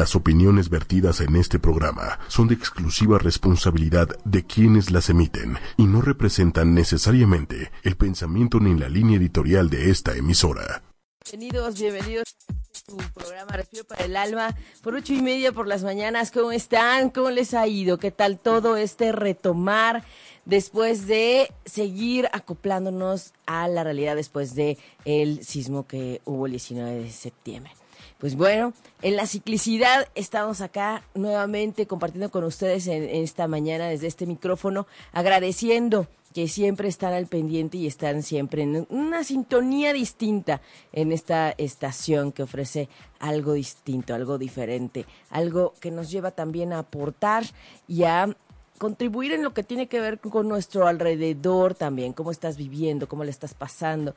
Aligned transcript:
Las 0.00 0.16
opiniones 0.16 0.70
vertidas 0.70 1.20
en 1.20 1.36
este 1.36 1.58
programa 1.58 2.20
son 2.28 2.48
de 2.48 2.54
exclusiva 2.54 3.18
responsabilidad 3.18 4.08
de 4.24 4.46
quienes 4.46 4.90
las 4.90 5.10
emiten 5.10 5.58
y 5.76 5.84
no 5.84 6.00
representan 6.00 6.72
necesariamente 6.72 7.70
el 7.82 7.98
pensamiento 7.98 8.60
ni 8.60 8.80
la 8.80 8.88
línea 8.88 9.18
editorial 9.18 9.68
de 9.68 9.90
esta 9.90 10.16
emisora. 10.16 10.82
Bienvenidos, 11.30 11.78
bienvenidos 11.78 12.34
a 12.48 12.90
tu 12.90 12.96
programa 13.12 13.52
Respiro 13.52 13.84
para 13.84 14.02
el 14.06 14.16
Alma 14.16 14.56
por 14.82 14.94
ocho 14.94 15.12
y 15.12 15.20
media 15.20 15.52
por 15.52 15.68
las 15.68 15.84
mañanas. 15.84 16.30
¿Cómo 16.30 16.50
están? 16.50 17.10
¿Cómo 17.10 17.28
les 17.28 17.52
ha 17.52 17.66
ido? 17.66 17.98
¿Qué 17.98 18.10
tal 18.10 18.38
todo 18.38 18.78
este 18.78 19.12
retomar 19.12 20.02
después 20.46 21.08
de 21.08 21.52
seguir 21.66 22.26
acoplándonos 22.32 23.34
a 23.44 23.68
la 23.68 23.84
realidad 23.84 24.16
después 24.16 24.54
de 24.54 24.78
el 25.04 25.44
sismo 25.44 25.86
que 25.86 26.22
hubo 26.24 26.46
el 26.46 26.52
19 26.52 27.02
de 27.02 27.10
septiembre? 27.10 27.72
Pues 28.20 28.36
bueno, 28.36 28.74
en 29.00 29.16
la 29.16 29.26
ciclicidad 29.26 30.06
estamos 30.14 30.60
acá 30.60 31.02
nuevamente 31.14 31.86
compartiendo 31.86 32.30
con 32.30 32.44
ustedes 32.44 32.86
en, 32.86 33.02
esta 33.04 33.48
mañana 33.48 33.88
desde 33.88 34.08
este 34.08 34.26
micrófono, 34.26 34.86
agradeciendo 35.12 36.06
que 36.34 36.46
siempre 36.46 36.86
están 36.86 37.14
al 37.14 37.28
pendiente 37.28 37.78
y 37.78 37.86
están 37.86 38.22
siempre 38.22 38.62
en 38.62 38.86
una 38.90 39.24
sintonía 39.24 39.94
distinta 39.94 40.60
en 40.92 41.12
esta 41.12 41.52
estación 41.52 42.30
que 42.30 42.42
ofrece 42.42 42.90
algo 43.20 43.54
distinto, 43.54 44.14
algo 44.14 44.36
diferente, 44.36 45.06
algo 45.30 45.72
que 45.80 45.90
nos 45.90 46.10
lleva 46.10 46.30
también 46.30 46.74
a 46.74 46.80
aportar 46.80 47.44
y 47.88 48.04
a 48.04 48.36
contribuir 48.76 49.32
en 49.32 49.42
lo 49.42 49.54
que 49.54 49.62
tiene 49.62 49.86
que 49.86 49.98
ver 49.98 50.20
con 50.20 50.46
nuestro 50.46 50.86
alrededor 50.86 51.74
también, 51.74 52.12
cómo 52.12 52.32
estás 52.32 52.58
viviendo, 52.58 53.08
cómo 53.08 53.24
le 53.24 53.30
estás 53.30 53.54
pasando, 53.54 54.14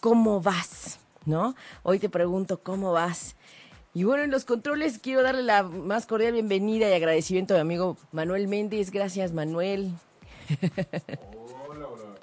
cómo 0.00 0.42
vas 0.42 0.98
¿no? 1.26 1.54
Hoy 1.82 1.98
te 1.98 2.08
pregunto 2.08 2.62
cómo 2.62 2.92
vas. 2.92 3.36
Y 3.94 4.04
bueno, 4.04 4.22
en 4.22 4.30
los 4.30 4.44
controles 4.44 4.98
quiero 4.98 5.22
darle 5.22 5.42
la 5.42 5.62
más 5.62 6.06
cordial 6.06 6.32
bienvenida 6.32 6.88
y 6.88 6.94
agradecimiento 6.94 7.54
a 7.54 7.58
mi 7.58 7.60
amigo 7.60 7.96
Manuel 8.10 8.48
Méndez. 8.48 8.90
Gracias, 8.90 9.32
Manuel. 9.32 9.92
Hola, 11.68 11.88
hola. 11.88 12.14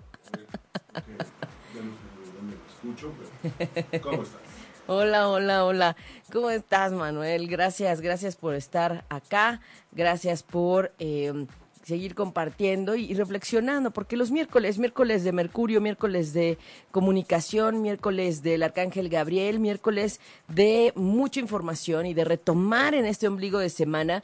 ¿Cómo 4.01 4.23
estás? 4.23 4.49
Hola, 4.91 5.29
hola, 5.29 5.65
hola. 5.65 5.95
¿Cómo 6.33 6.49
estás, 6.49 6.91
Manuel? 6.91 7.47
Gracias, 7.47 8.01
gracias 8.01 8.35
por 8.35 8.55
estar 8.55 9.05
acá. 9.09 9.61
Gracias 9.91 10.41
por 10.41 10.91
eh, 10.97 11.45
seguir 11.89 12.15
compartiendo 12.15 12.95
y, 12.95 13.13
reflexionando, 13.13 13.91
porque 13.91 14.15
los 14.15 14.31
miércoles, 14.31 14.77
miércoles 14.77 15.23
de 15.23 15.31
Mercurio, 15.31 15.81
miércoles 15.81 16.33
de 16.33 16.57
comunicación, 16.91 17.81
miércoles 17.81 18.43
del 18.43 18.63
Arcángel 18.63 19.09
Gabriel, 19.09 19.59
miércoles 19.59 20.21
de 20.47 20.93
mucha 20.95 21.39
información 21.39 22.05
y 22.05 22.13
de 22.13 22.23
retomar 22.23 22.93
en 22.93 23.05
este 23.05 23.27
ombligo 23.27 23.59
de 23.59 23.69
semana 23.69 24.23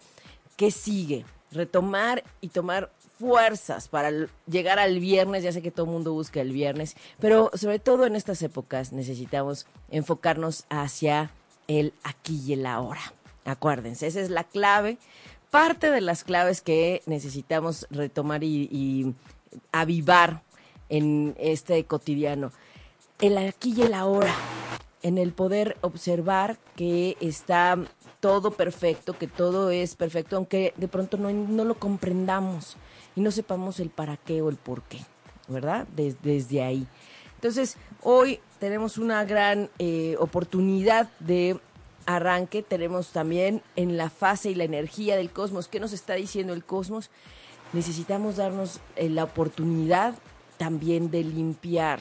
qué 0.55 0.69
sigue, 0.69 1.25
retomar 1.52 2.23
y 2.39 2.49
tomar 2.49 2.91
fuerzas 3.19 3.88
para 3.88 4.11
llegar 4.47 4.77
al 4.77 4.99
viernes, 4.99 5.43
ya 5.43 5.52
sé 5.52 5.61
que 5.61 5.71
todo 5.71 5.88
el 5.88 5.91
mundo 5.91 6.13
busca 6.13 6.41
el 6.41 6.52
viernes, 6.52 6.95
pero 7.19 7.49
sobre 7.55 7.80
todo 7.80 8.05
en 8.05 8.16
estas 8.16 8.41
épocas 8.43 8.93
necesitamos 8.93 9.66
enfocarnos 9.89 10.66
hacia 10.69 11.31
el 11.67 11.93
aquí 12.03 12.41
y 12.45 12.53
el 12.53 12.66
ahora. 12.66 13.02
Acuérdense, 13.45 14.08
esa 14.08 14.21
es 14.21 14.30
la 14.30 14.43
clave 14.43 14.97
parte 15.56 15.89
de 15.89 16.02
las 16.02 16.25
claves 16.25 16.59
que 16.59 17.02
necesitamos 17.06 17.88
retomar 17.89 18.44
y, 18.44 19.16
avivar 19.72 20.42
en 20.89 21.34
este 21.39 21.86
cotidiano. 21.86 22.52
El 23.22 23.38
aquí 23.38 23.73
y 23.78 23.83
el 23.83 23.94
ahora, 23.94 24.36
en 25.02 25.17
el 25.17 25.31
poder 25.31 25.78
observar 25.80 26.58
que 26.76 27.16
está 27.22 27.78
todo 28.20 28.52
perfecto, 28.52 29.17
que 29.17 29.28
todo 29.28 29.72
es 29.72 29.95
perfecto, 29.95 30.36
aunque 30.36 30.73
de 30.76 30.89
pronto 30.89 31.16
no, 31.16 31.64
lo 31.64 31.76
comprendamos 31.76 32.76
y 33.16 33.22
no 33.22 33.31
sepamos 33.31 33.80
el 33.80 33.89
para 33.89 34.17
qué 34.17 34.42
o 34.42 34.50
el 34.50 34.58
por 34.58 34.83
qué, 34.83 35.00
¿verdad? 35.48 35.88
desde 35.95 36.64
ahí. 36.64 36.86
Entonces, 37.36 37.77
hoy 38.04 38.42
tenemos 38.60 38.98
una 38.98 39.23
gran 39.23 39.70
eh, 39.80 40.17
oportunidad 40.20 41.10
de 41.20 41.58
arranque 42.05 42.61
tenemos 42.61 43.10
también 43.10 43.61
en 43.76 43.98
la 43.98 44.10
fase 44.10 44.52
y 44.52 44.55
la 44.55 44.64
energía 44.64 45.17
del 45.17 45.32
cosmos. 45.32 45.67
¿Qué 45.67 45.80
nos 45.80 45.93
está 45.93 46.14
diciendo 46.16 46.54
el 46.54 46.64
cosmos? 46.64 47.10
Necesitamos 47.73 48.38
darnos 48.38 48.80
eh, 48.95 49.10
la 49.10 49.23
oportunidad 49.23 50.16
también 50.58 51.11
de 51.11 51.23
limpiar. 51.23 51.99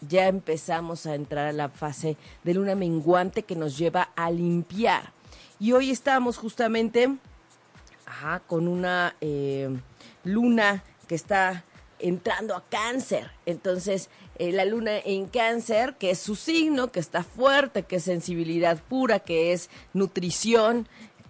Ya 0.00 0.28
empezamos 0.28 1.06
a 1.06 1.14
entrar 1.14 1.46
a 1.46 1.52
la 1.52 1.68
fase 1.68 2.16
de 2.42 2.54
luna 2.54 2.74
menguante 2.74 3.42
que 3.42 3.56
nos 3.56 3.78
lleva 3.78 4.10
a 4.16 4.30
limpiar. 4.30 5.12
Y 5.58 5.72
hoy 5.72 5.90
estamos 5.90 6.36
justamente 6.36 7.16
con 8.46 8.68
una 8.68 9.16
eh, 9.20 9.68
luna 10.24 10.82
que 11.08 11.14
está 11.14 11.64
entrando 11.98 12.54
a 12.54 12.64
cáncer. 12.64 13.30
Entonces, 13.46 14.08
eh, 14.38 14.52
la 14.52 14.64
luna 14.64 14.98
en 14.98 15.26
cáncer, 15.26 15.94
que 15.98 16.10
es 16.10 16.18
su 16.18 16.34
signo, 16.34 16.90
que 16.90 17.00
está 17.00 17.22
fuerte, 17.22 17.84
que 17.84 17.96
es 17.96 18.04
sensibilidad 18.04 18.78
pura, 18.82 19.20
que 19.20 19.52
es 19.52 19.70
nutrición, 19.92 20.88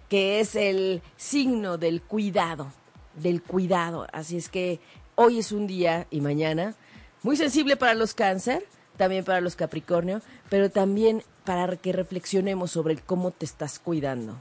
que 0.09 0.41
es 0.41 0.55
el 0.55 1.03
signo 1.17 1.77
del 1.77 2.01
cuidado, 2.01 2.73
del 3.15 3.43
cuidado. 3.43 4.07
Así 4.13 4.37
es 4.37 4.49
que 4.49 4.81
hoy 5.17 5.39
es 5.39 5.53
un 5.53 5.67
día 5.67 6.07
y 6.11 6.21
mañana 6.21 6.75
muy 7.23 7.37
sensible 7.37 7.77
para 7.77 7.95
los 7.95 8.15
cáncer, 8.15 8.67
también 8.97 9.25
para 9.25 9.41
los 9.41 9.57
capricornio, 9.57 10.21
pero 10.49 10.71
también 10.71 11.23
para 11.45 11.77
que 11.77 11.93
reflexionemos 11.93 12.71
sobre 12.71 12.97
cómo 12.97 13.31
te 13.31 13.45
estás 13.45 13.79
cuidando. 13.79 14.37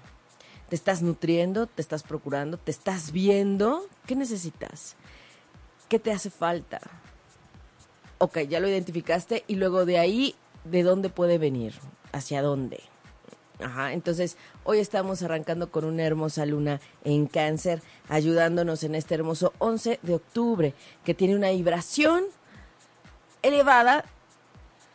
¿Te 0.69 0.75
estás 0.75 1.01
nutriendo? 1.01 1.67
¿Te 1.67 1.81
estás 1.81 2.03
procurando? 2.03 2.57
¿Te 2.57 2.71
estás 2.71 3.11
viendo? 3.11 3.87
¿Qué 4.05 4.15
necesitas? 4.15 4.95
¿Qué 5.89 5.99
te 5.99 6.11
hace 6.11 6.29
falta? 6.29 6.79
Ok, 8.23 8.39
ya 8.47 8.61
lo 8.61 8.69
identificaste 8.69 9.43
y 9.49 9.55
luego 9.55 9.85
de 9.85 9.99
ahí, 9.99 10.33
¿de 10.63 10.83
dónde 10.83 11.09
puede 11.09 11.37
venir? 11.37 11.73
¿Hacia 12.13 12.41
dónde? 12.41 12.79
Ajá, 13.59 13.91
entonces 13.91 14.37
hoy 14.63 14.79
estamos 14.79 15.21
arrancando 15.23 15.71
con 15.71 15.83
una 15.83 16.03
hermosa 16.03 16.45
luna 16.45 16.79
en 17.03 17.27
cáncer, 17.27 17.81
ayudándonos 18.07 18.85
en 18.85 18.95
este 18.95 19.15
hermoso 19.15 19.51
11 19.57 19.99
de 20.01 20.15
octubre, 20.15 20.73
que 21.03 21.13
tiene 21.13 21.35
una 21.35 21.49
vibración 21.49 22.23
elevada, 23.41 24.05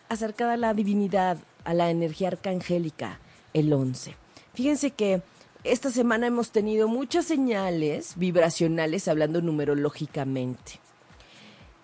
acercada 0.09 0.55
a 0.55 0.57
la 0.57 0.73
divinidad, 0.73 1.37
a 1.65 1.75
la 1.75 1.91
energía 1.91 2.29
arcangélica, 2.29 3.21
el 3.53 3.71
11. 3.71 4.17
Fíjense 4.55 4.93
que 4.93 5.21
esta 5.65 5.91
semana 5.91 6.29
hemos 6.29 6.51
tenido 6.51 6.89
muchas 6.89 7.27
señales 7.27 8.15
vibracionales 8.17 9.07
hablando 9.07 9.43
numerológicamente. 9.43 10.81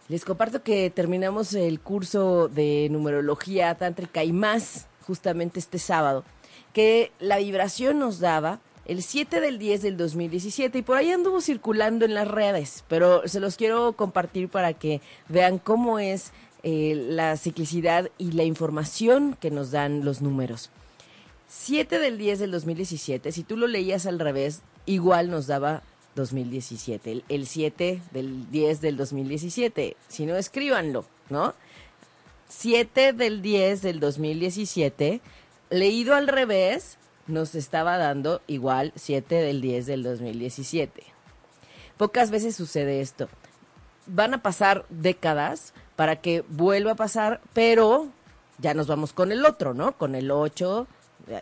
Les 0.09 0.25
comparto 0.27 0.63
que 0.63 0.91
terminamos 0.91 1.55
el 1.55 1.81
curso 1.81 2.49
de 2.49 2.89
numerología 2.91 3.75
tántrica 3.75 4.23
y 4.23 4.33
más 4.33 4.87
justamente 5.07 5.59
este 5.59 5.79
sábado, 5.79 6.25
que 6.75 7.11
la 7.21 7.39
vibración 7.39 7.99
nos 7.99 8.19
daba 8.19 8.61
el 8.85 9.03
7 9.03 9.41
del 9.41 9.59
10 9.59 9.81
del 9.81 9.97
2017 9.97 10.79
y 10.79 10.83
por 10.83 10.99
ahí 10.99 11.11
anduvo 11.11 11.41
circulando 11.41 12.05
en 12.05 12.13
las 12.13 12.29
redes, 12.29 12.85
pero 12.87 13.27
se 13.27 13.41
los 13.41 13.57
quiero 13.57 13.95
compartir 13.95 14.51
para 14.51 14.75
que 14.75 15.01
vean 15.29 15.59
cómo 15.59 15.99
es 15.99 16.33
eh, 16.63 16.95
la 17.09 17.39
ciclicidad 17.39 18.11
y 18.19 18.33
la 18.33 18.45
información 18.45 19.37
que 19.41 19.51
nos 19.51 19.71
dan 19.71 20.05
los 20.05 20.21
números. 20.21 20.71
7 21.49 21.99
del 21.99 22.19
10 22.19 22.41
del 22.41 22.51
2017, 22.51 23.33
si 23.33 23.43
tú 23.43 23.57
lo 23.57 23.67
leías 23.67 24.05
al 24.05 24.19
revés, 24.19 24.61
igual 24.85 25.31
nos 25.31 25.47
daba 25.47 25.83
2017, 26.15 27.25
el, 27.29 27.47
7 27.47 28.01
del 28.13 28.51
10 28.51 28.81
del 28.81 28.97
2017. 28.97 29.97
Si 30.09 30.27
no, 30.27 30.37
escríbanlo, 30.37 31.05
¿no? 31.31 31.55
7 32.49 33.13
del 33.13 33.43
10 33.43 33.83
del 33.83 34.01
2017, 34.01 35.21
leído 35.71 36.15
al 36.15 36.29
revés, 36.29 36.99
nos 37.27 37.55
estaba 37.55 37.97
dando 37.99 38.43
igual 38.47 38.93
7 38.97 39.35
del 39.35 39.61
10 39.61 39.87
del 39.87 40.03
2017. 40.03 41.03
Pocas 41.97 42.31
veces 42.31 42.55
sucede 42.57 43.01
esto. 43.01 43.29
Van 44.07 44.35
a 44.35 44.43
pasar 44.43 44.85
décadas 44.91 45.73
para 45.97 46.17
que 46.17 46.45
vuelva 46.49 46.93
a 46.93 46.97
pasar, 46.97 47.41
pero 47.53 48.09
ya 48.59 48.75
nos 48.75 48.87
vamos 48.87 49.13
con 49.13 49.33
el 49.33 49.45
otro, 49.45 49.75
¿no? 49.75 49.97
Con 49.97 50.15
el 50.15 50.31
8 50.31 50.87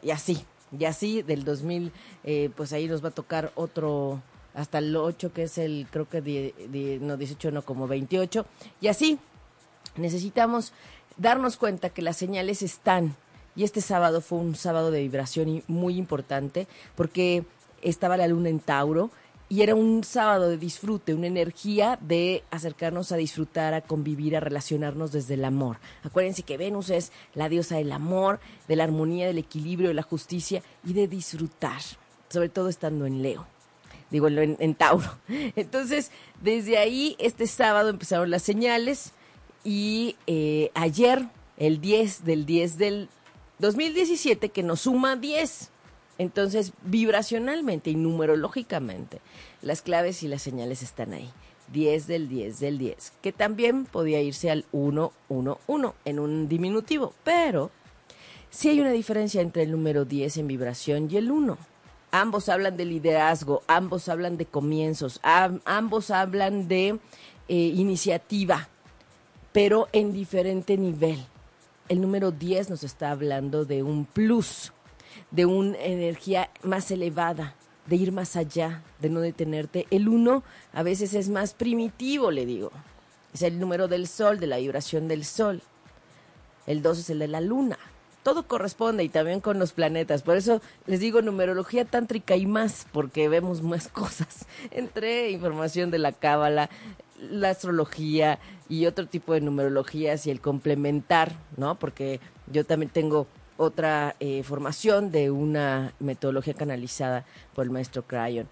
y 0.02 0.10
así. 0.10 0.44
Y 0.78 0.84
así 0.86 1.22
del 1.22 1.44
2000, 1.44 1.92
eh, 2.24 2.50
pues 2.56 2.72
ahí 2.72 2.88
nos 2.88 3.04
va 3.04 3.08
a 3.08 3.12
tocar 3.12 3.52
otro, 3.54 4.22
hasta 4.54 4.78
el 4.78 4.94
8, 4.94 5.32
que 5.32 5.44
es 5.44 5.58
el, 5.58 5.86
creo 5.90 6.08
que, 6.08 6.98
no 7.00 7.16
18, 7.16 7.50
no, 7.50 7.62
como 7.62 7.86
28. 7.86 8.46
Y 8.80 8.88
así, 8.88 9.18
necesitamos 9.96 10.72
darnos 11.16 11.56
cuenta 11.56 11.90
que 11.90 12.02
las 12.02 12.16
señales 12.16 12.62
están. 12.62 13.16
Y 13.54 13.64
este 13.64 13.80
sábado 13.80 14.20
fue 14.20 14.38
un 14.38 14.54
sábado 14.54 14.90
de 14.90 15.02
vibración 15.02 15.62
muy 15.68 15.96
importante 15.96 16.66
porque 16.96 17.44
estaba 17.82 18.16
la 18.16 18.28
luna 18.28 18.48
en 18.48 18.60
Tauro 18.60 19.10
y 19.52 19.60
era 19.60 19.74
un 19.74 20.02
sábado 20.02 20.48
de 20.48 20.56
disfrute, 20.56 21.12
una 21.12 21.26
energía 21.26 21.98
de 22.00 22.42
acercarnos 22.50 23.12
a 23.12 23.16
disfrutar, 23.16 23.74
a 23.74 23.82
convivir, 23.82 24.34
a 24.34 24.40
relacionarnos 24.40 25.12
desde 25.12 25.34
el 25.34 25.44
amor. 25.44 25.76
Acuérdense 26.02 26.42
que 26.42 26.56
Venus 26.56 26.88
es 26.88 27.12
la 27.34 27.50
diosa 27.50 27.76
del 27.76 27.92
amor, 27.92 28.40
de 28.66 28.76
la 28.76 28.84
armonía, 28.84 29.26
del 29.26 29.36
equilibrio, 29.36 29.88
de 29.88 29.94
la 29.94 30.02
justicia 30.02 30.62
y 30.82 30.94
de 30.94 31.06
disfrutar, 31.06 31.82
sobre 32.30 32.48
todo 32.48 32.70
estando 32.70 33.04
en 33.04 33.20
Leo. 33.20 33.51
Digo, 34.12 34.28
en, 34.28 34.56
en 34.60 34.74
Tauro. 34.76 35.10
Entonces, 35.56 36.12
desde 36.40 36.78
ahí, 36.78 37.16
este 37.18 37.48
sábado 37.48 37.88
empezaron 37.88 38.30
las 38.30 38.42
señales 38.42 39.12
y 39.64 40.16
eh, 40.26 40.70
ayer, 40.74 41.26
el 41.56 41.80
10 41.80 42.24
del 42.24 42.46
10 42.46 42.78
del 42.78 43.08
2017, 43.58 44.50
que 44.50 44.62
nos 44.62 44.82
suma 44.82 45.16
10. 45.16 45.70
Entonces, 46.18 46.72
vibracionalmente 46.82 47.90
y 47.90 47.94
numerológicamente, 47.94 49.20
las 49.62 49.82
claves 49.82 50.22
y 50.22 50.28
las 50.28 50.42
señales 50.42 50.82
están 50.82 51.14
ahí. 51.14 51.30
10 51.72 52.06
del 52.06 52.28
10 52.28 52.60
del 52.60 52.78
10, 52.78 53.12
que 53.22 53.32
también 53.32 53.86
podía 53.86 54.20
irse 54.20 54.50
al 54.50 54.66
1, 54.72 55.10
1, 55.30 55.58
1 55.66 55.94
en 56.04 56.18
un 56.18 56.48
diminutivo, 56.48 57.14
pero 57.24 57.70
sí 58.50 58.68
hay 58.68 58.80
una 58.80 58.92
diferencia 58.92 59.40
entre 59.40 59.62
el 59.62 59.70
número 59.70 60.04
10 60.04 60.36
en 60.36 60.48
vibración 60.48 61.08
y 61.10 61.16
el 61.16 61.30
1. 61.30 61.56
Ambos 62.14 62.50
hablan 62.50 62.76
de 62.76 62.84
liderazgo, 62.84 63.62
ambos 63.66 64.10
hablan 64.10 64.36
de 64.36 64.44
comienzos, 64.44 65.18
ambos 65.22 66.10
hablan 66.10 66.68
de 66.68 66.98
eh, 67.48 67.54
iniciativa, 67.54 68.68
pero 69.52 69.88
en 69.92 70.12
diferente 70.12 70.76
nivel. 70.76 71.24
El 71.88 72.02
número 72.02 72.30
10 72.30 72.68
nos 72.68 72.84
está 72.84 73.12
hablando 73.12 73.64
de 73.64 73.82
un 73.82 74.04
plus, 74.04 74.74
de 75.30 75.46
una 75.46 75.78
energía 75.78 76.50
más 76.62 76.90
elevada, 76.90 77.54
de 77.86 77.96
ir 77.96 78.12
más 78.12 78.36
allá, 78.36 78.82
de 79.00 79.08
no 79.08 79.20
detenerte. 79.20 79.86
El 79.90 80.06
1 80.06 80.42
a 80.74 80.82
veces 80.82 81.14
es 81.14 81.30
más 81.30 81.54
primitivo, 81.54 82.30
le 82.30 82.44
digo. 82.44 82.72
Es 83.32 83.40
el 83.40 83.58
número 83.58 83.88
del 83.88 84.06
sol, 84.06 84.38
de 84.38 84.48
la 84.48 84.58
vibración 84.58 85.08
del 85.08 85.24
sol. 85.24 85.62
El 86.66 86.82
2 86.82 86.98
es 86.98 87.08
el 87.08 87.20
de 87.20 87.28
la 87.28 87.40
luna 87.40 87.78
todo 88.22 88.44
corresponde 88.44 89.04
y 89.04 89.08
también 89.08 89.40
con 89.40 89.58
los 89.58 89.72
planetas. 89.72 90.22
Por 90.22 90.36
eso 90.36 90.60
les 90.86 91.00
digo 91.00 91.22
numerología 91.22 91.84
tántrica 91.84 92.36
y 92.36 92.46
más, 92.46 92.86
porque 92.92 93.28
vemos 93.28 93.62
más 93.62 93.88
cosas 93.92 94.46
entre 94.70 95.30
información 95.30 95.90
de 95.90 95.98
la 95.98 96.12
cábala, 96.12 96.70
la 97.20 97.50
astrología 97.50 98.38
y 98.68 98.86
otro 98.86 99.06
tipo 99.06 99.34
de 99.34 99.40
numerologías 99.40 100.26
y 100.26 100.30
el 100.30 100.40
complementar, 100.40 101.32
¿no? 101.56 101.76
Porque 101.76 102.20
yo 102.46 102.64
también 102.64 102.90
tengo 102.90 103.26
otra 103.56 104.16
eh, 104.18 104.42
formación 104.42 105.10
de 105.12 105.30
una 105.30 105.92
metodología 106.00 106.54
canalizada 106.54 107.24
por 107.54 107.64
el 107.64 107.70
maestro 107.70 108.02
Crayon. 108.02 108.48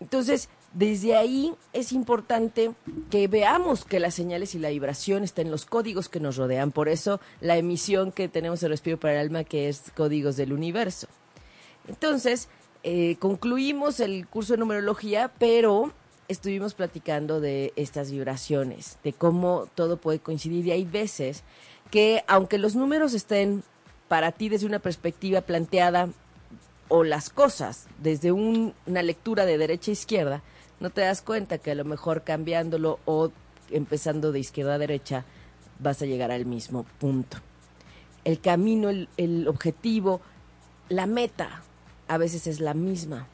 Entonces, 0.00 0.48
desde 0.74 1.16
ahí 1.16 1.52
es 1.72 1.92
importante 1.92 2.72
que 3.10 3.28
veamos 3.28 3.84
que 3.84 4.00
las 4.00 4.14
señales 4.14 4.54
y 4.54 4.58
la 4.58 4.70
vibración 4.70 5.22
están 5.22 5.46
en 5.46 5.52
los 5.52 5.66
códigos 5.66 6.08
que 6.08 6.20
nos 6.20 6.36
rodean. 6.36 6.72
Por 6.72 6.88
eso 6.88 7.20
la 7.40 7.56
emisión 7.56 8.12
que 8.12 8.28
tenemos 8.28 8.62
el 8.62 8.70
Respiro 8.70 8.98
para 8.98 9.14
el 9.14 9.20
Alma, 9.20 9.44
que 9.44 9.68
es 9.68 9.92
Códigos 9.94 10.36
del 10.36 10.52
Universo. 10.52 11.08
Entonces, 11.88 12.48
eh, 12.84 13.16
concluimos 13.18 14.00
el 14.00 14.26
curso 14.26 14.54
de 14.54 14.58
numerología, 14.58 15.30
pero 15.38 15.92
estuvimos 16.28 16.74
platicando 16.74 17.40
de 17.40 17.72
estas 17.76 18.10
vibraciones, 18.10 18.98
de 19.04 19.12
cómo 19.12 19.68
todo 19.74 19.98
puede 19.98 20.20
coincidir. 20.20 20.66
Y 20.66 20.70
hay 20.70 20.84
veces 20.84 21.42
que, 21.90 22.24
aunque 22.26 22.58
los 22.58 22.74
números 22.74 23.12
estén 23.12 23.62
para 24.08 24.32
ti 24.32 24.48
desde 24.48 24.66
una 24.66 24.78
perspectiva 24.78 25.42
planteada 25.42 26.08
o 26.88 27.04
las 27.04 27.30
cosas 27.30 27.86
desde 28.02 28.32
una 28.32 29.02
lectura 29.02 29.44
de 29.44 29.58
derecha 29.58 29.90
a 29.90 29.92
izquierda, 29.92 30.42
no 30.82 30.90
te 30.90 31.02
das 31.02 31.22
cuenta 31.22 31.58
que 31.58 31.70
a 31.70 31.74
lo 31.76 31.84
mejor 31.84 32.22
cambiándolo 32.22 32.98
o 33.04 33.30
empezando 33.70 34.32
de 34.32 34.40
izquierda 34.40 34.74
a 34.74 34.78
derecha 34.78 35.24
vas 35.78 36.02
a 36.02 36.06
llegar 36.06 36.32
al 36.32 36.44
mismo 36.44 36.84
punto. 36.98 37.38
El 38.24 38.40
camino, 38.40 38.90
el, 38.90 39.46
objetivo, 39.46 40.20
la 40.88 41.06
meta 41.06 41.62
a 42.08 42.18
veces 42.18 42.48
es 42.48 42.58
la 42.58 42.74
misma. 42.74 43.28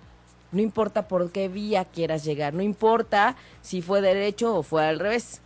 No 0.52 0.60
importa 0.60 1.08
por 1.08 1.32
qué 1.32 1.48
vía 1.48 1.86
quieras 1.86 2.22
llegar, 2.22 2.52
no 2.52 2.62
importa 2.62 3.34
si 3.62 3.80
fue 3.80 4.02
derecho 4.02 4.54
o 4.54 4.62
fue 4.62 4.86
al 4.86 4.98
revés. 4.98 5.40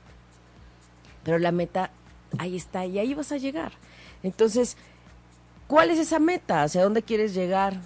Pero 1.23 1.39
la 1.39 1.53
meta 1.53 1.93
ahí 2.37 2.57
está 2.57 2.85
y 2.85 2.99
ahí 2.99 3.15
vas 3.15 3.31
a 3.31 3.37
llegar. 3.37 3.73
Entonces, 4.25 4.77
¿cuál 5.69 5.91
es 5.91 6.01
esa 6.01 6.19
meta? 6.19 6.65
¿Hacia 6.65 6.83
dónde 6.83 7.03
quieres 7.03 7.33
llegar? 7.33 7.81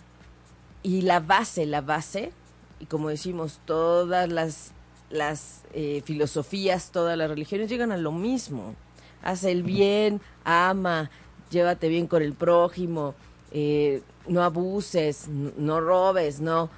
Y 0.82 1.02
la 1.02 1.20
base, 1.20 1.66
la 1.66 1.82
base 1.82 2.32
y 2.80 2.86
como 2.86 3.08
decimos, 3.08 3.60
todas 3.64 4.30
las, 4.30 4.72
las 5.10 5.62
eh, 5.72 6.02
filosofías, 6.04 6.90
todas 6.90 7.16
las 7.16 7.28
religiones 7.28 7.68
llegan 7.68 7.92
a 7.92 7.96
lo 7.96 8.12
mismo. 8.12 8.74
Haz 9.22 9.44
el 9.44 9.62
bien, 9.62 10.20
ama, 10.44 11.10
llévate 11.50 11.88
bien 11.88 12.06
con 12.06 12.22
el 12.22 12.34
prójimo, 12.34 13.14
eh, 13.50 14.02
no 14.28 14.42
abuses, 14.42 15.28
no, 15.28 15.80
robes, 15.80 16.40
no. 16.40 16.70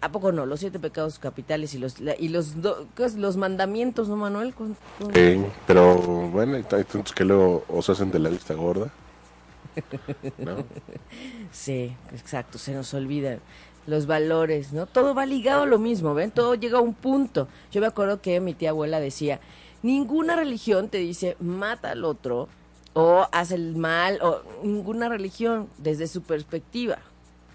¿A 0.00 0.12
poco 0.12 0.32
no? 0.32 0.44
Los 0.44 0.60
siete 0.60 0.78
pecados 0.78 1.18
capitales 1.18 1.72
y 1.74 1.78
los 1.78 1.96
y 2.18 2.28
los 2.28 2.54
los 3.16 3.36
mandamientos, 3.38 4.08
¿no, 4.08 4.16
Manuel? 4.16 4.54
pero 5.66 5.96
bueno, 6.28 6.56
hay 6.56 6.62
tantos 6.62 7.12
que 7.12 7.24
luego 7.24 7.64
os 7.68 7.88
hacen 7.88 8.10
de 8.10 8.18
la 8.18 8.28
vista 8.28 8.54
gorda. 8.54 8.90
¿No? 10.38 10.56
Sí, 11.52 11.96
exacto, 12.12 12.58
se 12.58 12.74
nos 12.74 12.92
olvidan 12.94 13.40
los 13.86 14.06
valores, 14.06 14.72
¿no? 14.72 14.86
Todo 14.86 15.14
va 15.14 15.26
ligado 15.26 15.62
a 15.62 15.66
lo 15.66 15.78
mismo, 15.78 16.14
¿ven? 16.14 16.30
Todo 16.30 16.54
llega 16.54 16.78
a 16.78 16.82
un 16.82 16.94
punto. 16.94 17.48
Yo 17.70 17.80
me 17.80 17.86
acuerdo 17.86 18.20
que 18.20 18.40
mi 18.40 18.54
tía 18.54 18.70
abuela 18.70 19.00
decía, 19.00 19.40
ninguna 19.82 20.36
religión 20.36 20.88
te 20.88 20.98
dice 20.98 21.36
mata 21.40 21.90
al 21.90 22.04
otro 22.04 22.48
o 22.94 23.26
haz 23.32 23.50
el 23.50 23.76
mal, 23.76 24.20
o 24.22 24.42
ninguna 24.62 25.08
religión 25.08 25.68
desde 25.78 26.06
su 26.06 26.22
perspectiva. 26.22 26.98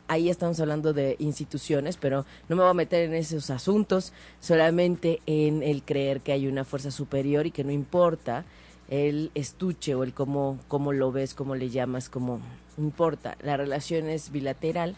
Ahí 0.08 0.30
estamos 0.30 0.60
hablando 0.60 0.92
de 0.92 1.16
instituciones, 1.20 1.98
pero 1.98 2.26
no 2.50 2.56
me 2.56 2.64
voy 2.64 2.72
a 2.72 2.74
meter 2.74 3.04
en 3.04 3.14
esos 3.14 3.50
asuntos, 3.52 4.12
solamente 4.40 5.22
en 5.28 5.64
el 5.64 5.84
creer 5.84 6.22
que 6.22 6.32
hay 6.32 6.48
una 6.48 6.66
fuerza 6.66 6.92
superior 6.92 7.46
y 7.46 7.52
que 7.52 7.64
no 7.64 7.72
importa 7.72 8.44
el 8.90 9.32
estuche 9.36 9.94
o 9.94 10.04
el 10.04 10.14
cómo, 10.14 10.58
cómo 10.68 10.94
lo 10.94 11.12
ves, 11.12 11.36
cómo 11.36 11.56
le 11.56 11.70
llamas, 11.70 12.10
cómo 12.10 12.42
importa. 12.78 13.38
La 13.42 13.56
relación 13.56 14.10
es 14.10 14.32
bilateral 14.32 14.96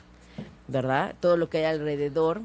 ¿verdad? 0.67 1.15
Todo 1.19 1.37
lo 1.37 1.49
que 1.49 1.59
hay 1.59 1.65
alrededor, 1.65 2.41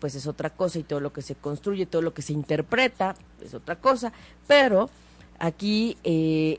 pues 0.00 0.14
es 0.14 0.26
otra 0.26 0.50
cosa 0.50 0.78
y 0.78 0.82
todo 0.82 1.00
lo 1.00 1.12
que 1.12 1.22
se 1.22 1.34
construye, 1.34 1.86
todo 1.86 2.02
lo 2.02 2.14
que 2.14 2.22
se 2.22 2.32
interpreta, 2.32 3.14
es 3.42 3.54
otra 3.54 3.76
cosa, 3.76 4.12
pero 4.46 4.90
aquí 5.38 5.96
eh, 6.04 6.58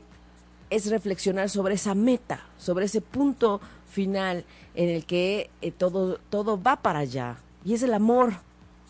es 0.70 0.90
reflexionar 0.90 1.48
sobre 1.48 1.74
esa 1.74 1.94
meta, 1.94 2.44
sobre 2.58 2.86
ese 2.86 3.00
punto 3.00 3.60
final 3.88 4.44
en 4.74 4.88
el 4.88 5.06
que 5.06 5.50
eh, 5.62 5.70
todo, 5.70 6.18
todo 6.30 6.60
va 6.60 6.76
para 6.76 7.00
allá, 7.00 7.36
y 7.64 7.74
es 7.74 7.82
el 7.82 7.94
amor, 7.94 8.34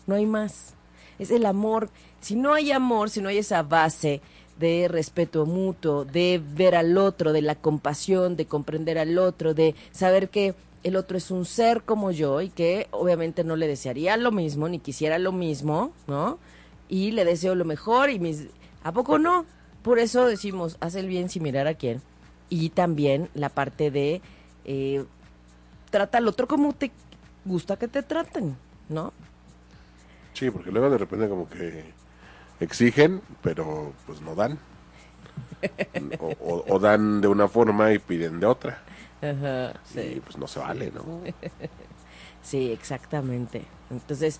no 0.05 0.15
hay 0.15 0.25
más, 0.25 0.73
es 1.19 1.31
el 1.31 1.45
amor, 1.45 1.89
si 2.21 2.35
no 2.35 2.53
hay 2.53 2.71
amor, 2.71 3.09
si 3.09 3.21
no 3.21 3.29
hay 3.29 3.37
esa 3.37 3.63
base, 3.63 4.21
de 4.59 4.87
respeto 4.87 5.45
mutuo, 5.45 6.05
de 6.05 6.41
ver 6.43 6.75
al 6.75 6.97
otro, 6.97 7.31
de 7.31 7.41
la 7.41 7.55
compasión, 7.55 8.35
de 8.35 8.47
comprender 8.47 8.97
al 8.97 9.17
otro, 9.17 9.53
de 9.53 9.75
saber 9.91 10.29
que 10.29 10.55
el 10.83 10.95
otro 10.95 11.17
es 11.17 11.31
un 11.31 11.45
ser 11.45 11.83
como 11.83 12.11
yo 12.11 12.41
y 12.41 12.49
que 12.49 12.87
obviamente 12.91 13.43
no 13.43 13.55
le 13.55 13.67
desearía 13.67 14.17
lo 14.17 14.31
mismo 14.31 14.69
ni 14.69 14.79
quisiera 14.79 15.17
lo 15.17 15.31
mismo, 15.31 15.91
¿no? 16.07 16.39
Y 16.87 17.11
le 17.11 17.25
deseo 17.25 17.55
lo 17.55 17.65
mejor 17.65 18.09
y 18.09 18.19
mis... 18.19 18.47
¿A 18.83 18.91
poco 18.91 19.19
no? 19.19 19.45
Por 19.81 19.99
eso 19.99 20.25
decimos, 20.25 20.77
haz 20.79 20.95
el 20.95 21.07
bien 21.07 21.29
sin 21.29 21.43
mirar 21.43 21.67
a 21.67 21.73
quién. 21.73 22.01
Y 22.49 22.69
también 22.69 23.29
la 23.33 23.49
parte 23.49 23.91
de 23.91 24.21
eh, 24.65 25.03
trata 25.89 26.19
al 26.19 26.27
otro 26.27 26.47
como 26.47 26.73
te 26.73 26.91
gusta 27.43 27.77
que 27.77 27.87
te 27.87 28.03
traten, 28.03 28.55
¿no? 28.87 29.11
Sí, 30.33 30.49
porque 30.51 30.71
luego 30.71 30.89
de 30.89 30.97
repente 30.97 31.27
como 31.27 31.49
que 31.49 31.85
exigen, 32.59 33.21
pero 33.41 33.93
pues 34.05 34.21
no 34.21 34.35
dan. 34.35 34.57
o 36.19 36.79
dan 36.79 37.19
de 37.19 37.27
una 37.27 37.47
forma 37.47 37.91
y 37.91 37.99
piden 37.99 38.39
de 38.39 38.45
otra. 38.45 38.81
Ajá, 39.21 39.79
sí. 39.83 40.21
pues 40.23 40.37
no 40.37 40.47
se 40.47 40.59
vale, 40.59 40.91
¿no? 40.91 41.03
sí, 42.43 42.71
exactamente. 42.71 43.63
Entonces, 43.89 44.39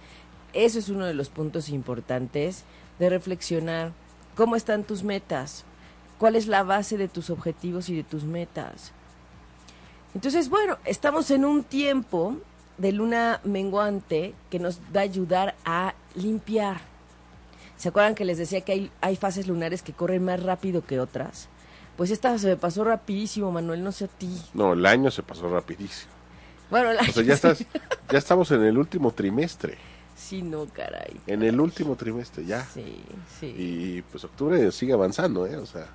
eso 0.53 0.79
es 0.79 0.89
uno 0.89 1.05
de 1.05 1.13
los 1.13 1.29
puntos 1.29 1.69
importantes 1.69 2.63
de 2.99 3.09
reflexionar. 3.09 3.91
¿Cómo 4.35 4.55
están 4.55 4.83
tus 4.83 5.03
metas? 5.03 5.65
¿Cuál 6.17 6.35
es 6.35 6.47
la 6.47 6.63
base 6.63 6.97
de 6.97 7.07
tus 7.07 7.29
objetivos 7.29 7.89
y 7.89 7.95
de 7.95 8.03
tus 8.03 8.23
metas? 8.23 8.91
Entonces, 10.13 10.49
bueno, 10.49 10.77
estamos 10.85 11.29
en 11.31 11.45
un 11.45 11.63
tiempo 11.63 12.37
de 12.77 12.91
luna 12.91 13.39
menguante 13.43 14.33
que 14.49 14.59
nos 14.59 14.79
da 14.91 15.01
a 15.01 15.03
ayudar 15.03 15.55
a 15.65 15.93
limpiar. 16.15 16.81
¿Se 17.77 17.89
acuerdan 17.89 18.15
que 18.15 18.25
les 18.25 18.37
decía 18.37 18.61
que 18.61 18.71
hay, 18.71 18.91
hay 19.01 19.15
fases 19.15 19.47
lunares 19.47 19.83
que 19.83 19.93
corren 19.93 20.23
más 20.25 20.41
rápido 20.41 20.83
que 20.85 20.99
otras? 20.99 21.49
Pues 21.97 22.11
esta 22.11 22.37
se 22.37 22.47
me 22.47 22.57
pasó 22.57 22.83
rapidísimo, 22.83 23.51
Manuel, 23.51 23.83
no 23.83 23.91
sé 23.91 24.05
a 24.05 24.07
ti. 24.07 24.29
No, 24.53 24.73
el 24.73 24.85
año 24.85 25.11
se 25.11 25.23
pasó 25.23 25.49
rapidísimo. 25.49 26.11
Bueno, 26.69 26.91
el 26.91 26.99
año. 26.99 27.09
O 27.09 27.13
sea, 27.13 27.23
ya, 27.23 27.33
estás, 27.33 27.59
ya 28.11 28.17
estamos 28.17 28.51
en 28.51 28.61
el 28.63 28.77
último 28.77 29.11
trimestre. 29.11 29.77
Sí, 30.15 30.41
no, 30.41 30.65
caray. 30.65 31.19
En 31.27 31.43
el 31.43 31.59
último 31.59 31.95
trimestre, 31.95 32.45
ya. 32.45 32.63
Sí, 32.65 33.01
sí. 33.39 33.47
Y 33.57 34.01
pues 34.03 34.23
octubre 34.23 34.71
sigue 34.71 34.93
avanzando, 34.93 35.45
¿eh? 35.45 35.57
O 35.57 35.65
sea, 35.65 35.87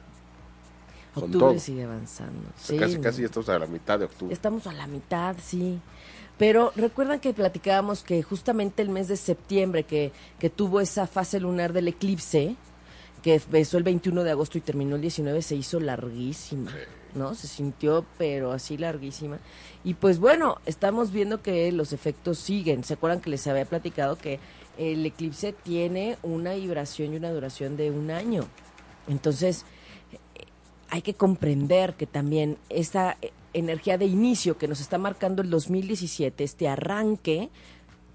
Octubre 1.15 1.39
todo. 1.39 1.59
sigue 1.59 1.85
avanzando. 1.85 2.41
o 2.49 2.59
sea, 2.59 2.67
Sí, 2.75 2.79
casi, 2.79 2.97
no. 2.97 3.03
casi 3.03 3.25
estamos 3.25 3.49
a 3.49 3.59
la 3.59 3.67
mitad 3.67 3.99
de 3.99 4.07
octubre. 4.07 4.33
Estamos 4.33 4.67
a 4.67 4.73
la 4.73 4.87
mitad, 4.87 5.37
sí. 5.43 5.79
Pero 6.39 6.73
recuerdan 6.75 7.21
que 7.21 7.35
platicábamos 7.35 8.03
que 8.03 8.23
justamente 8.23 8.81
el 8.83 8.89
mes 8.89 9.09
de 9.09 9.17
septiembre, 9.17 9.85
que, 9.85 10.13
que 10.39 10.49
tuvo 10.51 10.81
esa 10.81 11.07
fase 11.07 11.39
lunar 11.39 11.73
del 11.73 11.89
eclipse, 11.89 12.57
que 13.23 13.35
empezó 13.35 13.79
el 13.79 13.85
21 13.85 14.25
de 14.25 14.31
agosto 14.33 14.59
y 14.59 14.61
terminó 14.61 14.97
el 14.97 15.03
19, 15.03 15.43
se 15.43 15.55
hizo 15.55 15.79
larguísima, 15.79 16.73
¿no? 17.15 17.35
Se 17.35 17.47
sintió, 17.47 18.05
pero 18.19 18.53
así 18.53 18.77
larguísima. 18.77 19.39
Y 19.85 19.95
pues 19.95 20.19
bueno, 20.19 20.59
estamos 20.67 21.13
viendo 21.13 21.41
que 21.41 21.71
los 21.73 21.93
efectos 21.93 22.39
siguen. 22.39 22.83
¿Se 22.85 22.95
acuerdan 22.95 23.21
que 23.21 23.31
les 23.31 23.47
había 23.47 23.65
platicado 23.65 24.17
que 24.17 24.41
el 24.77 25.07
eclipse 25.07 25.53
tiene 25.53 26.19
una 26.23 26.55
vibración 26.55 27.15
y 27.15 27.17
una 27.17 27.31
duración 27.31 27.77
de 27.77 27.91
un 27.91 28.11
año? 28.11 28.45
Entonces, 29.07 29.65
hay 30.93 31.03
que 31.03 31.15
comprender 31.15 31.95
que 31.95 32.07
también 32.07 32.59
esta 32.69 33.17
eh, 33.23 33.33
energía 33.55 33.99
de 33.99 34.05
inicio 34.05 34.59
que 34.59 34.69
nos 34.69 34.81
está 34.81 34.99
marcando 34.99 35.43
el 35.43 35.49
2017, 35.49 36.45
este 36.45 36.69
arranque, 36.69 37.51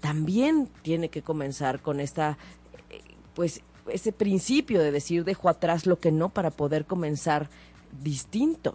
también 0.00 0.68
tiene 0.82 1.08
que 1.08 1.22
comenzar 1.22 1.82
con 1.82 1.98
esta, 1.98 2.38
eh, 2.90 3.00
pues, 3.34 3.62
ese 3.92 4.12
principio 4.12 4.80
de 4.80 4.92
decir 4.92 5.24
dejo 5.24 5.48
atrás 5.48 5.86
lo 5.86 5.98
que 5.98 6.12
no 6.12 6.28
para 6.28 6.50
poder 6.50 6.84
comenzar 6.84 7.48
distinto, 8.02 8.74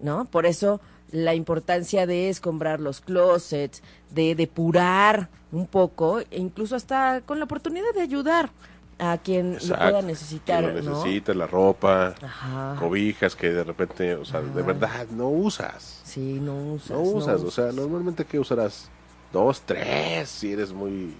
¿no? 0.00 0.24
Por 0.26 0.46
eso 0.46 0.80
la 1.12 1.34
importancia 1.34 2.06
de 2.06 2.28
escombrar 2.28 2.80
los 2.80 3.00
closets, 3.00 3.82
de 4.10 4.34
depurar 4.34 5.28
un 5.52 5.66
poco, 5.66 6.20
e 6.20 6.26
incluso 6.38 6.74
hasta 6.76 7.20
con 7.24 7.38
la 7.38 7.44
oportunidad 7.44 7.92
de 7.94 8.02
ayudar 8.02 8.50
a 8.98 9.18
quien 9.18 9.54
lo 9.54 9.76
pueda 9.76 10.02
necesitar, 10.02 10.64
Que 10.64 10.72
lo 10.72 10.82
¿no? 10.82 10.90
necesita, 11.02 11.34
la 11.34 11.46
ropa, 11.46 12.14
Ajá. 12.22 12.76
cobijas 12.78 13.36
que 13.36 13.50
de 13.50 13.62
repente, 13.62 14.14
o 14.14 14.24
sea, 14.24 14.40
de 14.40 14.62
verdad 14.62 15.06
no 15.10 15.28
usas. 15.28 16.00
Sí, 16.04 16.38
no 16.40 16.72
usas. 16.72 16.90
No 16.90 17.00
usas, 17.02 17.42
o 17.42 17.50
sea, 17.50 17.72
normalmente 17.72 18.24
que 18.24 18.38
usarás 18.38 18.88
dos, 19.32 19.60
tres, 19.62 20.28
si 20.28 20.52
eres 20.52 20.72
muy 20.72 21.14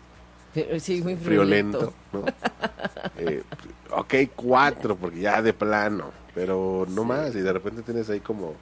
Sí, 0.80 1.02
muy 1.02 1.16
friolento. 1.16 1.92
¿no? 2.12 2.24
Eh, 3.18 3.42
ok, 3.92 4.14
cuatro, 4.34 4.94
porque 4.96 5.20
ya 5.20 5.40
de 5.40 5.52
plano, 5.54 6.10
pero 6.34 6.86
no 6.90 7.04
más, 7.04 7.34
y 7.34 7.40
de 7.40 7.52
repente 7.52 7.80
tienes 7.82 8.10
ahí 8.10 8.20
como 8.20 8.54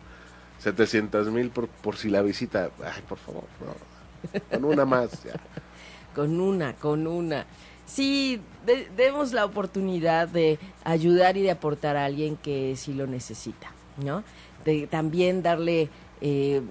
700 0.61 1.29
mil 1.31 1.51
por, 1.51 1.67
por 1.69 1.97
si 1.97 2.09
la 2.09 2.23
visita, 2.23 2.71
ay, 2.85 3.03
por 3.09 3.19
favor, 3.19 3.45
no, 3.61 4.41
con 4.51 4.65
una 4.65 4.85
más, 4.85 5.25
ya. 5.25 5.33
Con 6.15 6.41
una, 6.41 6.75
con 6.75 7.09
una. 7.09 7.45
Sí, 7.87 8.41
de- 8.65 8.89
demos 8.97 9.33
la 9.33 9.45
oportunidad 9.45 10.29
de 10.29 10.61
ayudar 10.85 11.37
y 11.37 11.43
de 11.43 11.51
aportar 11.51 11.97
a 11.97 12.05
alguien 12.05 12.37
que 12.37 12.77
sí 12.77 12.95
lo 12.95 13.09
necesita, 13.09 13.73
¿no? 13.97 14.23
De 14.65 14.87
también 14.87 15.43
darle, 15.43 15.89
eh, 16.21 16.63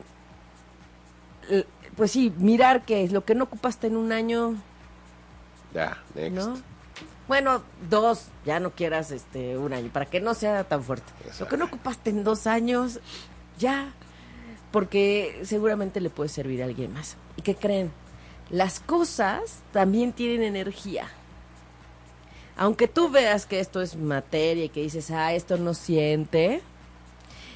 pues 1.98 2.12
sí, 2.12 2.32
mirar 2.38 2.86
que 2.86 3.08
lo 3.10 3.26
que 3.26 3.36
no 3.36 3.44
ocupaste 3.44 3.88
en 3.88 3.98
un 3.98 4.12
año, 4.14 4.56
Ya, 5.74 6.02
next. 6.16 6.36
¿no? 6.36 6.62
Bueno, 7.28 7.64
dos, 7.90 8.28
ya 8.46 8.60
no 8.60 8.72
quieras 8.72 9.12
este 9.12 9.58
un 9.58 9.74
año, 9.74 9.90
para 9.92 10.06
que 10.06 10.20
no 10.20 10.34
sea 10.34 10.64
tan 10.66 10.84
fuerte. 10.84 11.12
Lo 11.40 11.48
que 11.48 11.58
no 11.58 11.66
ocupaste 11.66 12.10
en 12.10 12.24
dos 12.24 12.48
años, 12.48 13.00
ya, 13.58 13.94
porque 14.72 15.42
seguramente 15.44 16.02
le 16.02 16.10
puede 16.10 16.30
servir 16.30 16.62
a 16.62 16.66
alguien 16.66 16.94
más. 16.94 17.16
¿Y 17.38 17.42
qué 17.42 17.56
creen? 17.56 17.92
Las 18.50 18.80
cosas 18.80 19.62
también 19.72 20.12
tienen 20.12 20.44
energía. 20.44 21.08
Aunque 22.58 22.88
tú 22.88 23.10
veas 23.10 23.46
que 23.46 23.60
esto 23.60 23.82
es 23.82 23.96
materia 23.96 24.66
y 24.66 24.70
que 24.70 24.82
dices, 24.82 25.10
ah, 25.10 25.34
esto 25.34 25.58
no 25.58 25.74
siente, 25.74 26.62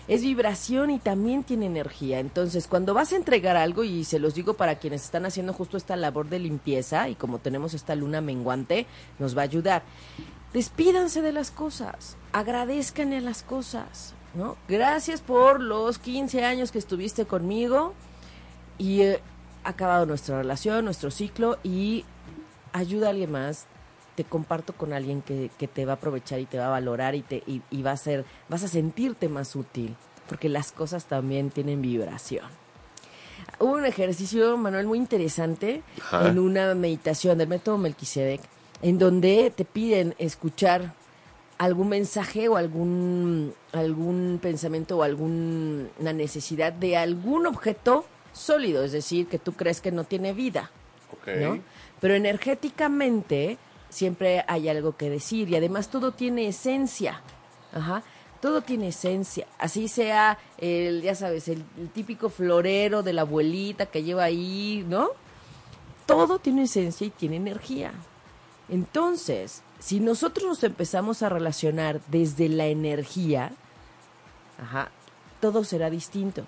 es 0.08 0.22
vibración 0.22 0.90
y 0.90 1.00
también 1.00 1.44
tiene 1.44 1.66
energía. 1.66 2.20
Entonces, 2.20 2.68
cuando 2.68 2.94
vas 2.94 3.12
a 3.12 3.18
entregar 3.18 3.58
algo, 3.58 3.84
y 3.84 4.04
se 4.04 4.20
los 4.20 4.34
digo 4.36 4.54
para 4.54 4.76
quienes 4.76 5.04
están 5.04 5.26
haciendo 5.26 5.54
justo 5.54 5.78
esta 5.78 5.96
labor 5.96 6.30
de 6.30 6.40
limpieza, 6.40 7.10
y 7.10 7.16
como 7.16 7.40
tenemos 7.40 7.74
esta 7.74 7.96
luna 7.96 8.22
menguante, 8.22 8.86
nos 9.20 9.36
va 9.38 9.42
a 9.42 9.46
ayudar. 9.46 9.84
Despídanse 10.54 11.22
de 11.22 11.34
las 11.34 11.52
cosas, 11.52 12.16
agradezcanle 12.32 13.18
a 13.18 13.22
las 13.22 13.44
cosas, 13.44 14.14
¿no? 14.34 14.56
Gracias 14.70 15.22
por 15.22 15.62
los 15.62 16.00
15 16.00 16.46
años 16.46 16.72
que 16.72 16.80
estuviste 16.80 17.26
conmigo 17.26 17.94
y 18.78 19.04
ha 19.04 19.20
acabado 19.64 20.06
nuestra 20.06 20.38
relación, 20.38 20.86
nuestro 20.86 21.12
ciclo 21.12 21.58
y 21.64 22.06
ayuda 22.72 23.08
a 23.08 23.10
alguien 23.10 23.32
más. 23.32 23.66
Te 24.18 24.24
comparto 24.24 24.74
con 24.74 24.94
alguien 24.94 25.22
que, 25.22 25.52
que 25.60 25.68
te 25.68 25.86
va 25.86 25.94
a 25.94 25.96
aprovechar 25.96 26.40
y 26.40 26.46
te 26.46 26.58
va 26.58 26.66
a 26.66 26.72
valorar 26.72 27.14
y, 27.14 27.22
te, 27.22 27.44
y, 27.46 27.62
y 27.70 27.84
va 27.84 27.92
a 27.92 27.98
ser, 27.98 28.26
vas 28.50 28.64
a 28.64 28.68
sentirte 28.68 29.30
más 29.30 29.56
útil, 29.56 29.96
porque 30.28 30.50
las 30.50 30.72
cosas 30.72 31.06
también 31.06 31.52
tienen 31.52 31.84
vibración. 31.84 32.48
Hubo 33.60 33.74
un 33.74 33.86
ejercicio, 33.86 34.58
Manuel, 34.58 34.88
muy 34.88 34.98
interesante 34.98 35.84
Ajá. 36.02 36.28
en 36.28 36.40
una 36.40 36.74
meditación 36.74 37.38
del 37.38 37.48
método 37.48 37.78
Melquisedec, 37.78 38.42
en 38.82 38.98
donde 38.98 39.54
te 39.56 39.66
piden 39.66 40.16
escuchar 40.18 40.94
algún 41.60 41.90
mensaje 41.90 42.50
o 42.50 42.58
algún, 42.58 43.54
algún 43.72 44.40
pensamiento 44.42 44.98
o 44.98 45.04
alguna 45.04 46.14
necesidad 46.14 46.74
de 46.74 46.98
algún 46.98 47.46
objeto 47.46 48.06
sólido, 48.34 48.84
es 48.84 48.92
decir, 48.94 49.28
que 49.28 49.38
tú 49.38 49.54
crees 49.54 49.80
que 49.80 49.92
no 49.92 50.06
tiene 50.06 50.34
vida. 50.34 50.72
¿no? 51.26 51.60
Pero 52.00 52.14
energéticamente 52.14 53.58
siempre 53.90 54.44
hay 54.48 54.70
algo 54.70 54.96
que 54.96 55.10
decir 55.10 55.50
y 55.50 55.56
además 55.56 55.90
todo 55.90 56.12
tiene 56.12 56.48
esencia. 56.48 57.22
Ajá. 57.74 58.04
Todo 58.42 58.62
tiene 58.62 58.90
esencia. 58.90 59.48
Así 59.58 59.88
sea 59.88 60.38
el, 60.58 61.02
ya 61.02 61.16
sabes, 61.16 61.48
el, 61.48 61.64
típico 61.94 62.30
florero 62.30 63.02
de 63.02 63.14
la 63.14 63.22
abuelita 63.22 63.88
que 63.88 64.04
lleva 64.04 64.26
ahí, 64.26 64.86
¿no? 64.88 65.10
Todo 66.06 66.40
tiene 66.40 66.64
esencia 66.64 67.08
y 67.08 67.10
tiene 67.10 67.38
energía. 67.38 67.92
Entonces, 68.70 69.64
si 69.80 70.00
nosotros 70.00 70.48
nos 70.48 70.64
empezamos 70.64 71.24
a 71.24 71.30
relacionar 71.30 72.00
desde 72.08 72.48
la 72.50 72.68
energía, 72.68 73.52
ajá, 74.62 74.92
todo 75.42 75.64
será 75.64 75.90
distinto. 75.90 76.44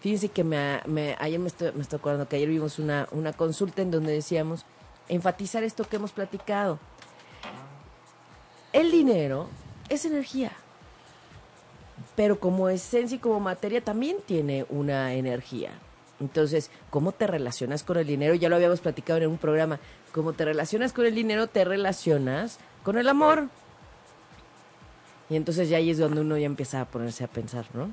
Fíjense 0.00 0.28
que 0.28 0.44
me- 0.44 1.16
ayer 1.18 1.38
me 1.38 1.48
estoy, 1.48 1.72
me 1.72 1.82
estoy 1.82 1.98
acordando 1.98 2.28
que 2.28 2.36
ayer 2.36 2.48
vimos 2.48 2.78
una, 2.78 3.08
una 3.12 3.32
consulta 3.32 3.82
en 3.82 3.90
donde 3.90 4.12
decíamos 4.12 4.64
enfatizar 5.14 5.62
esto 5.62 5.84
que 5.84 5.96
hemos 5.96 6.12
platicado. 6.12 6.78
El 8.72 8.90
dinero 8.90 9.48
es 9.88 10.04
energía, 10.04 10.52
pero 12.16 12.40
como 12.40 12.68
esencia 12.68 13.16
y 13.16 13.18
como 13.18 13.38
materia 13.38 13.82
también 13.82 14.16
tiene 14.26 14.64
una 14.70 15.12
energía. 15.14 15.70
Entonces, 16.20 16.70
¿cómo 16.88 17.12
te 17.12 17.26
relacionas 17.26 17.82
con 17.82 17.98
el 17.98 18.06
dinero? 18.06 18.34
Ya 18.34 18.48
lo 18.48 18.56
habíamos 18.56 18.80
platicado 18.80 19.20
en 19.20 19.28
un 19.28 19.38
programa. 19.38 19.80
¿Cómo 20.12 20.32
te 20.32 20.44
relacionas 20.44 20.92
con 20.92 21.04
el 21.04 21.14
dinero? 21.14 21.46
Te 21.46 21.64
relacionas 21.64 22.58
con 22.82 22.96
el 22.96 23.08
amor. 23.08 23.48
Y 25.28 25.36
entonces 25.36 25.68
ya 25.68 25.78
ahí 25.78 25.90
es 25.90 25.98
donde 25.98 26.20
uno 26.20 26.38
ya 26.38 26.46
empieza 26.46 26.80
a 26.80 26.84
ponerse 26.84 27.24
a 27.24 27.26
pensar, 27.26 27.66
¿no? 27.74 27.90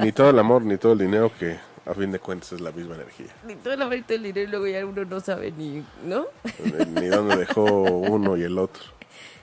Ni 0.00 0.12
todo 0.12 0.30
el 0.30 0.38
amor, 0.38 0.62
ni 0.62 0.76
todo 0.76 0.92
el 0.92 0.98
dinero, 1.00 1.32
que 1.38 1.58
a 1.86 1.94
fin 1.94 2.10
de 2.10 2.18
cuentas 2.18 2.52
es 2.52 2.60
la 2.60 2.72
misma 2.72 2.96
energía. 2.96 3.28
Ni 3.46 3.54
todo 3.54 3.74
el 3.74 3.82
amor 3.82 3.96
y 3.96 4.02
todo 4.02 4.16
el 4.16 4.24
dinero 4.24 4.48
y 4.48 4.50
luego 4.50 4.66
ya 4.66 4.84
uno 4.84 5.04
no 5.04 5.20
sabe 5.20 5.52
ni, 5.52 5.84
¿no? 6.04 6.26
Ni, 6.62 7.00
ni 7.00 7.06
dónde 7.06 7.36
dejó 7.36 7.64
uno 7.64 8.36
y 8.36 8.42
el 8.42 8.58
otro. 8.58 8.82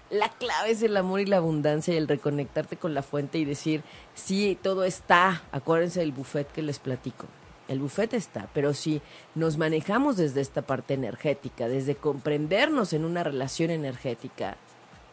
La 0.10 0.30
clave 0.30 0.72
es 0.72 0.84
el 0.84 0.96
amor 0.98 1.22
y 1.22 1.26
la 1.26 1.38
abundancia 1.38 1.94
y 1.94 1.98
el 1.98 2.08
reconectarte 2.08 2.78
con 2.78 2.94
la 2.94 3.02
fuente 3.02 3.40
y 3.40 3.46
decir, 3.46 3.82
sí, 4.14 4.58
todo 4.62 4.84
está. 4.84 5.42
Acuérdense 5.52 6.02
del 6.02 6.12
buffet 6.12 6.52
que 6.52 6.62
les 6.62 6.80
platico. 6.80 7.26
El 7.70 7.80
buffet 7.80 8.14
está, 8.14 8.50
pero 8.54 8.74
si 8.74 9.02
nos 9.36 9.58
manejamos 9.58 10.18
desde 10.18 10.42
esta 10.42 10.62
parte 10.62 10.94
energética, 10.94 11.70
desde 11.70 11.96
comprendernos 11.96 12.92
en 12.92 13.06
una 13.06 13.24
relación 13.24 13.72
energética, 13.72 14.58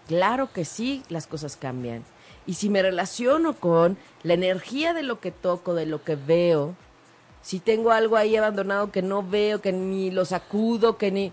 claro 0.08 0.52
que 0.52 0.64
sí, 0.64 1.02
las 1.08 1.28
cosas 1.28 1.56
cambian. 1.56 2.02
Y 2.46 2.54
si 2.54 2.68
me 2.68 2.82
relaciono 2.82 3.54
con 3.54 3.96
la 4.24 4.34
energía 4.34 4.92
de 4.92 5.04
lo 5.04 5.20
que 5.20 5.30
toco, 5.30 5.74
de 5.74 5.86
lo 5.86 6.02
que 6.02 6.16
veo, 6.16 6.74
si 7.42 7.60
tengo 7.60 7.90
algo 7.90 8.16
ahí 8.16 8.36
abandonado 8.36 8.90
que 8.90 9.02
no 9.02 9.22
veo, 9.22 9.60
que 9.60 9.72
ni 9.72 10.10
lo 10.10 10.24
sacudo, 10.24 10.98
que 10.98 11.10
ni 11.10 11.32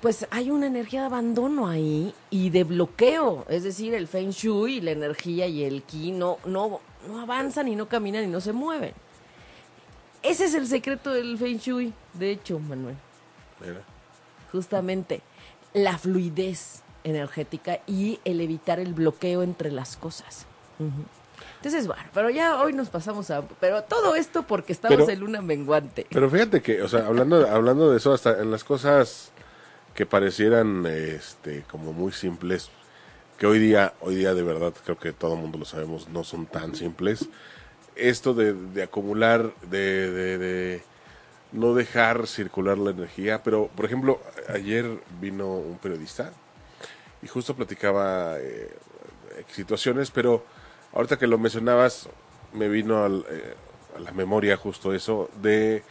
pues 0.00 0.26
hay 0.30 0.50
una 0.50 0.66
energía 0.66 1.00
de 1.00 1.06
abandono 1.06 1.66
ahí 1.66 2.14
y 2.30 2.50
de 2.50 2.64
bloqueo. 2.64 3.44
Es 3.48 3.64
decir, 3.64 3.94
el 3.94 4.06
Feng 4.06 4.30
Shui, 4.30 4.80
la 4.80 4.92
energía 4.92 5.46
y 5.46 5.64
el 5.64 5.82
Ki 5.82 6.12
no, 6.12 6.38
no, 6.44 6.80
no 7.08 7.20
avanzan 7.20 7.68
y 7.68 7.76
no 7.76 7.88
caminan 7.88 8.24
y 8.24 8.28
no 8.28 8.40
se 8.40 8.52
mueven. 8.52 8.92
Ese 10.22 10.44
es 10.44 10.54
el 10.54 10.66
secreto 10.66 11.12
del 11.12 11.38
Feng 11.38 11.58
Shui, 11.58 11.92
de 12.14 12.30
hecho, 12.30 12.58
Manuel. 12.58 12.96
Mira. 13.60 13.82
Justamente 14.52 15.20
la 15.74 15.98
fluidez 15.98 16.82
energética 17.04 17.80
y 17.86 18.20
el 18.24 18.40
evitar 18.40 18.80
el 18.80 18.94
bloqueo 18.94 19.42
entre 19.42 19.70
las 19.70 19.96
cosas. 19.96 20.46
Ujú. 20.78 21.04
Entonces, 21.56 21.86
bueno, 21.86 22.02
pero 22.14 22.30
ya 22.30 22.60
hoy 22.62 22.72
nos 22.72 22.88
pasamos 22.88 23.30
a... 23.30 23.42
Pero 23.60 23.82
todo 23.82 24.14
esto 24.14 24.44
porque 24.44 24.72
estamos 24.72 24.96
Pero- 24.98 25.10
en 25.10 25.20
luna 25.20 25.40
menguante. 25.42 26.06
Pero 26.10 26.30
fíjate 26.30 26.62
que, 26.62 26.82
o 26.82 26.88
sea, 26.88 27.06
hablando, 27.06 27.48
hablando 27.48 27.90
de 27.90 27.96
eso, 27.96 28.12
hasta 28.12 28.40
en 28.40 28.50
las 28.50 28.64
cosas 28.64 29.32
que 29.94 30.06
parecieran 30.06 30.86
este 30.86 31.64
como 31.70 31.92
muy 31.92 32.12
simples, 32.12 32.70
que 33.38 33.46
hoy 33.46 33.58
día, 33.58 33.92
hoy 34.00 34.14
día 34.14 34.34
de 34.34 34.42
verdad 34.42 34.72
creo 34.84 34.98
que 34.98 35.12
todo 35.12 35.34
el 35.34 35.40
mundo 35.40 35.58
lo 35.58 35.64
sabemos, 35.64 36.08
no 36.08 36.22
son 36.24 36.46
tan 36.46 36.74
simples. 36.76 37.26
Esto 37.96 38.34
de, 38.34 38.52
de 38.52 38.82
acumular, 38.84 39.52
de, 39.68 40.10
de, 40.12 40.38
de 40.38 40.82
no 41.50 41.74
dejar 41.74 42.28
circular 42.28 42.78
la 42.78 42.90
energía, 42.90 43.42
pero 43.42 43.68
por 43.74 43.84
ejemplo, 43.86 44.20
ayer 44.48 44.86
vino 45.20 45.48
un 45.54 45.78
periodista 45.78 46.30
y 47.22 47.26
justo 47.26 47.56
platicaba 47.56 48.36
eh, 48.38 48.70
situaciones, 49.50 50.12
pero 50.12 50.44
ahorita 50.92 51.18
que 51.18 51.26
lo 51.26 51.38
mencionabas, 51.38 52.08
me 52.52 52.68
vino 52.68 53.04
al, 53.04 53.24
eh, 53.28 53.54
a 53.96 54.00
la 54.00 54.12
memoria 54.12 54.56
justo 54.56 54.94
eso 54.94 55.28
de 55.40 55.82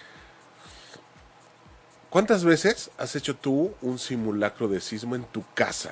¿cuántas 2.09 2.43
veces 2.43 2.89
has 2.97 3.15
hecho 3.15 3.35
tú 3.35 3.73
un 3.81 3.99
simulacro 3.99 4.67
de 4.67 4.81
sismo 4.81 5.15
en 5.15 5.23
tu 5.25 5.43
casa? 5.53 5.91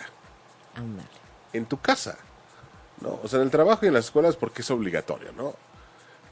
Ándale. 0.76 1.08
En 1.54 1.66
tu 1.66 1.80
casa, 1.80 2.18
¿no? 3.02 3.20
O 3.24 3.28
sea, 3.28 3.40
en 3.40 3.46
el 3.46 3.52
trabajo 3.52 3.86
y 3.86 3.88
en 3.88 3.94
las 3.94 4.06
escuelas 4.06 4.36
porque 4.36 4.62
es 4.62 4.72
obligatorio, 4.72 5.32
¿no? 5.34 5.54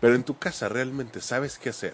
Pero 0.01 0.15
en 0.15 0.23
tu 0.23 0.37
casa 0.37 0.67
realmente 0.67 1.21
sabes 1.21 1.57
qué 1.57 1.69
hacer. 1.69 1.93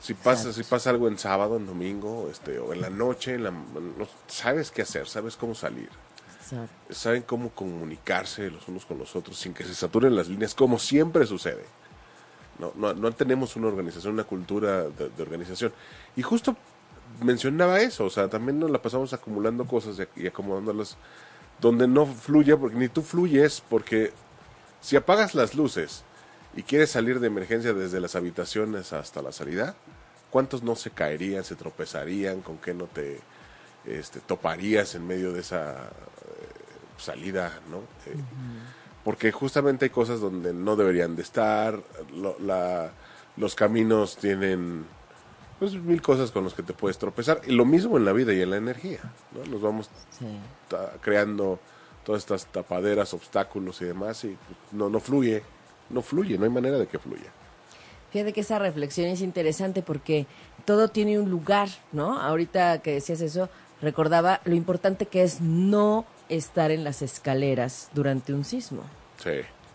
Si 0.00 0.14
pasa, 0.14 0.48
Exacto. 0.48 0.52
si 0.54 0.64
pasa 0.64 0.90
algo 0.90 1.06
en 1.08 1.16
sábado, 1.16 1.56
en 1.56 1.64
domingo, 1.66 2.28
este, 2.30 2.58
o 2.58 2.72
en 2.72 2.80
la 2.80 2.90
noche, 2.90 3.34
en 3.34 3.44
la, 3.44 3.50
no- 3.52 4.08
sabes 4.26 4.70
qué 4.72 4.82
hacer, 4.82 5.08
sabes 5.08 5.36
cómo 5.36 5.54
salir 5.54 5.88
Saben 6.90 7.22
cómo 7.22 7.50
comunicarse 7.50 8.50
los 8.50 8.66
unos 8.68 8.84
con 8.84 8.98
los 8.98 9.14
otros 9.16 9.38
sin 9.38 9.54
que 9.54 9.64
se 9.64 9.74
saturen 9.74 10.16
las 10.16 10.28
líneas, 10.28 10.54
como 10.54 10.78
siempre 10.78 11.26
sucede. 11.26 11.64
No, 12.58 12.72
no, 12.76 12.92
no 12.94 13.12
tenemos 13.12 13.56
una 13.56 13.68
organización, 13.68 14.14
una 14.14 14.24
cultura 14.24 14.82
de, 14.84 15.22
organización. 15.22 15.72
Y 16.16 16.22
justo 16.22 16.56
mencionaba 17.22 17.80
eso, 17.80 18.04
o 18.04 18.10
sea, 18.10 18.28
también 18.28 18.58
nos 18.58 18.70
la 18.70 18.80
pasamos 18.80 19.12
acumulando 19.12 19.66
cosas 19.66 19.96
y, 20.16 20.22
y 20.22 20.26
acomodándolas 20.26 20.96
donde 21.60 21.86
no 21.86 22.06
fluye, 22.06 22.56
porque 22.56 22.76
ni 22.76 22.88
tú 22.88 23.02
fluyes, 23.02 23.62
porque 23.68 24.12
si 24.80 24.96
apagas 24.96 25.34
las 25.34 25.54
luces 25.54 26.02
y 26.56 26.62
quieres 26.62 26.90
salir 26.90 27.20
de 27.20 27.28
emergencia 27.28 27.72
desde 27.72 28.00
las 28.00 28.16
habitaciones 28.16 28.92
hasta 28.92 29.22
la 29.22 29.32
salida, 29.32 29.74
¿cuántos 30.30 30.62
no 30.62 30.74
se 30.74 30.90
caerían, 30.90 31.44
se 31.44 31.54
tropezarían, 31.54 32.42
con 32.42 32.58
qué 32.58 32.74
no 32.74 32.86
te 32.86 33.20
este, 33.86 34.20
toparías 34.20 34.94
en 34.94 35.06
medio 35.06 35.32
de 35.32 35.40
esa 35.40 35.72
eh, 35.72 35.78
salida, 36.98 37.60
¿no? 37.70 37.78
Eh, 38.10 38.16
Porque 39.04 39.32
justamente 39.32 39.86
hay 39.86 39.90
cosas 39.90 40.20
donde 40.20 40.52
no 40.54 40.76
deberían 40.76 41.16
de 41.16 41.22
estar, 41.22 41.78
lo- 42.14 42.36
la- 42.38 42.92
los 43.36 43.54
caminos 43.54 44.16
tienen 44.16 44.84
pues 45.58 45.74
mil 45.74 46.02
cosas 46.02 46.30
con 46.32 46.42
los 46.44 46.54
que 46.54 46.62
te 46.64 46.72
puedes 46.72 46.98
tropezar, 46.98 47.40
y 47.46 47.52
lo 47.52 47.64
mismo 47.64 47.96
en 47.96 48.04
la 48.04 48.12
vida 48.12 48.32
y 48.32 48.40
en 48.42 48.50
la 48.50 48.56
energía, 48.56 48.98
¿no? 49.32 49.44
Nos 49.50 49.62
vamos 49.62 49.90
Sí. 50.18 50.26
creando 51.00 51.60
todas 52.04 52.22
estas 52.22 52.46
tapaderas, 52.46 53.14
obstáculos 53.14 53.80
y 53.80 53.84
demás, 53.84 54.24
y 54.24 54.28
pues, 54.28 54.58
no, 54.72 54.88
no 54.88 54.98
fluye, 54.98 55.42
no 55.90 56.02
fluye, 56.02 56.36
no 56.36 56.44
hay 56.44 56.50
manera 56.50 56.78
de 56.78 56.86
que 56.88 56.98
fluya. 56.98 57.30
Fíjate 58.10 58.32
que 58.32 58.40
esa 58.40 58.58
reflexión 58.58 59.06
es 59.08 59.20
interesante 59.20 59.82
porque 59.82 60.26
todo 60.64 60.88
tiene 60.88 61.18
un 61.20 61.30
lugar, 61.30 61.68
¿no? 61.92 62.20
Ahorita 62.20 62.82
que 62.82 62.94
decías 62.94 63.20
eso, 63.20 63.48
recordaba 63.82 64.40
lo 64.44 64.54
importante 64.54 65.04
que 65.06 65.22
es 65.22 65.40
no 65.42 66.06
estar 66.30 66.70
en 66.70 66.84
las 66.84 67.02
escaleras 67.02 67.88
durante 67.92 68.32
un 68.32 68.44
sismo. 68.44 68.82
Sí. 69.22 69.30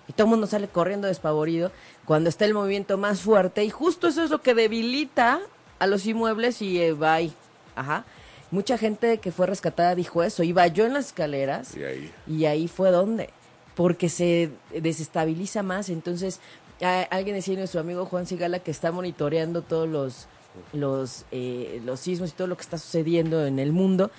Y 0.08 0.14
todo 0.14 0.26
el 0.26 0.32
mundo 0.32 0.48
sale 0.48 0.68
corriendo 0.68 1.08
despavorido 1.08 1.72
cuando 2.06 2.30
está 2.30 2.46
el 2.46 2.54
movimiento 2.54 2.98
más 2.98 3.22
fuerte 3.22 3.64
y 3.66 3.70
justo 3.70 4.08
eso 4.08 4.24
es 4.24 4.30
lo 4.32 4.42
que 4.42 4.54
debilita 4.56 5.40
a 5.80 5.86
los 5.88 6.06
inmuebles 6.06 6.62
y 6.62 6.82
eh, 6.82 6.94
bye. 6.94 7.32
Ajá. 7.76 8.06
Mucha 8.50 8.78
gente 8.78 9.18
que 9.18 9.34
fue 9.34 9.46
rescatada 9.46 9.94
dijo 9.94 10.24
eso, 10.24 10.42
iba 10.42 10.66
yo 10.68 10.86
en 10.86 10.94
las 10.94 11.08
escaleras 11.08 11.76
Y 11.76 11.84
ahí, 11.84 12.12
y 12.26 12.46
ahí 12.46 12.68
fue 12.70 12.92
donde, 12.92 13.30
porque 13.76 14.08
se 14.08 14.50
desestabiliza 14.74 15.64
más. 15.64 15.90
Entonces, 15.90 16.40
a- 16.82 17.02
alguien 17.12 17.36
decía 17.36 17.58
nuestro 17.58 17.82
amigo 17.82 18.06
Juan 18.06 18.26
Sigala 18.26 18.60
que 18.60 18.72
está 18.72 18.92
monitoreando 18.94 19.62
todos 19.62 19.90
los 19.90 20.28
los 20.74 21.26
eh, 21.32 21.82
los 21.86 22.00
sismos 22.00 22.30
y 22.30 22.34
todo 22.34 22.48
lo 22.48 22.56
que 22.58 22.64
está 22.64 22.78
sucediendo 22.78 23.46
en 23.46 23.60
el 23.60 23.72
mundo. 23.72 24.12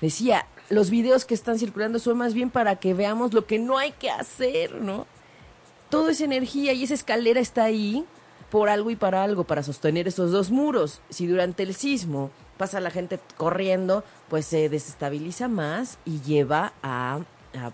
Decía, 0.00 0.46
los 0.70 0.88
videos 0.90 1.24
que 1.24 1.34
están 1.34 1.58
circulando 1.58 1.98
son 1.98 2.16
más 2.18 2.32
bien 2.34 2.50
para 2.50 2.76
que 2.76 2.94
veamos 2.94 3.34
lo 3.34 3.46
que 3.46 3.58
no 3.58 3.76
hay 3.78 3.92
que 3.92 4.10
hacer, 4.10 4.76
¿no? 4.80 5.06
Todo 5.90 6.08
es 6.10 6.20
energía 6.20 6.72
y 6.72 6.84
esa 6.84 6.94
escalera 6.94 7.40
está 7.40 7.64
ahí 7.64 8.04
por 8.50 8.68
algo 8.68 8.90
y 8.90 8.96
para 8.96 9.22
algo, 9.22 9.44
para 9.44 9.62
sostener 9.62 10.08
esos 10.08 10.30
dos 10.32 10.50
muros. 10.50 11.00
Si 11.10 11.26
durante 11.26 11.62
el 11.64 11.74
sismo 11.74 12.30
pasa 12.56 12.80
la 12.80 12.90
gente 12.90 13.18
corriendo, 13.36 14.04
pues 14.28 14.46
se 14.46 14.68
desestabiliza 14.68 15.48
más 15.48 15.98
y 16.04 16.20
lleva 16.20 16.72
a- 16.82 17.20
a, 17.54 17.72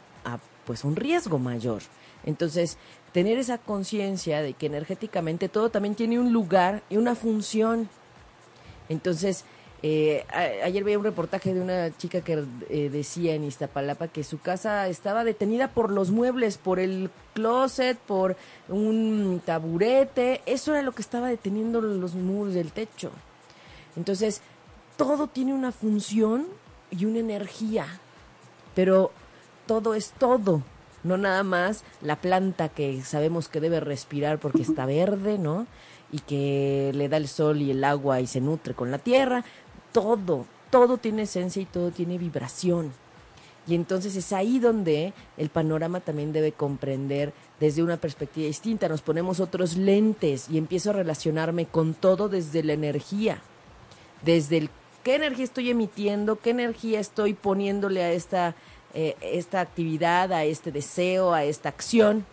pues 0.65 0.83
un 0.85 0.97
riesgo 0.97 1.39
mayor. 1.39 1.83
Entonces, 2.25 2.77
tener 3.17 3.39
esa 3.39 3.57
conciencia 3.57 4.43
de 4.43 4.53
que 4.53 4.67
energéticamente 4.67 5.49
todo 5.49 5.71
también 5.71 5.95
tiene 5.95 6.21
un 6.21 6.35
lugar 6.35 6.83
y 6.91 6.99
una 6.99 7.15
función. 7.15 7.89
Entonces, 8.91 9.47
eh, 9.83 10.27
ayer 10.63 10.85
veía 10.85 10.99
un 10.99 11.05
reportaje 11.05 11.55
de 11.55 11.63
una 11.63 11.97
chica 11.97 12.21
que 12.21 12.45
eh, 12.69 12.91
decía 12.91 13.35
en 13.35 13.45
Iztapalapa 13.45 14.09
que 14.09 14.23
su 14.23 14.39
casa 14.39 14.87
estaba 14.89 15.25
detenida 15.25 15.69
por 15.69 15.91
los 15.93 16.11
muebles, 16.11 16.59
por 16.59 16.79
el 16.79 17.09
closet, 17.33 17.97
por 17.97 18.37
un 18.69 19.41
taburete. 19.43 20.43
Eso 20.45 20.75
era 20.75 20.83
lo 20.83 20.93
que 20.93 21.01
estaba 21.01 21.29
deteniendo 21.29 21.81
los 21.81 22.15
muros 22.17 22.53
del 22.53 22.71
techo. 22.71 23.13
Entonces, 23.97 24.43
todo 24.99 25.27
tiene 25.27 25.55
una 25.55 25.73
función 25.73 26.49
y 26.91 27.07
una 27.07 27.21
energía, 27.21 27.87
pero 28.75 29.11
todo 29.67 29.95
es 29.95 30.11
todo, 30.19 30.63
no 31.07 31.17
nada 31.17 31.43
más 31.43 31.85
la 32.03 32.17
planta 32.17 32.69
que 32.69 33.03
sabemos 33.03 33.49
que 33.49 33.61
debe 33.61 33.81
respirar 33.81 34.39
porque 34.39 34.63
está 34.63 34.87
verde, 34.87 35.39
¿no? 35.39 35.67
Y 36.13 36.21
que 36.21 36.93
le 36.95 37.09
da 37.09 37.17
el 37.17 37.29
sol 37.29 37.61
y 37.63 37.71
el 37.71 37.83
agua 37.85 38.21
y 38.21 38.27
se 38.27 38.41
nutre 38.41 38.75
con 38.75 38.91
la 38.91 38.99
tierra. 38.99 39.45
Todo, 39.93 40.47
todo 40.71 40.99
tiene 40.99 41.23
esencia 41.23 41.63
y 41.63 41.67
todo 41.67 41.91
tiene 41.91 42.19
vibración. 42.19 42.93
Y 43.67 43.75
entonces 43.75 44.15
es 44.15 44.33
ahí 44.33 44.61
donde 44.61 45.13
el 45.37 45.49
panorama 45.49 46.01
también 46.01 46.33
debe 46.33 46.53
comprender 46.53 47.33
desde 47.59 47.83
una 47.83 47.97
perspectiva 47.97 48.47
distinta. 48.47 48.89
Nos 48.89 49.03
ponemos 49.03 49.41
otros 49.41 49.77
lentes 49.77 50.49
y 50.49 50.59
empiezo 50.59 50.91
a 50.91 50.95
relacionarme 50.95 51.67
con 51.67 51.95
todo 51.95 52.29
desde 52.29 52.63
la 52.63 52.75
energía 52.75 53.41
desde 54.25 54.59
el 54.59 54.71
qué 55.03 55.15
energía 55.15 55.45
estoy 55.45 55.71
emitiendo, 55.71 56.41
qué 56.41 56.51
energía 56.51 56.99
estoy 56.99 57.35
poniéndole 57.35 58.03
a 58.03 58.13
esta, 58.13 58.57
eh, 58.97 59.15
esta 59.21 59.61
actividad, 59.61 60.33
a 60.33 60.45
este 60.45 60.73
deseo, 60.73 61.35
a 61.35 61.45
esta 61.45 61.69
acción. 61.69 62.25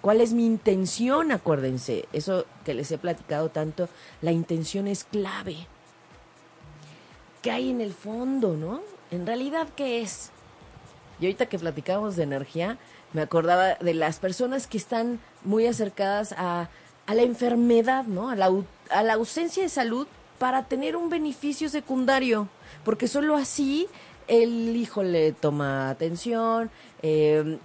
¿Cuál 0.00 0.20
es 0.20 0.32
mi 0.32 0.46
intención? 0.46 1.32
Acuérdense, 1.32 2.06
eso 2.12 2.46
que 2.64 2.74
les 2.74 2.92
he 2.92 2.96
platicado 2.96 3.48
tanto, 3.48 3.88
la 4.22 4.30
intención 4.30 4.86
es 4.86 5.02
clave. 5.02 5.66
¿Qué 7.42 7.50
hay 7.50 7.70
en 7.70 7.80
el 7.80 7.92
fondo, 7.92 8.56
no? 8.56 8.82
En 9.10 9.26
realidad, 9.26 9.66
¿qué 9.74 10.00
es? 10.00 10.30
Y 11.18 11.24
ahorita 11.26 11.46
que 11.46 11.58
platicábamos 11.58 12.14
de 12.14 12.22
energía, 12.22 12.78
me 13.12 13.22
acordaba 13.22 13.74
de 13.74 13.94
las 13.94 14.20
personas 14.20 14.68
que 14.68 14.78
están 14.78 15.18
muy 15.42 15.66
acercadas 15.66 16.32
a, 16.38 16.68
a 17.06 17.14
la 17.14 17.22
enfermedad, 17.22 18.04
¿no? 18.04 18.30
A 18.30 18.36
la, 18.36 18.48
a 18.90 19.02
la 19.02 19.14
ausencia 19.14 19.64
de 19.64 19.68
salud 19.68 20.06
para 20.38 20.66
tener 20.66 20.94
un 20.94 21.10
beneficio 21.10 21.68
secundario. 21.68 22.48
Porque 22.84 23.08
solo 23.08 23.36
así 23.36 23.88
el 24.30 24.76
hijo 24.76 25.02
le 25.02 25.32
toma 25.32 25.90
atención, 25.90 26.70
eh, 27.02 27.58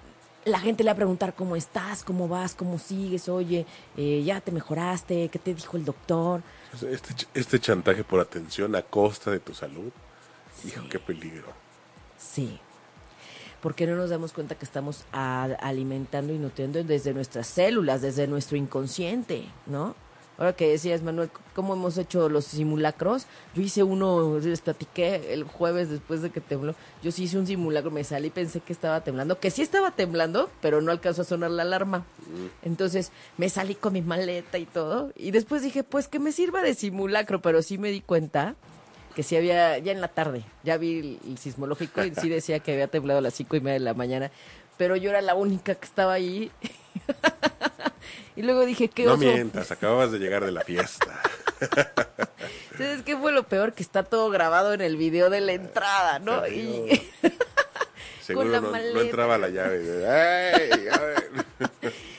la 0.46 0.60
gente 0.60 0.84
le 0.84 0.90
va 0.90 0.94
a 0.94 0.96
preguntar 0.98 1.34
cómo 1.34 1.56
estás, 1.56 2.04
cómo 2.04 2.28
vas, 2.28 2.54
cómo 2.56 2.78
sigues, 2.78 3.30
oye, 3.30 3.66
eh, 3.98 4.22
ya 4.26 4.42
te 4.42 4.52
mejoraste, 4.52 5.30
qué 5.30 5.40
te 5.40 5.54
dijo 5.54 5.78
el 5.78 5.86
doctor. 5.86 6.42
este, 6.92 7.26
este 7.34 7.60
chantaje 7.60 8.04
por 8.04 8.20
atención 8.20 8.76
a 8.76 8.82
costa 8.82 9.32
de 9.32 9.40
tu 9.40 9.54
salud, 9.54 9.92
hijo, 10.66 10.84
qué 10.90 11.00
peligro. 11.00 11.48
Sí. 12.18 12.60
Porque 13.62 13.88
no 13.88 13.96
nos 13.96 14.12
damos 14.12 14.32
cuenta 14.34 14.54
que 14.56 14.66
estamos 14.66 15.06
a- 15.12 15.46
alimentando 15.62 16.32
y 16.34 16.38
nutriendo 16.38 16.84
desde 16.84 17.14
nuestras 17.16 17.48
células, 17.48 18.02
desde 18.02 18.28
nuestro 18.28 18.58
inconsciente, 18.58 19.46
¿no? 19.66 19.96
Ahora 20.38 20.54
que 20.54 20.70
decías, 20.70 21.02
Manuel, 21.02 21.30
cómo 21.54 21.74
hemos 21.74 21.98
hecho 21.98 22.28
los 22.28 22.46
simulacros, 22.46 23.28
yo 23.54 23.62
hice 23.62 23.84
uno, 23.84 24.40
les 24.40 24.62
platiqué 24.62 25.34
el 25.34 25.44
jueves 25.44 25.90
después 25.90 26.22
de 26.22 26.30
que 26.30 26.42
tembló, 26.42 26.76
yo 27.02 27.12
sí 27.12 27.24
hice 27.24 27.38
un 27.38 27.48
simulacro, 27.48 27.90
me 27.92 28.04
salí 28.04 28.28
y 28.28 28.32
pensé 28.32 28.60
que 28.60 28.74
estaba 28.74 29.02
temblando, 29.02 29.40
que 29.40 29.52
sí 29.52 29.62
estaba 29.62 29.92
temblando, 29.92 30.50
pero 30.62 30.82
no 30.82 30.92
alcanzó 30.92 31.22
a 31.22 31.26
sonar 31.26 31.52
la 31.52 31.64
alarma. 31.64 32.06
Entonces 32.64 33.12
me 33.38 33.50
salí 33.50 33.76
con 33.76 33.94
mi 33.94 34.02
maleta 34.02 34.58
y 34.58 34.66
todo, 34.66 35.14
y 35.16 35.32
después 35.32 35.62
dije, 35.62 35.84
pues 35.84 36.08
que 36.08 36.20
me 36.20 36.32
sirva 36.32 36.62
de 36.62 36.74
simulacro, 36.74 37.42
pero 37.42 37.62
sí 37.62 37.78
me 37.78 37.92
di 37.92 38.02
cuenta 38.02 38.56
que 39.16 39.24
sí 39.24 39.38
había, 39.38 39.78
ya 39.78 39.94
en 39.94 40.02
la 40.02 40.10
tarde, 40.10 40.44
ya 40.66 40.76
vi 40.76 41.00
el, 41.00 41.20
el 41.26 41.38
sismológico 41.38 42.04
y 42.04 42.14
sí 42.14 42.28
decía 42.28 42.60
que 42.60 42.74
había 42.74 42.88
temblado 42.88 43.20
a 43.20 43.22
las 43.22 43.34
cinco 43.34 43.56
y 43.56 43.62
media 43.62 43.76
de 43.76 43.80
la 43.80 43.94
mañana, 43.94 44.30
pero 44.78 44.96
yo 44.96 45.10
era 45.10 45.22
la 45.22 45.36
única 45.36 45.76
que 45.76 45.86
estaba 45.86 46.14
ahí. 46.14 46.52
y 48.36 48.42
luego 48.42 48.66
dije, 48.66 48.88
¿qué 48.88 49.06
No 49.06 49.14
oso? 49.14 49.22
mientas, 49.22 49.72
acababas 49.72 50.12
de 50.12 50.20
llegar 50.20 50.46
de 50.46 50.52
la 50.52 50.62
fiesta. 50.62 51.22
¿Sabes 52.78 53.04
qué 53.04 53.16
fue 53.18 53.32
lo 53.32 53.44
peor? 53.44 53.74
Que 53.74 53.84
está 53.84 54.04
todo 54.04 54.30
grabado 54.30 54.74
en 54.74 54.82
el 54.82 54.98
video 54.98 55.30
de 55.30 55.42
la 55.42 55.54
entrada, 55.54 56.20
¿no? 56.20 56.46
Y... 56.48 57.02
Seguro 58.22 58.50
la 58.50 58.60
no, 58.60 58.72
no 58.72 59.02
entraba 59.02 59.38
la 59.38 59.50
llave. 59.50 59.78
Ver! 59.80 60.70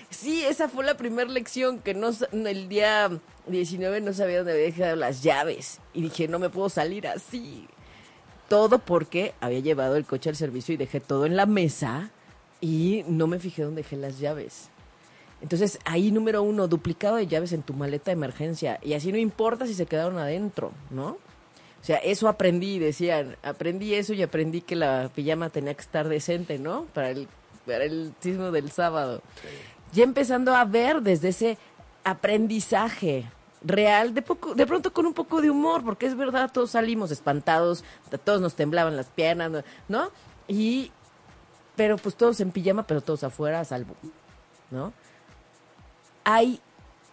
Sí, 0.09 0.45
esa 0.45 0.69
fue 0.69 0.85
la 0.85 0.97
primera 0.97 1.29
lección, 1.29 1.81
que 1.81 1.95
no 1.95 2.11
el 2.33 2.69
día 2.69 3.11
19 3.47 4.01
no 4.01 4.13
sabía 4.13 4.39
dónde 4.39 4.53
había 4.53 4.65
dejado 4.67 4.97
las 4.97 5.23
llaves. 5.23 5.81
Y 5.95 6.03
dije, 6.03 6.29
no 6.29 6.39
me 6.39 6.49
puedo 6.49 6.69
salir 6.69 7.09
así. 7.09 7.67
Todo 8.49 8.79
porque 8.79 9.35
había 9.41 9.59
llevado 9.59 9.97
el 9.97 10.05
coche 10.05 10.31
al 10.31 10.37
servicio 10.37 10.75
y 10.75 10.77
dejé 10.77 11.01
todo 11.01 11.27
en 11.27 11.37
la 11.37 11.47
mesa 11.47 12.11
y 12.61 13.05
no 13.09 13.27
me 13.27 13.39
fijé 13.39 13.63
dónde 13.63 13.83
dejé 13.83 13.97
las 13.97 14.19
llaves. 14.19 14.71
Entonces, 15.43 15.79
ahí 15.85 16.11
número 16.11 16.43
uno, 16.43 16.67
duplicado 16.67 17.17
de 17.17 17.27
llaves 17.27 17.53
en 17.53 17.63
tu 17.63 17.75
maleta 17.75 18.07
de 18.07 18.13
emergencia. 18.13 18.79
Y 18.83 18.95
así 18.95 19.13
no 19.13 19.19
importa 19.19 19.67
si 19.67 19.75
se 19.75 19.87
quedaron 19.87 20.19
adentro, 20.19 20.73
¿no? 20.91 21.09
O 21.09 21.85
sea, 21.87 21.99
eso 21.99 22.29
aprendí, 22.29 22.79
decían. 22.79 23.37
Aprendí 23.43 23.95
eso 23.95 24.15
y 24.15 24.23
aprendí 24.23 24.63
que 24.63 24.77
la 24.77 25.11
pijama 25.15 25.51
tenía 25.51 25.75
que 25.75 25.83
estar 25.83 26.09
decente, 26.09 26.59
¿no? 26.59 26.87
Para 26.95 27.11
el, 27.11 27.29
para 27.67 27.85
el 27.85 28.13
sismo 28.21 28.51
del 28.51 28.71
sábado 28.71 29.23
ya 29.93 30.05
empezando 30.05 30.55
a 30.55 30.65
ver 30.65 31.03
desde 31.03 31.29
ese 31.29 31.59
aprendizaje 32.05 33.31
real, 33.63 34.15
de, 34.15 34.23
poco, 34.23 34.55
de 34.55 34.67
pronto 34.67 34.93
con 34.93 35.07
un 35.07 35.15
poco 35.15 35.41
de 35.41 35.51
humor, 35.51 35.83
porque 35.85 36.07
es 36.07 36.17
verdad, 36.17 36.51
todos 36.53 36.73
salimos 36.73 37.11
espantados, 37.11 37.85
todos 38.25 38.41
nos 38.41 38.55
temblaban 38.55 38.97
las 38.97 39.07
piernas. 39.07 39.65
¿no? 39.89 40.11
Y, 40.49 40.93
pero 41.77 41.97
pues 41.99 42.15
todos 42.17 42.41
en 42.41 42.51
pijama, 42.51 42.87
pero 42.87 43.01
todos 43.03 43.23
afuera 43.25 43.65
salvo, 43.65 43.95
¿no? 44.71 44.93
Hay 46.25 46.61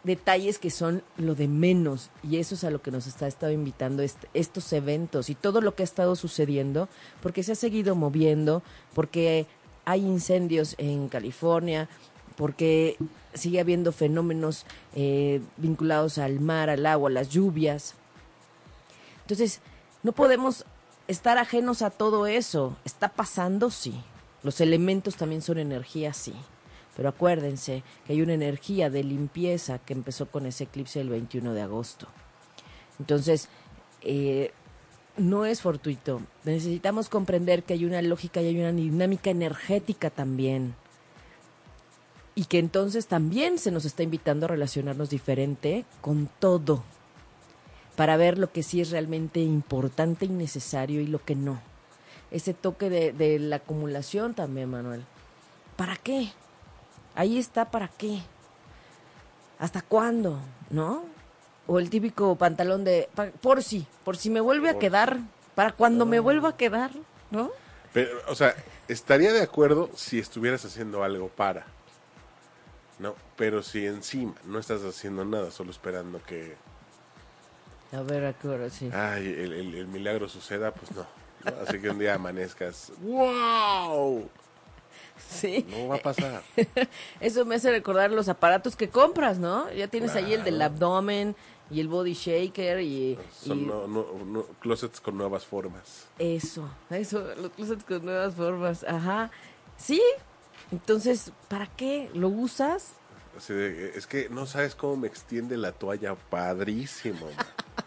detalles 0.03 0.59
que 0.59 0.69
son 0.69 1.01
lo 1.17 1.35
de 1.35 1.47
menos 1.47 2.09
y 2.23 2.37
eso 2.37 2.55
es 2.55 2.63
a 2.63 2.69
lo 2.69 2.81
que 2.81 2.91
nos 2.91 3.07
está 3.07 3.27
estado 3.27 3.53
invitando 3.53 4.03
est- 4.03 4.25
estos 4.33 4.73
eventos 4.73 5.29
y 5.29 5.35
todo 5.35 5.61
lo 5.61 5.75
que 5.75 5.83
ha 5.83 5.85
estado 5.85 6.15
sucediendo 6.17 6.89
porque 7.21 7.41
se 7.43 7.53
ha 7.53 7.55
seguido 7.55 7.95
moviendo 7.95 8.63
porque 8.93 9.45
hay 9.85 10.01
incendios 10.01 10.75
en 10.77 11.07
California 11.07 11.87
porque 12.35 12.97
sigue 13.33 13.61
habiendo 13.61 13.91
fenómenos 13.93 14.65
eh, 14.95 15.41
vinculados 15.57 16.17
al 16.17 16.39
mar, 16.41 16.69
al 16.69 16.85
agua, 16.85 17.09
a 17.09 17.13
las 17.13 17.29
lluvias. 17.29 17.93
Entonces, 19.21 19.59
no 20.01 20.11
podemos 20.11 20.65
estar 21.07 21.37
ajenos 21.37 21.81
a 21.81 21.91
todo 21.91 22.25
eso. 22.27 22.75
¿Está 22.85 23.09
pasando? 23.09 23.69
Sí. 23.69 24.01
Los 24.43 24.59
elementos 24.61 25.15
también 25.15 25.41
son 25.41 25.57
energía, 25.57 26.13
sí. 26.13 26.33
Pero 26.95 27.09
acuérdense 27.09 27.83
que 28.05 28.13
hay 28.13 28.21
una 28.21 28.33
energía 28.33 28.89
de 28.89 29.03
limpieza 29.03 29.79
que 29.79 29.93
empezó 29.93 30.27
con 30.27 30.45
ese 30.45 30.65
eclipse 30.65 30.99
del 30.99 31.09
21 31.09 31.53
de 31.53 31.61
agosto. 31.61 32.07
Entonces, 32.99 33.49
eh, 34.01 34.51
no 35.17 35.45
es 35.45 35.61
fortuito. 35.61 36.21
Necesitamos 36.43 37.09
comprender 37.09 37.63
que 37.63 37.73
hay 37.73 37.85
una 37.85 38.01
lógica 38.01 38.41
y 38.41 38.47
hay 38.47 38.59
una 38.59 38.71
dinámica 38.71 39.29
energética 39.29 40.09
también. 40.09 40.75
Y 42.35 42.45
que 42.45 42.59
entonces 42.59 43.07
también 43.07 43.59
se 43.59 43.71
nos 43.71 43.85
está 43.85 44.03
invitando 44.03 44.45
a 44.45 44.49
relacionarnos 44.49 45.09
diferente 45.09 45.85
con 46.01 46.29
todo. 46.39 46.83
Para 47.95 48.17
ver 48.17 48.39
lo 48.39 48.51
que 48.51 48.63
sí 48.63 48.81
es 48.81 48.89
realmente 48.89 49.39
importante 49.39 50.25
y 50.25 50.29
necesario 50.29 50.99
y 50.99 51.07
lo 51.07 51.23
que 51.23 51.35
no. 51.35 51.72
Ese 52.33 52.53
toque 52.53 52.89
de, 52.89 53.13
de 53.13 53.39
la 53.39 53.55
acumulación 53.57 54.33
también, 54.33 54.69
Manuel. 54.69 55.05
¿Para 55.77 55.95
qué? 55.95 56.33
Ahí 57.15 57.37
está, 57.37 57.71
¿para 57.71 57.87
qué? 57.87 58.19
¿Hasta 59.59 59.81
cuándo? 59.81 60.39
¿No? 60.69 61.05
O 61.67 61.79
el 61.79 61.89
típico 61.89 62.35
pantalón 62.35 62.83
de, 62.83 63.07
pa- 63.15 63.27
por 63.29 63.63
si, 63.63 63.85
por 64.03 64.17
si 64.17 64.29
me 64.29 64.41
vuelve 64.41 64.69
a 64.69 64.77
quedar, 64.79 65.19
para 65.55 65.71
cuando 65.71 66.05
me 66.05 66.19
vuelva 66.19 66.49
a 66.49 66.57
quedar, 66.57 66.91
¿no? 67.31 67.51
Pero, 67.93 68.09
o 68.27 68.35
sea, 68.35 68.53
estaría 68.87 69.31
de 69.31 69.41
acuerdo 69.41 69.89
si 69.95 70.19
estuvieras 70.19 70.65
haciendo 70.65 71.03
algo 71.03 71.29
para. 71.29 71.65
No, 72.99 73.15
pero 73.37 73.63
si 73.63 73.85
encima 73.85 74.33
no 74.45 74.59
estás 74.59 74.81
haciendo 74.83 75.23
nada, 75.23 75.51
solo 75.51 75.71
esperando 75.71 76.21
que 76.23 76.55
A 77.91 78.01
ver, 78.01 78.25
¿a 78.25 78.33
qué 78.33 78.47
hora 78.47 78.69
sí? 78.69 78.89
ay, 78.91 79.27
el, 79.27 79.53
el- 79.53 79.75
el 79.75 79.87
milagro 79.87 80.27
suceda, 80.27 80.71
pues 80.71 80.91
no. 80.91 81.05
Así 81.65 81.79
que 81.79 81.89
un 81.89 81.99
día 81.99 82.15
amanezcas, 82.15 82.91
¡wow! 83.01 84.29
Sí. 85.29 85.65
No 85.69 85.87
va 85.89 85.95
a 85.95 86.01
pasar. 86.01 86.41
Eso 87.19 87.45
me 87.45 87.55
hace 87.55 87.71
recordar 87.71 88.11
los 88.11 88.29
aparatos 88.29 88.75
que 88.75 88.89
compras, 88.89 89.37
¿no? 89.39 89.71
Ya 89.71 89.87
tienes 89.87 90.15
ahí 90.15 90.33
el 90.33 90.43
del 90.43 90.61
abdomen 90.61 91.35
y 91.69 91.79
el 91.79 91.87
body 91.87 92.13
shaker 92.13 92.81
y, 92.81 93.17
Son 93.41 93.59
y 93.59 93.65
no- 93.65 93.87
no- 93.87 94.05
no- 94.25 94.43
closets 94.59 94.99
con 94.99 95.17
nuevas 95.17 95.45
formas. 95.45 96.05
eso, 96.19 96.69
eso, 96.89 97.21
los 97.35 97.51
closets 97.51 97.83
con 97.83 98.05
nuevas 98.05 98.35
formas, 98.35 98.83
ajá. 98.83 99.31
Sí, 99.77 100.01
entonces, 100.71 101.31
¿para 101.47 101.67
qué 101.67 102.09
lo 102.13 102.27
usas? 102.29 102.93
Es 103.49 104.05
que 104.07 104.29
no 104.29 104.45
sabes 104.45 104.75
cómo 104.75 104.97
me 104.97 105.07
extiende 105.07 105.57
la 105.57 105.71
toalla, 105.71 106.15
padrísimo. 106.15 107.27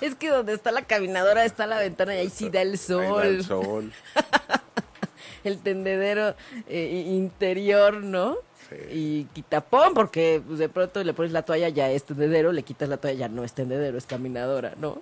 Es 0.00 0.14
que 0.14 0.28
donde 0.30 0.54
está 0.54 0.72
la 0.72 0.82
caminadora 0.82 1.44
está 1.44 1.66
la 1.66 1.78
ventana 1.78 2.14
y 2.14 2.18
ahí 2.18 2.30
sí 2.30 2.48
da 2.50 2.62
el 2.62 2.72
Ahí 2.72 2.76
sol, 2.76 3.16
da 3.16 3.26
el 3.26 3.44
sol. 3.44 3.92
el 5.44 5.58
tendedero 5.58 6.34
eh, 6.68 7.04
interior, 7.08 8.02
¿no? 8.02 8.36
Sí. 8.68 8.76
Y 8.90 9.24
quitapón, 9.32 9.94
porque 9.94 10.42
pues, 10.44 10.58
de 10.58 10.68
pronto 10.68 11.02
le 11.04 11.14
pones 11.14 11.32
la 11.32 11.42
toalla, 11.42 11.68
ya 11.68 11.90
es 11.90 12.04
tendedero, 12.04 12.52
le 12.52 12.62
quitas 12.62 12.88
la 12.88 12.96
toalla, 12.96 13.18
ya 13.18 13.28
no 13.28 13.44
es 13.44 13.52
tendedero, 13.52 13.96
es 13.96 14.06
caminadora, 14.06 14.74
¿no? 14.80 15.00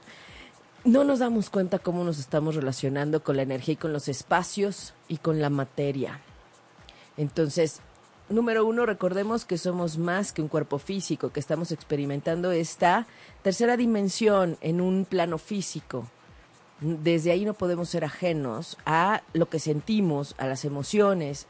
No 0.85 1.03
nos 1.03 1.21
damos 1.21 1.49
cuenta 1.49 1.79
cómo 1.79 2.05
nos 2.05 2.19
estamos 2.19 2.57
relacionando 2.57 3.23
con 3.23 3.37
la 3.37 3.43
energía 3.43 3.73
y 3.73 3.77
con 3.77 3.95
los 3.95 4.07
espacios 4.09 4.93
y 5.09 5.17
con 5.17 5.41
la 5.41 5.49
materia. 5.49 6.21
Entonces, 7.17 7.81
número 8.29 8.65
uno, 8.65 8.87
recordemos 8.87 9.45
que 9.45 9.59
somos 9.59 9.99
más 9.99 10.33
que 10.33 10.43
un 10.43 10.49
cuerpo 10.49 10.79
físico, 10.79 11.31
que 11.31 11.41
estamos 11.41 11.73
experimentando 11.73 12.53
esta 12.53 13.07
tercera 13.43 13.77
dimensión 13.77 14.57
en 14.61 14.81
un 14.81 15.05
plano 15.05 15.39
físico. 15.39 16.07
Desde 16.81 17.31
ahí 17.31 17.45
no 17.45 17.55
podemos 17.55 17.89
ser 17.89 18.05
ajenos 18.05 18.77
a 18.85 19.23
lo 19.33 19.49
que 19.49 19.59
sentimos, 19.59 20.35
a 20.39 20.47
las 20.47 20.65
emociones, 20.65 21.47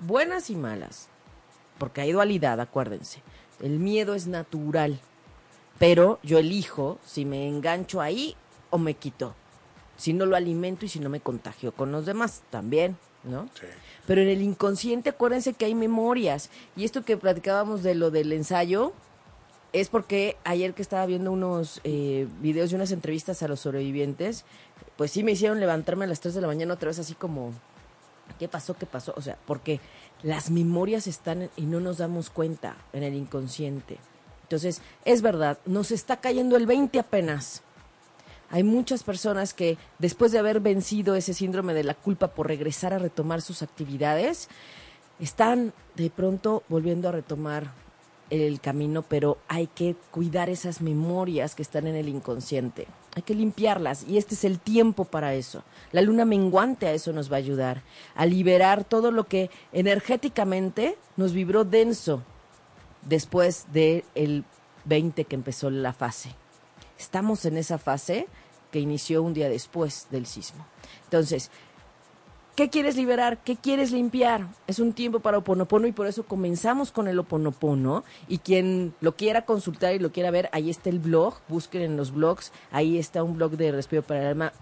buenas 0.00 0.50
y 0.50 0.56
malas, 0.56 1.08
porque 1.78 2.00
hay 2.00 2.12
dualidad, 2.12 2.60
acuérdense. 2.60 3.22
El 3.60 3.78
miedo 3.78 4.14
es 4.14 4.26
natural, 4.26 4.98
pero 5.78 6.18
yo 6.22 6.38
elijo 6.38 6.98
si 7.04 7.24
me 7.24 7.48
engancho 7.48 8.00
ahí 8.00 8.36
o 8.70 8.78
me 8.78 8.94
quito, 8.94 9.34
si 9.96 10.12
no 10.12 10.26
lo 10.26 10.36
alimento 10.36 10.86
y 10.86 10.88
si 10.88 11.00
no 11.00 11.08
me 11.08 11.20
contagio 11.20 11.72
con 11.72 11.92
los 11.92 12.06
demás 12.06 12.42
también, 12.50 12.96
¿no? 13.24 13.48
Sí. 13.54 13.66
Pero 14.06 14.20
en 14.20 14.28
el 14.28 14.42
inconsciente 14.42 15.10
acuérdense 15.10 15.54
que 15.54 15.64
hay 15.64 15.74
memorias. 15.74 16.50
Y 16.76 16.84
esto 16.84 17.04
que 17.04 17.16
platicábamos 17.16 17.82
de 17.82 17.94
lo 17.94 18.10
del 18.10 18.32
ensayo 18.32 18.92
es 19.72 19.88
porque 19.88 20.36
ayer 20.44 20.74
que 20.74 20.82
estaba 20.82 21.06
viendo 21.06 21.32
unos 21.32 21.80
eh, 21.84 22.28
videos 22.40 22.72
y 22.72 22.74
unas 22.74 22.92
entrevistas 22.92 23.42
a 23.42 23.48
los 23.48 23.60
sobrevivientes, 23.60 24.44
pues 24.96 25.10
sí 25.10 25.22
me 25.22 25.32
hicieron 25.32 25.60
levantarme 25.60 26.04
a 26.04 26.08
las 26.08 26.20
3 26.20 26.34
de 26.34 26.40
la 26.42 26.46
mañana 26.46 26.74
otra 26.74 26.88
vez 26.88 26.98
así 26.98 27.14
como, 27.14 27.52
¿qué 28.38 28.48
pasó? 28.48 28.74
¿Qué 28.74 28.86
pasó? 28.86 29.14
O 29.16 29.22
sea, 29.22 29.38
porque 29.46 29.80
las 30.22 30.50
memorias 30.50 31.06
están 31.06 31.50
y 31.56 31.62
no 31.62 31.80
nos 31.80 31.98
damos 31.98 32.28
cuenta 32.28 32.76
en 32.92 33.02
el 33.02 33.14
inconsciente. 33.14 33.98
Entonces, 34.42 34.82
es 35.06 35.22
verdad, 35.22 35.58
nos 35.64 35.90
está 35.90 36.18
cayendo 36.18 36.56
el 36.56 36.66
20 36.66 36.98
apenas. 36.98 37.62
Hay 38.52 38.64
muchas 38.64 39.02
personas 39.02 39.54
que 39.54 39.78
después 39.98 40.30
de 40.30 40.38
haber 40.38 40.60
vencido 40.60 41.14
ese 41.14 41.32
síndrome 41.32 41.72
de 41.72 41.84
la 41.84 41.94
culpa 41.94 42.28
por 42.28 42.48
regresar 42.48 42.92
a 42.92 42.98
retomar 42.98 43.40
sus 43.40 43.62
actividades, 43.62 44.50
están 45.18 45.72
de 45.96 46.10
pronto 46.10 46.62
volviendo 46.68 47.08
a 47.08 47.12
retomar 47.12 47.72
el 48.28 48.60
camino, 48.60 49.00
pero 49.00 49.38
hay 49.48 49.68
que 49.68 49.96
cuidar 50.10 50.50
esas 50.50 50.82
memorias 50.82 51.54
que 51.54 51.62
están 51.62 51.86
en 51.86 51.96
el 51.96 52.10
inconsciente. 52.10 52.86
Hay 53.16 53.22
que 53.22 53.34
limpiarlas 53.34 54.04
y 54.06 54.18
este 54.18 54.34
es 54.34 54.44
el 54.44 54.58
tiempo 54.58 55.06
para 55.06 55.32
eso. 55.32 55.64
La 55.90 56.02
luna 56.02 56.26
menguante 56.26 56.86
a 56.86 56.92
eso 56.92 57.14
nos 57.14 57.32
va 57.32 57.36
a 57.36 57.38
ayudar, 57.38 57.82
a 58.14 58.26
liberar 58.26 58.84
todo 58.84 59.10
lo 59.10 59.24
que 59.24 59.50
energéticamente 59.72 60.98
nos 61.16 61.32
vibró 61.32 61.64
denso 61.64 62.22
después 63.00 63.66
del 63.72 64.04
el 64.14 64.44
20 64.84 65.24
que 65.24 65.36
empezó 65.36 65.70
la 65.70 65.94
fase. 65.94 66.34
Estamos 66.98 67.44
en 67.46 67.56
esa 67.56 67.78
fase 67.78 68.28
que 68.72 68.80
inició 68.80 69.22
un 69.22 69.34
día 69.34 69.48
después 69.48 70.08
del 70.10 70.26
sismo. 70.26 70.66
Entonces, 71.04 71.50
¿qué 72.56 72.68
quieres 72.70 72.96
liberar? 72.96 73.38
¿Qué 73.44 73.54
quieres 73.56 73.92
limpiar? 73.92 74.46
Es 74.66 74.78
un 74.78 74.92
tiempo 74.92 75.20
para 75.20 75.38
Oponopono 75.38 75.86
y 75.86 75.92
por 75.92 76.06
eso 76.06 76.24
comenzamos 76.24 76.90
con 76.90 77.06
el 77.06 77.18
Oponopono. 77.18 78.02
Y 78.28 78.38
quien 78.38 78.94
lo 79.00 79.14
quiera 79.14 79.44
consultar 79.44 79.94
y 79.94 79.98
lo 80.00 80.10
quiera 80.10 80.30
ver, 80.30 80.48
ahí 80.52 80.70
está 80.70 80.90
el 80.90 80.98
blog, 80.98 81.34
busquen 81.48 81.82
en 81.82 81.96
los 81.96 82.12
blogs, 82.12 82.50
ahí 82.72 82.98
está 82.98 83.22
un 83.22 83.36
blog 83.36 83.52
de 83.52 83.70
Respiro 83.70 84.02
para 84.02 84.22
el 84.22 84.26
Alma. 84.26 84.52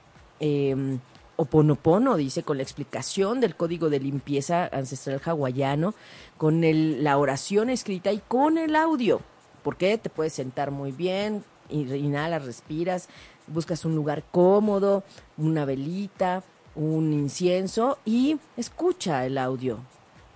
eh, 0.41 0.99
Oponopono, 1.37 2.17
dice, 2.17 2.43
con 2.43 2.59
la 2.59 2.63
explicación 2.63 3.41
del 3.41 3.57
código 3.57 3.89
de 3.89 3.99
limpieza 3.99 4.67
ancestral 4.67 5.23
hawaiano, 5.25 5.95
con 6.37 6.65
el- 6.65 7.03
la 7.03 7.17
oración 7.17 7.71
escrita 7.71 8.13
y 8.13 8.19
con 8.29 8.59
el 8.59 8.77
audio. 8.77 9.23
Porque 9.63 9.97
te 9.97 10.11
puedes 10.11 10.35
sentar 10.35 10.71
muy 10.71 10.93
bien, 10.93 11.43
inhalas, 11.71 12.45
respiras, 12.45 13.09
buscas 13.51 13.85
un 13.85 13.95
lugar 13.95 14.25
cómodo, 14.31 15.05
una 15.37 15.65
velita, 15.65 16.43
un 16.75 17.13
incienso 17.13 17.99
y 18.05 18.39
escucha 18.57 19.27
el 19.27 19.39
audio 19.39 19.79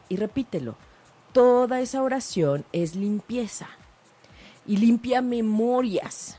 y 0.09 0.17
repítelo. 0.17 0.77
Toda 1.33 1.81
esa 1.81 2.03
oración 2.03 2.65
es 2.73 2.95
limpieza 2.95 3.69
y 4.67 4.77
limpia 4.77 5.23
memorias. 5.23 6.39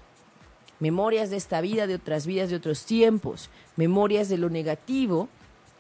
Memorias 0.80 1.30
de 1.30 1.38
esta 1.38 1.62
vida, 1.62 1.88
de 1.88 1.96
otras 1.96 2.26
vidas, 2.26 2.50
de 2.50 2.58
otros 2.58 2.86
tiempos. 2.86 3.50
Memorias 3.78 4.30
de 4.30 4.38
lo 4.38 4.50
negativo, 4.50 5.30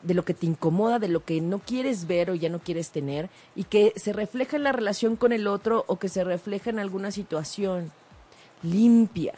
de 0.04 0.14
lo 0.14 0.24
que 0.24 0.34
te 0.34 0.46
incomoda, 0.46 1.00
de 1.00 1.08
lo 1.08 1.24
que 1.24 1.42
no 1.42 1.60
quieres 1.60 2.08
ver 2.08 2.30
o 2.30 2.36
ya 2.36 2.50
no 2.50 2.60
quieres 2.60 2.92
tener 2.92 3.30
y 3.56 3.66
que 3.66 3.94
se 3.96 4.14
refleja 4.14 4.58
en 4.58 4.64
la 4.64 4.72
relación 4.72 5.16
con 5.16 5.32
el 5.32 5.48
otro 5.48 5.84
o 5.88 5.98
que 5.98 6.10
se 6.10 6.24
refleja 6.24 6.70
en 6.70 6.80
alguna 6.80 7.12
situación. 7.12 7.92
Limpia. 8.62 9.34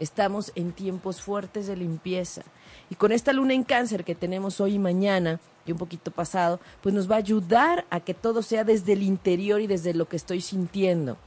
Estamos 0.00 0.50
en 0.54 0.72
tiempos 0.72 1.20
fuertes 1.20 1.66
de 1.66 1.76
limpieza. 1.76 2.42
Y 2.88 2.94
con 2.94 3.12
esta 3.12 3.34
luna 3.34 3.52
en 3.52 3.64
cáncer 3.64 4.02
que 4.02 4.14
tenemos 4.14 4.58
hoy 4.58 4.74
y 4.74 4.78
mañana, 4.78 5.38
y 5.66 5.72
un 5.72 5.78
poquito 5.78 6.10
pasado, 6.10 6.58
pues 6.80 6.94
nos 6.94 7.08
va 7.08 7.16
a 7.16 7.18
ayudar 7.18 7.84
a 7.90 8.00
que 8.00 8.14
todo 8.14 8.40
sea 8.40 8.64
desde 8.64 8.94
el 8.94 9.02
interior 9.02 9.60
y 9.60 9.66
desde 9.66 9.92
lo 9.92 10.08
que 10.08 10.16
estoy 10.16 10.40
sintiendo. 10.40 11.18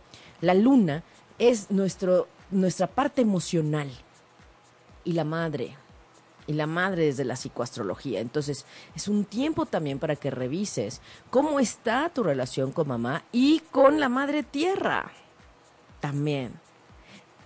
La 0.42 0.56
luna 0.56 1.04
es 1.38 1.70
nuestro, 1.70 2.28
nuestra 2.50 2.88
parte 2.88 3.22
emocional 3.22 3.92
y 5.04 5.14
la 5.14 5.24
madre, 5.24 5.78
y 6.48 6.54
la 6.54 6.66
madre 6.66 7.06
desde 7.06 7.26
la 7.26 7.36
psicoastrología. 7.36 8.22
Entonces, 8.22 8.66
es 8.96 9.08
un 9.08 9.24
tiempo 9.24 9.68
también 9.68 10.00
para 10.00 10.16
que 10.16 10.32
revises 10.32 11.00
cómo 11.30 11.60
está 11.60 12.10
tu 12.10 12.24
relación 12.24 12.72
con 12.72 12.88
mamá 12.88 13.24
y 13.32 13.60
con 13.72 14.00
la 14.00 14.10
madre 14.10 14.42
tierra. 14.42 15.12
También. 16.00 16.62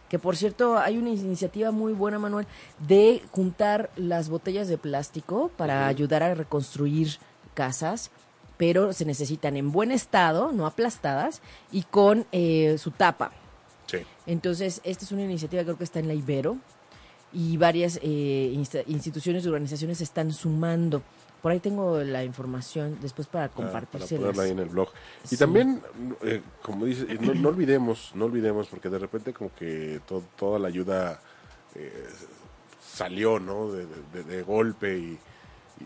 Que 0.09 0.19
por 0.19 0.37
cierto, 0.37 0.77
hay 0.77 0.97
una 0.97 1.09
iniciativa 1.09 1.71
muy 1.71 1.93
buena, 1.93 2.17
Manuel, 2.17 2.47
de 2.87 3.21
juntar 3.31 3.89
las 3.95 4.29
botellas 4.29 4.67
de 4.67 4.77
plástico 4.77 5.51
para 5.57 5.87
ayudar 5.87 6.23
a 6.23 6.33
reconstruir 6.33 7.17
casas, 7.53 8.11
pero 8.57 8.93
se 8.93 9.05
necesitan 9.05 9.57
en 9.57 9.71
buen 9.71 9.91
estado, 9.91 10.51
no 10.51 10.65
aplastadas, 10.65 11.41
y 11.71 11.83
con 11.83 12.25
eh, 12.31 12.77
su 12.77 12.91
tapa. 12.91 13.31
Sí. 13.87 13.99
Entonces, 14.25 14.81
esta 14.83 15.05
es 15.05 15.11
una 15.11 15.23
iniciativa, 15.23 15.63
creo 15.63 15.77
que 15.77 15.83
está 15.83 15.99
en 15.99 16.07
la 16.07 16.13
Ibero, 16.13 16.57
y 17.33 17.57
varias 17.57 17.99
eh, 18.01 18.53
instituciones 18.87 19.43
y 19.43 19.47
organizaciones 19.47 19.97
se 19.97 20.05
están 20.05 20.31
sumando. 20.31 21.03
Por 21.41 21.51
ahí 21.51 21.59
tengo 21.59 21.99
la 21.99 22.23
información 22.23 22.97
después 23.01 23.27
para 23.27 23.49
compartirse. 23.49 24.15
para 24.15 24.31
ponerla 24.31 24.43
ahí 24.43 24.51
en 24.51 24.59
el 24.59 24.69
blog. 24.69 24.89
Y 25.29 25.37
también, 25.37 25.81
eh, 26.23 26.41
como 26.61 26.85
dices, 26.85 27.07
eh, 27.09 27.17
no, 27.19 27.49
olvidemos, 27.49 28.11
no 28.15 28.25
olvidemos, 28.25 28.67
porque 28.67 28.89
de 28.89 28.99
repente 28.99 29.33
como 29.33 29.53
que 29.53 30.01
toda 30.35 30.59
la 30.59 30.67
ayuda 30.67 31.21
salió, 32.81 33.39
¿no? 33.39 33.71
De, 33.71 34.41
golpe 34.41 34.97
y, 34.97 35.19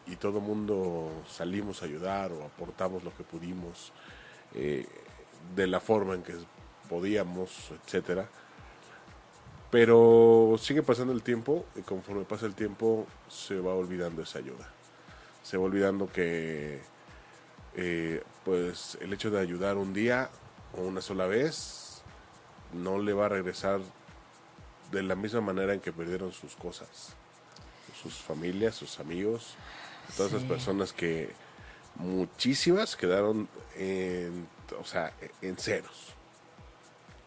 y, 0.08 0.16
todo 0.16 0.38
el 0.38 0.46
mundo 0.46 1.12
salimos 1.30 1.82
a 1.82 1.86
ayudar 1.86 2.32
o 2.32 2.46
aportamos 2.46 3.04
lo 3.04 3.14
que 3.16 3.24
pudimos 3.24 3.92
de 4.54 5.68
la 5.68 5.82
forma 5.82 6.16
en 6.16 6.24
que 6.24 6.36
podíamos, 6.88 7.72
etcétera 7.86 8.30
pero 9.72 10.58
sigue 10.60 10.84
pasando 10.84 11.14
el 11.14 11.24
tiempo 11.24 11.66
y 11.76 11.82
conforme 11.82 12.26
pasa 12.26 12.46
el 12.46 12.54
tiempo 12.54 13.08
se 13.30 13.58
va 13.60 13.74
olvidando 13.74 14.22
esa 14.22 14.40
ayuda. 14.40 14.70
Se 15.44 15.58
va 15.58 15.64
olvidando 15.64 16.12
que 16.12 16.82
eh, 17.76 18.24
pues 18.46 18.98
el 19.02 19.14
hecho 19.14 19.32
de 19.32 19.40
ayudar 19.40 19.78
un 19.78 19.94
día 19.94 20.30
o 20.78 20.82
una 20.82 21.02
sola 21.02 21.26
vez 21.26 22.04
no 22.74 23.00
le 23.00 23.14
va 23.14 23.26
a 23.26 23.30
regresar 23.30 23.82
de 24.92 25.04
la 25.04 25.16
misma 25.16 25.42
manera 25.42 25.74
en 25.74 25.80
que 25.80 25.92
perdieron 25.92 26.32
sus 26.32 26.56
cosas, 26.56 27.14
sus 28.02 28.16
familias, 28.16 28.76
sus 28.76 29.00
amigos, 29.00 29.56
todas 30.18 30.34
esas 30.34 30.48
personas 30.48 30.94
que 30.94 31.32
muchísimas 31.96 32.96
quedaron 32.96 33.48
en, 33.76 34.48
o 34.80 34.86
sea, 34.86 35.14
en 35.42 35.58
ceros, 35.58 36.14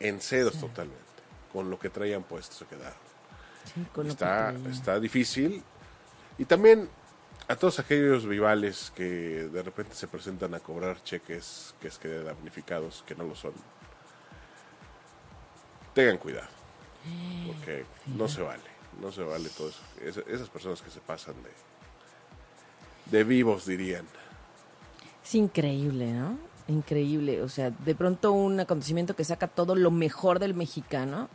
en 0.01 0.21
ceros 0.21 0.59
totalmente 0.59 1.05
con 1.55 1.71
lo 1.71 1.79
que 1.79 1.89
traían 1.89 2.25
puesto 2.25 2.57
se 2.57 2.67
quedaron. 2.67 4.11
está, 4.11 4.53
está 4.69 4.99
difícil. 4.99 5.63
Y 6.37 6.45
también 6.47 6.89
a 7.49 7.57
todos 7.57 7.79
aquellos 7.79 8.25
rivales 8.25 8.93
que 8.95 9.05
de 9.05 9.63
repente 9.63 9.95
se 9.95 10.07
presentan 10.09 10.55
a 10.55 10.61
cobrar 10.61 11.03
cheques 11.03 11.75
que 11.81 11.89
es 11.89 11.99
que 11.99 12.09
damnificados, 12.09 13.05
que 13.07 13.15
no 13.15 13.25
lo 13.25 13.35
son. 13.35 13.53
Tengan 15.95 16.19
cuidado. 16.19 16.49
Porque 17.47 17.85
no 18.17 18.29
se 18.29 18.43
vale. 18.43 18.63
No 19.01 19.13
se 19.13 19.23
vale 19.23 19.49
todo 19.51 19.69
eso. 19.69 20.23
esas 20.29 20.49
personas 20.49 20.81
que 20.81 20.91
se 20.91 21.01
pasan 21.01 21.35
de, 21.43 21.51
de 23.17 23.25
vivos, 23.25 23.67
dirían. 23.67 24.07
Es 25.23 25.35
increíble, 25.35 26.13
¿no? 26.13 26.39
Increíble. 26.69 27.43
O 27.43 27.49
sea, 27.49 27.71
de 27.71 27.95
pronto 27.95 28.33
un 28.33 28.61
acontecimiento 28.61 29.15
que 29.15 29.25
saca 29.25 29.49
todo 29.49 29.75
lo 29.75 29.91
mejor 29.91 30.39
del 30.39 30.55
mexicano 30.55 31.29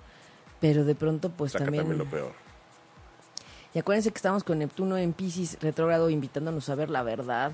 pero 0.59 0.83
de 0.83 0.95
pronto 0.95 1.29
pues 1.29 1.53
también... 1.53 1.97
lo 1.97 2.05
peor. 2.05 2.33
Y 3.73 3.79
acuérdense 3.79 4.11
que 4.11 4.17
estamos 4.17 4.43
con 4.43 4.59
Neptuno 4.59 4.97
en 4.97 5.13
Pisces 5.13 5.57
retrógrado 5.61 6.09
invitándonos 6.09 6.69
a 6.69 6.75
ver 6.75 6.89
la 6.89 7.03
verdad 7.03 7.51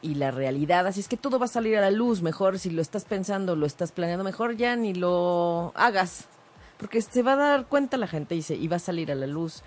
y 0.00 0.14
la 0.14 0.30
realidad. 0.30 0.86
Así 0.86 1.00
es 1.00 1.08
que 1.08 1.16
todo 1.16 1.38
va 1.38 1.44
a 1.44 1.48
salir 1.48 1.76
a 1.76 1.80
la 1.80 1.90
luz. 1.90 2.22
Mejor 2.22 2.58
si 2.58 2.70
lo 2.70 2.80
estás 2.80 3.04
pensando, 3.04 3.54
lo 3.56 3.66
estás 3.66 3.92
planeando, 3.92 4.24
mejor 4.24 4.56
ya 4.56 4.74
ni 4.76 4.94
lo 4.94 5.72
hagas. 5.74 6.26
Porque 6.78 7.02
se 7.02 7.22
va 7.22 7.32
a 7.32 7.36
dar 7.36 7.66
cuenta 7.66 7.96
la 7.96 8.06
gente 8.06 8.34
y, 8.34 8.42
se, 8.42 8.54
y 8.54 8.68
va 8.68 8.76
a 8.76 8.80
salir 8.80 9.12
a 9.12 9.14
la 9.14 9.26
luz. 9.26 9.62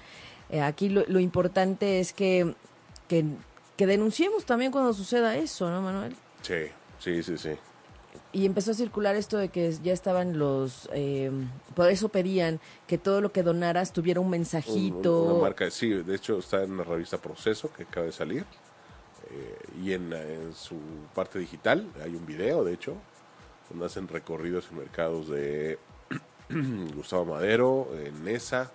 Eh, 0.49 0.61
aquí 0.61 0.89
lo, 0.89 1.19
importante 1.19 1.99
es 1.99 2.13
que, 2.13 2.55
que, 3.07 3.25
que 3.77 3.85
denunciemos 3.85 4.45
también 4.45 4.71
cuando 4.71 4.93
suceda 4.93 5.35
eso, 5.35 5.69
¿no, 5.69 5.81
Manuel? 5.81 6.15
Sí, 6.41 6.65
sí, 6.99 7.21
sí, 7.21 7.37
sí 7.37 7.51
y 8.33 8.45
empezó 8.45 8.71
a 8.71 8.73
circular 8.73 9.15
esto 9.15 9.37
de 9.37 9.49
que 9.49 9.73
ya 9.83 9.93
estaban 9.93 10.39
los 10.39 10.89
eh, 10.93 11.31
por 11.75 11.89
eso 11.89 12.09
pedían 12.09 12.59
que 12.87 12.97
todo 12.97 13.21
lo 13.21 13.31
que 13.31 13.43
donaras 13.43 13.91
tuviera 13.91 14.19
un 14.19 14.29
mensajito. 14.29 15.23
Una 15.23 15.41
marca 15.41 15.69
sí 15.69 15.89
de 15.89 16.15
hecho 16.15 16.39
está 16.39 16.63
en 16.63 16.77
la 16.77 16.83
revista 16.83 17.17
Proceso 17.17 17.71
que 17.73 17.83
acaba 17.83 18.05
de 18.05 18.11
salir 18.11 18.45
eh, 19.31 19.57
y 19.83 19.93
en, 19.93 20.13
su 20.53 20.75
parte 21.13 21.39
digital 21.39 21.87
hay 22.03 22.15
un 22.15 22.25
video 22.25 22.63
de 22.63 22.73
hecho 22.73 22.95
donde 23.69 23.85
hacen 23.85 24.07
recorridos 24.07 24.67
en 24.71 24.77
mercados 24.77 25.27
de 25.29 25.77
Gustavo 26.95 27.25
Madero 27.25 27.89
en 28.05 28.27
ESA 28.27 28.71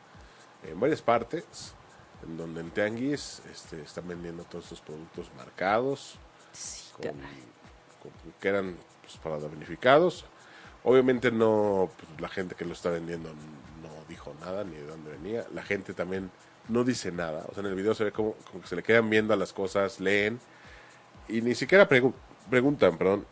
en 0.69 0.79
varias 0.79 1.03
partes 1.03 1.75
en 2.27 2.37
donde 2.37 2.61
en 2.61 2.71
Tianguis 2.71 3.43
este, 3.53 3.81
están 3.83 4.09
vendiendo 4.09 4.45
todos 4.45 4.65
estos 4.65 4.81
productos 4.81 5.31
marcados 5.37 6.19
que 8.41 8.49
eran 8.49 8.77
pues, 9.07 9.19
para 9.19 9.39
damnificados. 9.39 10.25
Obviamente 10.85 11.31
no, 11.31 11.91
pues, 11.97 12.21
la 12.21 12.29
gente 12.29 12.55
que 12.55 12.65
lo 12.65 12.73
está 12.73 12.91
vendiendo 12.91 13.31
no 13.31 13.89
dijo 14.09 14.35
nada 14.41 14.65
ni 14.65 14.77
de 14.77 14.87
dónde 14.87 15.13
venía. 15.13 15.47
La 15.55 15.63
gente 15.63 15.95
también 15.95 16.31
no 16.69 16.85
dice 16.85 17.13
nada. 17.13 17.45
O 17.49 17.55
sea, 17.55 17.63
en 17.63 17.71
el 17.71 17.77
video 17.77 17.95
se 17.95 18.05
ve 18.05 18.13
como, 18.13 18.35
que 18.61 18.67
se 18.67 18.77
le 18.77 18.83
quedan 18.83 19.09
viendo 19.09 19.33
a 19.33 19.37
las 19.37 19.53
cosas, 19.53 20.01
leen 20.01 20.41
y 21.29 21.41
ni 21.41 21.55
siquiera 21.55 21.89
preguntan, 21.89 22.99
perdón. 22.99 23.27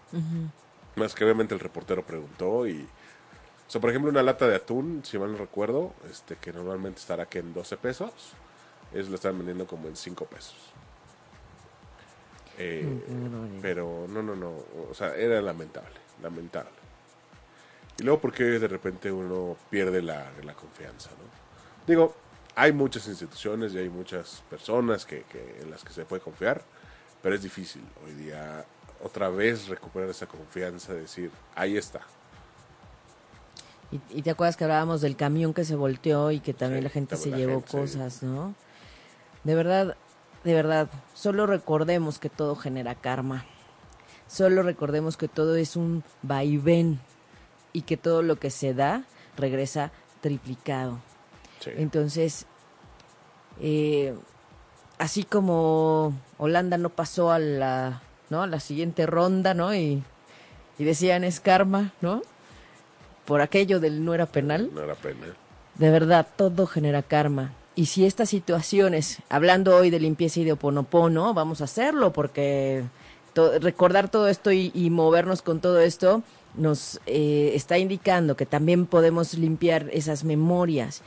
Más 0.96 1.14
que 1.14 1.24
obviamente 1.24 1.54
el 1.54 1.60
reportero 1.60 2.04
preguntó 2.04 2.66
y... 2.66 2.87
O 3.66 3.70
sea, 3.70 3.80
por 3.80 3.90
ejemplo, 3.90 4.10
una 4.10 4.22
lata 4.22 4.46
de 4.46 4.56
atún, 4.56 5.00
si 5.04 5.18
mal 5.18 5.32
no 5.32 5.38
recuerdo, 5.38 5.94
este 6.10 6.37
que 6.37 6.52
normalmente 6.52 7.00
estará 7.00 7.26
que 7.26 7.38
en 7.38 7.54
12 7.54 7.78
pesos, 7.78 8.12
ellos 8.92 9.08
lo 9.08 9.14
están 9.16 9.37
vendiendo 9.38 9.66
como 9.66 9.88
en 9.88 9.96
5 9.96 10.26
pesos. 10.26 10.54
Eh, 12.58 12.86
pero 13.60 14.06
no, 14.08 14.22
no, 14.22 14.36
no, 14.36 14.52
o 14.90 14.94
sea, 14.94 15.14
era 15.16 15.40
lamentable, 15.42 15.96
lamentable. 16.22 16.70
Y 17.98 18.02
luego 18.02 18.20
porque 18.20 18.44
de 18.44 18.68
repente 18.68 19.10
uno 19.10 19.56
pierde 19.70 20.02
la, 20.02 20.30
la 20.42 20.54
confianza, 20.54 21.10
¿no? 21.10 21.86
Digo, 21.86 22.14
hay 22.56 22.72
muchas 22.72 23.06
instituciones 23.08 23.74
y 23.74 23.78
hay 23.78 23.88
muchas 23.88 24.42
personas 24.48 25.04
que, 25.04 25.22
que, 25.22 25.60
en 25.62 25.70
las 25.70 25.84
que 25.84 25.92
se 25.92 26.04
puede 26.04 26.22
confiar, 26.22 26.62
pero 27.22 27.34
es 27.34 27.42
difícil 27.42 27.82
hoy 28.04 28.12
día 28.14 28.64
otra 29.02 29.28
vez 29.28 29.68
recuperar 29.68 30.08
esa 30.08 30.26
confianza, 30.26 30.94
decir, 30.94 31.30
ahí 31.54 31.76
está. 31.76 32.00
Y, 34.10 34.22
te 34.22 34.30
acuerdas 34.30 34.56
que 34.56 34.64
hablábamos 34.64 35.02
del 35.02 35.14
camión 35.14 35.54
que 35.54 35.64
se 35.64 35.76
volteó 35.76 36.32
y 36.32 36.40
que 36.40 36.52
también 36.52 36.82
la 36.82 36.90
gente 36.90 37.16
se 37.16 37.30
llevó 37.30 37.60
cosas, 37.60 38.24
¿no? 38.24 38.54
De 39.44 39.54
verdad, 39.54 39.96
de 40.44 40.54
verdad, 40.54 40.88
solo 41.14 41.46
recordemos 41.46 42.18
que 42.18 42.28
todo 42.28 42.54
genera 42.54 42.94
karma. 42.94 43.46
Solo 44.28 44.62
recordemos 44.62 45.16
que 45.16 45.28
todo 45.28 45.57
es 45.57 45.74
un 45.74 46.04
vaivén 46.22 47.00
y 47.72 47.83
que 47.83 47.96
todo 47.96 48.22
lo 48.22 48.37
que 48.37 48.50
se 48.50 48.74
da 48.74 49.04
regresa 49.37 49.90
triplicado. 50.20 50.98
Entonces, 51.66 52.46
eh, 53.61 54.14
así 54.98 55.24
como 55.24 56.12
Holanda 56.37 56.76
no 56.76 56.90
pasó 56.90 57.33
a 57.33 57.38
la, 57.38 58.02
¿no? 58.28 58.42
a 58.42 58.46
la 58.46 58.61
siguiente 58.61 59.07
ronda, 59.07 59.54
¿no? 59.54 59.74
Y, 59.74 60.02
y 60.78 60.85
decían 60.85 61.24
es 61.24 61.40
karma, 61.40 61.92
¿no? 62.02 62.22
Por 63.24 63.40
aquello 63.40 63.80
del 63.80 64.04
no 64.04 64.12
era 64.12 64.26
penal. 64.26 64.70
No 64.74 64.83
era 64.83 64.94
penal. 64.94 65.35
De 65.76 65.90
verdad, 65.90 66.26
todo 66.37 66.66
genera 66.66 67.02
karma. 67.02 67.52
Y 67.76 67.87
si 67.87 68.04
estas 68.04 68.28
situaciones, 68.28 69.18
hablando 69.28 69.76
hoy 69.76 69.90
de 69.90 69.98
limpieza 69.98 70.40
y 70.40 70.44
de 70.44 70.52
oponopono, 70.52 71.34
vamos 71.34 71.60
a 71.60 71.64
hacerlo 71.64 72.12
porque 72.12 72.84
recordar 73.60 74.08
todo 74.10 74.28
esto 74.28 74.52
y, 74.52 74.90
movernos 74.90 75.42
con 75.42 75.60
todo 75.60 75.80
esto 75.80 76.22
nos 76.54 77.00
eh, 77.06 77.50
está 77.54 77.78
indicando 77.78 78.37
que 78.37 78.46
también 78.46 78.87
podemos 78.87 79.34
limpiar 79.34 79.88
esas 79.92 80.22
memorias 80.22 81.02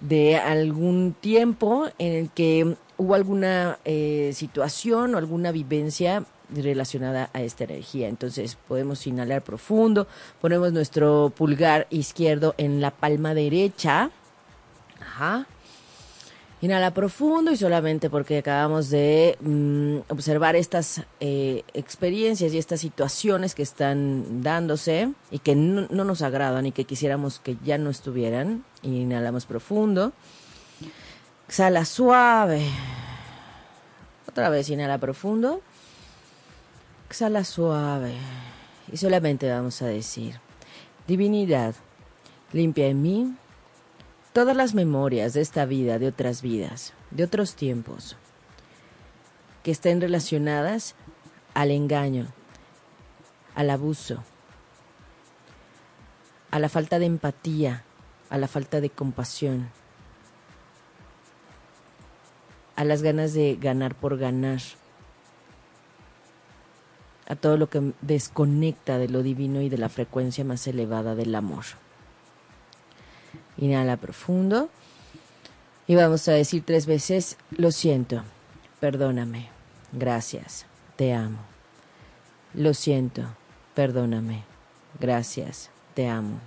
de 0.00 0.36
algún 0.36 1.14
tiempo 1.20 1.88
en 1.98 2.12
el 2.12 2.30
que 2.30 2.76
hubo 2.98 3.14
alguna 3.14 3.78
eh, 3.84 4.30
situación 4.32 5.14
o 5.14 5.18
alguna 5.18 5.50
vivencia 5.50 6.24
relacionada 6.54 7.30
a 7.32 7.42
esta 7.42 7.64
energía. 7.64 8.08
Entonces 8.08 8.56
podemos 8.68 9.06
inhalar 9.06 9.42
profundo, 9.42 10.06
ponemos 10.40 10.72
nuestro 10.72 11.32
pulgar 11.34 11.86
izquierdo 11.90 12.54
en 12.58 12.80
la 12.80 12.90
palma 12.90 13.34
derecha. 13.34 14.10
Ajá. 15.00 15.46
Inhala 16.62 16.94
profundo 16.94 17.50
y 17.50 17.56
solamente 17.56 18.08
porque 18.08 18.38
acabamos 18.38 18.88
de 18.88 19.36
mm, 19.40 20.12
observar 20.12 20.54
estas 20.54 21.02
eh, 21.18 21.64
experiencias 21.74 22.54
y 22.54 22.58
estas 22.58 22.80
situaciones 22.80 23.56
que 23.56 23.64
están 23.64 24.44
dándose 24.44 25.12
y 25.32 25.40
que 25.40 25.56
no, 25.56 25.88
no, 25.90 26.04
nos 26.04 26.22
agradan 26.22 26.64
y 26.64 26.70
que 26.70 26.84
quisiéramos 26.84 27.40
que 27.40 27.56
ya 27.64 27.78
no 27.78 27.90
estuvieran. 27.90 28.64
Inhalamos 28.82 29.44
profundo. 29.44 30.12
Exhala 31.48 31.84
suave. 31.84 32.64
Otra 34.28 34.48
vez 34.48 34.70
inhala 34.70 34.98
profundo. 34.98 35.62
Exhala 37.08 37.42
suave. 37.42 38.14
Y 38.92 38.98
solamente 38.98 39.50
vamos 39.50 39.82
a 39.82 39.86
decir, 39.86 40.38
divinidad, 41.08 41.74
limpia 42.52 42.86
en 42.86 43.02
mí 43.02 43.34
todas 44.32 44.56
las 44.56 44.74
memorias 44.74 45.34
de 45.34 45.42
esta 45.42 45.66
vida, 45.66 45.98
de 45.98 46.08
otras 46.08 46.42
vidas, 46.42 46.94
de 47.10 47.24
otros 47.24 47.54
tiempos, 47.54 48.16
que 49.62 49.70
estén 49.70 50.00
relacionadas 50.00 50.94
al 51.54 51.70
engaño, 51.70 52.26
al 53.54 53.70
abuso, 53.70 54.24
a 56.50 56.58
la 56.58 56.68
falta 56.68 56.98
de 56.98 57.06
empatía, 57.06 57.84
a 58.30 58.38
la 58.38 58.48
falta 58.48 58.80
de 58.80 58.90
compasión, 58.90 59.68
a 62.76 62.84
las 62.84 63.02
ganas 63.02 63.34
de 63.34 63.56
ganar 63.60 63.94
por 63.94 64.16
ganar, 64.16 64.60
a 67.28 67.36
todo 67.36 67.56
lo 67.56 67.68
que 67.68 67.92
desconecta 68.00 68.98
de 68.98 69.08
lo 69.08 69.22
divino 69.22 69.60
y 69.60 69.68
de 69.68 69.78
la 69.78 69.88
frecuencia 69.88 70.44
más 70.44 70.66
elevada 70.66 71.14
del 71.14 71.34
amor. 71.34 71.64
Inhala 73.62 73.96
profundo. 73.96 74.70
Y 75.86 75.94
vamos 75.94 76.26
a 76.26 76.32
decir 76.32 76.64
tres 76.66 76.86
veces, 76.86 77.36
lo 77.52 77.70
siento, 77.70 78.24
perdóname, 78.80 79.50
gracias, 79.92 80.66
te 80.96 81.14
amo. 81.14 81.38
Lo 82.54 82.74
siento, 82.74 83.22
perdóname, 83.74 84.42
gracias, 84.98 85.70
te 85.94 86.08
amo. 86.08 86.40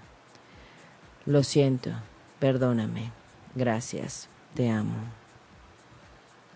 Lo 1.25 1.43
siento, 1.43 1.91
perdóname, 2.39 3.13
gracias, 3.55 4.27
te 4.53 4.69
amo. 4.69 4.97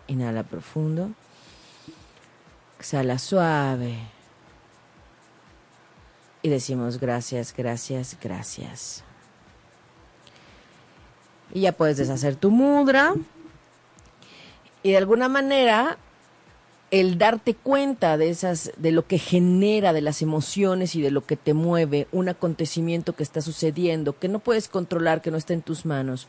Inhala 0.07 0.43
profundo. 0.43 1.11
Exhala 2.79 3.17
suave. 3.17 3.97
Y 6.41 6.49
decimos 6.49 6.99
gracias, 6.99 7.53
gracias, 7.55 8.17
gracias 8.21 9.05
y 11.53 11.61
ya 11.61 11.71
puedes 11.71 11.97
deshacer 11.97 12.35
tu 12.35 12.51
mudra. 12.51 13.13
Y 14.83 14.91
de 14.91 14.97
alguna 14.97 15.27
manera, 15.27 15.97
el 16.91 17.17
darte 17.17 17.53
cuenta 17.53 18.17
de 18.17 18.29
esas, 18.29 18.71
de 18.77 18.91
lo 18.91 19.05
que 19.05 19.19
genera, 19.19 19.93
de 19.93 20.01
las 20.01 20.21
emociones 20.21 20.95
y 20.95 21.01
de 21.01 21.11
lo 21.11 21.25
que 21.25 21.35
te 21.35 21.53
mueve, 21.53 22.07
un 22.11 22.29
acontecimiento 22.29 23.13
que 23.13 23.23
está 23.23 23.41
sucediendo, 23.41 24.17
que 24.17 24.27
no 24.27 24.39
puedes 24.39 24.69
controlar, 24.69 25.21
que 25.21 25.31
no 25.31 25.37
está 25.37 25.53
en 25.53 25.61
tus 25.61 25.85
manos, 25.85 26.27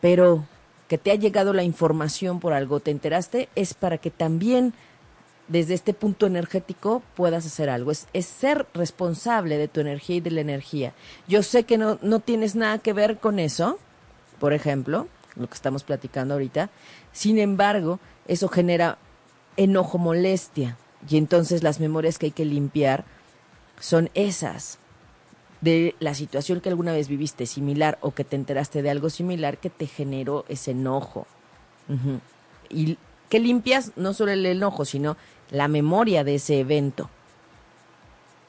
pero 0.00 0.46
que 0.88 0.98
te 0.98 1.10
ha 1.10 1.14
llegado 1.14 1.52
la 1.52 1.62
información 1.62 2.40
por 2.40 2.52
algo, 2.52 2.80
te 2.80 2.90
enteraste, 2.90 3.48
es 3.54 3.74
para 3.74 3.98
que 3.98 4.10
también 4.10 4.74
desde 5.48 5.74
este 5.74 5.92
punto 5.92 6.26
energético 6.26 7.02
puedas 7.14 7.46
hacer 7.46 7.68
algo. 7.68 7.90
Es, 7.90 8.06
ser 8.26 8.66
responsable 8.74 9.58
de 9.58 9.68
tu 9.68 9.80
energía 9.80 10.16
y 10.16 10.20
de 10.20 10.30
la 10.30 10.40
energía. 10.40 10.94
Yo 11.28 11.42
sé 11.42 11.64
que 11.64 11.78
no, 11.78 11.98
no 12.02 12.20
tienes 12.20 12.54
nada 12.54 12.78
que 12.78 12.92
ver 12.92 13.18
con 13.18 13.38
eso, 13.38 13.78
por 14.44 14.52
ejemplo, 14.52 15.08
lo 15.36 15.46
que 15.48 15.54
estamos 15.54 15.84
platicando 15.84 16.34
ahorita. 16.34 16.68
Sin 17.12 17.38
embargo, 17.38 17.98
eso 18.28 18.48
genera 18.48 18.98
enojo, 19.56 19.96
molestia. 19.96 20.76
Y 21.08 21.16
entonces 21.16 21.62
las 21.62 21.80
memorias 21.80 22.18
que 22.18 22.26
hay 22.26 22.32
que 22.32 22.44
limpiar 22.44 23.06
son 23.80 24.10
esas 24.12 24.78
de 25.62 25.94
la 25.98 26.12
situación 26.12 26.60
que 26.60 26.68
alguna 26.68 26.92
vez 26.92 27.08
viviste 27.08 27.46
similar 27.46 27.96
o 28.02 28.10
que 28.10 28.24
te 28.24 28.36
enteraste 28.36 28.82
de 28.82 28.90
algo 28.90 29.08
similar 29.08 29.56
que 29.56 29.70
te 29.70 29.86
generó 29.86 30.44
ese 30.50 30.72
enojo. 30.72 31.26
Y 32.68 32.98
que 33.30 33.40
limpias 33.40 33.92
no 33.96 34.12
solo 34.12 34.32
el 34.32 34.44
enojo, 34.44 34.84
sino 34.84 35.16
la 35.50 35.68
memoria 35.68 36.22
de 36.22 36.34
ese 36.34 36.60
evento. 36.60 37.08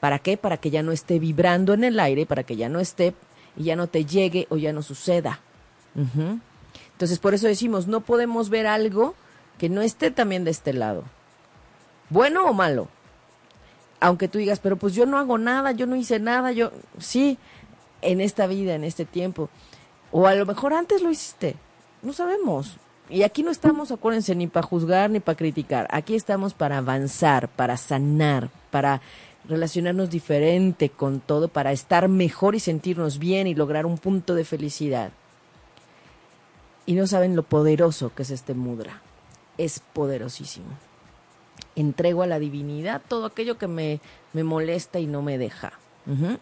¿Para 0.00 0.18
qué? 0.18 0.36
Para 0.36 0.58
que 0.58 0.68
ya 0.68 0.82
no 0.82 0.92
esté 0.92 1.18
vibrando 1.18 1.72
en 1.72 1.84
el 1.84 1.98
aire, 1.98 2.26
para 2.26 2.42
que 2.42 2.56
ya 2.56 2.68
no 2.68 2.80
esté 2.80 3.14
y 3.56 3.64
ya 3.64 3.76
no 3.76 3.86
te 3.86 4.04
llegue 4.04 4.46
o 4.50 4.58
ya 4.58 4.74
no 4.74 4.82
suceda. 4.82 5.40
Entonces, 5.96 7.18
por 7.18 7.34
eso 7.34 7.46
decimos, 7.46 7.86
no 7.86 8.00
podemos 8.00 8.50
ver 8.50 8.66
algo 8.66 9.14
que 9.58 9.68
no 9.68 9.82
esté 9.82 10.10
también 10.10 10.44
de 10.44 10.50
este 10.50 10.72
lado. 10.72 11.04
Bueno 12.10 12.46
o 12.46 12.52
malo. 12.52 12.88
Aunque 14.00 14.28
tú 14.28 14.38
digas, 14.38 14.60
pero 14.60 14.76
pues 14.76 14.94
yo 14.94 15.06
no 15.06 15.18
hago 15.18 15.38
nada, 15.38 15.72
yo 15.72 15.86
no 15.86 15.96
hice 15.96 16.20
nada, 16.20 16.52
yo 16.52 16.70
sí, 16.98 17.38
en 18.02 18.20
esta 18.20 18.46
vida, 18.46 18.74
en 18.74 18.84
este 18.84 19.04
tiempo. 19.04 19.48
O 20.12 20.26
a 20.26 20.34
lo 20.34 20.44
mejor 20.46 20.74
antes 20.74 21.02
lo 21.02 21.10
hiciste, 21.10 21.56
no 22.02 22.12
sabemos. 22.12 22.76
Y 23.08 23.22
aquí 23.22 23.42
no 23.42 23.50
estamos, 23.50 23.90
acuérdense, 23.90 24.34
ni 24.34 24.46
para 24.46 24.66
juzgar 24.66 25.10
ni 25.10 25.20
para 25.20 25.36
criticar. 25.36 25.88
Aquí 25.90 26.14
estamos 26.14 26.54
para 26.54 26.78
avanzar, 26.78 27.48
para 27.48 27.76
sanar, 27.76 28.50
para 28.70 29.00
relacionarnos 29.48 30.10
diferente 30.10 30.90
con 30.90 31.20
todo, 31.20 31.48
para 31.48 31.72
estar 31.72 32.08
mejor 32.08 32.54
y 32.54 32.60
sentirnos 32.60 33.18
bien 33.18 33.46
y 33.46 33.54
lograr 33.54 33.86
un 33.86 33.96
punto 33.96 34.34
de 34.34 34.44
felicidad 34.44 35.12
y 36.86 36.94
no 36.94 37.06
saben 37.06 37.36
lo 37.36 37.42
poderoso 37.42 38.12
que 38.14 38.22
es 38.22 38.30
este 38.30 38.54
mudra. 38.54 39.02
Es 39.58 39.80
poderosísimo. 39.92 40.66
Entrego 41.74 42.22
a 42.22 42.26
la 42.26 42.38
divinidad 42.38 43.02
todo 43.06 43.26
aquello 43.26 43.58
que 43.58 43.66
me, 43.66 44.00
me 44.32 44.44
molesta 44.44 44.98
y 44.98 45.06
no 45.06 45.22
me 45.22 45.36
deja. 45.36 45.72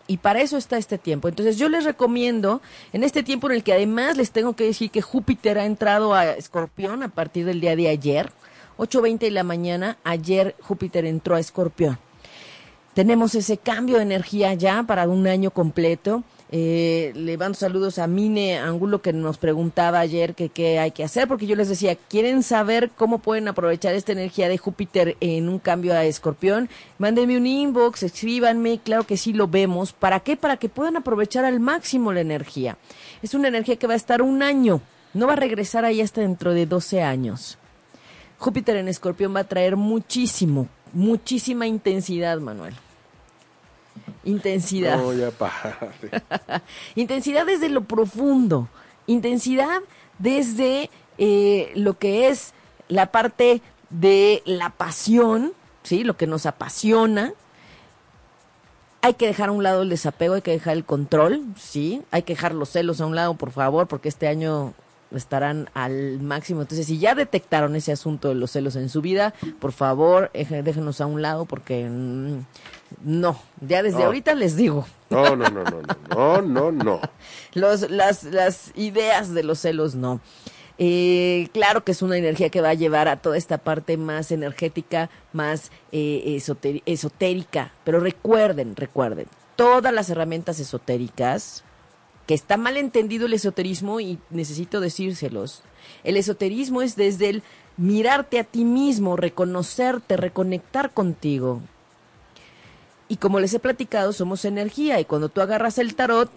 Y 0.06 0.18
para 0.18 0.42
eso 0.42 0.58
está 0.58 0.76
este 0.76 0.98
tiempo. 0.98 1.26
Entonces 1.26 1.56
yo 1.56 1.70
les 1.70 1.84
recomiendo, 1.84 2.60
en 2.92 3.02
este 3.02 3.22
tiempo 3.22 3.48
en 3.48 3.56
el 3.56 3.62
que 3.62 3.72
además 3.72 4.18
les 4.18 4.30
tengo 4.30 4.52
que 4.54 4.64
decir 4.64 4.90
que 4.90 5.00
Júpiter 5.00 5.58
ha 5.58 5.64
entrado 5.64 6.12
a 6.12 6.32
Escorpión 6.32 7.02
a 7.02 7.08
partir 7.08 7.46
del 7.46 7.62
día 7.62 7.74
de 7.74 7.88
ayer, 7.88 8.30
8.20 8.76 9.20
de 9.20 9.30
la 9.30 9.42
mañana, 9.42 9.96
ayer 10.04 10.54
Júpiter 10.60 11.06
entró 11.06 11.34
a 11.34 11.40
Escorpión. 11.40 11.98
Tenemos 12.92 13.34
ese 13.34 13.56
cambio 13.56 13.96
de 13.96 14.02
energía 14.02 14.52
ya 14.52 14.82
para 14.82 15.08
un 15.08 15.26
año 15.26 15.50
completo 15.50 16.24
eh, 16.50 17.12
le 17.14 17.36
mando 17.38 17.58
saludos 17.58 17.98
a 17.98 18.06
Mine 18.06 18.58
Angulo 18.58 19.02
que 19.02 19.12
nos 19.12 19.38
preguntaba 19.38 19.98
ayer 20.00 20.34
qué 20.34 20.78
hay 20.78 20.90
que 20.90 21.02
hacer, 21.04 21.26
porque 21.26 21.46
yo 21.46 21.56
les 21.56 21.68
decía, 21.68 21.96
¿quieren 21.96 22.42
saber 22.42 22.90
cómo 22.96 23.18
pueden 23.18 23.48
aprovechar 23.48 23.94
esta 23.94 24.12
energía 24.12 24.48
de 24.48 24.58
Júpiter 24.58 25.16
en 25.20 25.48
un 25.48 25.58
cambio 25.58 25.94
a 25.94 26.04
Escorpión? 26.04 26.68
Mándenme 26.98 27.38
un 27.38 27.46
inbox, 27.46 28.02
escríbanme, 28.04 28.78
claro 28.78 29.04
que 29.04 29.16
sí 29.16 29.32
lo 29.32 29.48
vemos. 29.48 29.92
¿Para 29.92 30.20
qué? 30.20 30.36
Para 30.36 30.56
que 30.58 30.68
puedan 30.68 30.96
aprovechar 30.96 31.44
al 31.44 31.60
máximo 31.60 32.12
la 32.12 32.20
energía. 32.20 32.76
Es 33.22 33.34
una 33.34 33.48
energía 33.48 33.76
que 33.76 33.86
va 33.86 33.94
a 33.94 33.96
estar 33.96 34.22
un 34.22 34.42
año, 34.42 34.80
no 35.14 35.26
va 35.26 35.32
a 35.32 35.36
regresar 35.36 35.84
ahí 35.84 36.00
hasta 36.00 36.20
dentro 36.20 36.52
de 36.52 36.66
12 36.66 37.02
años. 37.02 37.58
Júpiter 38.38 38.76
en 38.76 38.88
Escorpión 38.88 39.34
va 39.34 39.40
a 39.40 39.44
traer 39.48 39.76
muchísimo, 39.76 40.68
muchísima 40.92 41.66
intensidad, 41.66 42.38
Manuel. 42.38 42.74
Intensidad. 44.24 44.98
intensidad 46.94 47.46
desde 47.46 47.68
lo 47.68 47.84
profundo. 47.84 48.68
Intensidad 49.06 49.80
desde 50.18 50.90
eh, 51.18 51.72
lo 51.74 51.98
que 51.98 52.28
es 52.28 52.54
la 52.88 53.06
parte 53.06 53.60
de 53.90 54.42
la 54.46 54.70
pasión, 54.70 55.52
¿sí? 55.82 56.04
Lo 56.04 56.16
que 56.16 56.26
nos 56.26 56.46
apasiona. 56.46 57.32
Hay 59.02 59.14
que 59.14 59.26
dejar 59.26 59.50
a 59.50 59.52
un 59.52 59.62
lado 59.62 59.82
el 59.82 59.90
desapego, 59.90 60.34
hay 60.34 60.42
que 60.42 60.52
dejar 60.52 60.76
el 60.76 60.84
control, 60.84 61.44
¿sí? 61.58 62.02
Hay 62.10 62.22
que 62.22 62.32
dejar 62.34 62.54
los 62.54 62.70
celos 62.70 63.00
a 63.00 63.06
un 63.06 63.14
lado, 63.14 63.34
por 63.34 63.50
favor, 63.50 63.86
porque 63.86 64.08
este 64.08 64.28
año 64.28 64.72
estarán 65.12 65.68
al 65.74 66.20
máximo. 66.20 66.62
Entonces, 66.62 66.86
si 66.86 66.98
ya 66.98 67.14
detectaron 67.14 67.76
ese 67.76 67.92
asunto 67.92 68.28
de 68.28 68.34
los 68.34 68.50
celos 68.50 68.76
en 68.76 68.88
su 68.88 69.00
vida, 69.00 69.34
por 69.60 69.72
favor, 69.72 70.30
déjenos 70.32 71.00
a 71.00 71.06
un 71.06 71.22
lado 71.22 71.44
porque 71.44 71.88
mm, 71.88 72.38
no, 73.04 73.38
ya 73.60 73.82
desde 73.82 73.98
No. 74.00 74.06
ahorita 74.06 74.34
les 74.34 74.56
digo, 74.56 74.86
No, 75.10 75.36
no, 75.36 75.48
no, 75.50 75.64
no, 75.64 75.80
no, 76.10 76.42
no, 76.42 76.72
no, 76.72 77.00
los, 77.54 77.90
las, 77.90 78.24
las 78.24 78.72
ideas 78.76 79.32
de 79.34 79.42
los 79.42 79.58
celos 79.60 79.94
no. 79.94 80.20
Eh, 80.76 81.48
claro 81.52 81.84
que 81.84 81.92
es 81.92 82.02
una 82.02 82.16
energía 82.16 82.48
que 82.50 82.60
va 82.60 82.70
a 82.70 82.74
llevar 82.74 83.06
a 83.06 83.18
toda 83.18 83.36
esta 83.36 83.58
parte 83.58 83.96
más 83.96 84.32
energética, 84.32 85.08
más 85.32 85.70
eh, 85.92 86.40
esotérica. 86.86 87.72
Pero 87.84 88.00
recuerden, 88.00 88.74
recuerden, 88.74 89.26
todas 89.54 89.92
las 89.92 90.10
herramientas 90.10 90.58
esotéricas, 90.58 91.62
que 92.26 92.34
está 92.34 92.56
mal 92.56 92.76
entendido 92.76 93.26
el 93.26 93.34
esoterismo 93.34 94.00
y 94.00 94.18
necesito 94.30 94.80
decírselos. 94.80 95.62
El 96.04 96.16
esoterismo 96.16 96.82
es 96.82 96.96
desde 96.96 97.28
el 97.28 97.42
mirarte 97.76 98.38
a 98.38 98.44
ti 98.44 98.64
mismo, 98.64 99.16
reconocerte, 99.16 100.16
reconectar 100.16 100.92
contigo. 100.92 101.60
Y 103.08 103.16
como 103.16 103.40
les 103.40 103.52
he 103.52 103.58
platicado, 103.58 104.12
somos 104.12 104.44
energía 104.44 104.98
y 105.00 105.04
cuando 105.04 105.28
tú 105.28 105.40
agarras 105.40 105.78
el 105.78 105.94
tarot, 105.94 106.30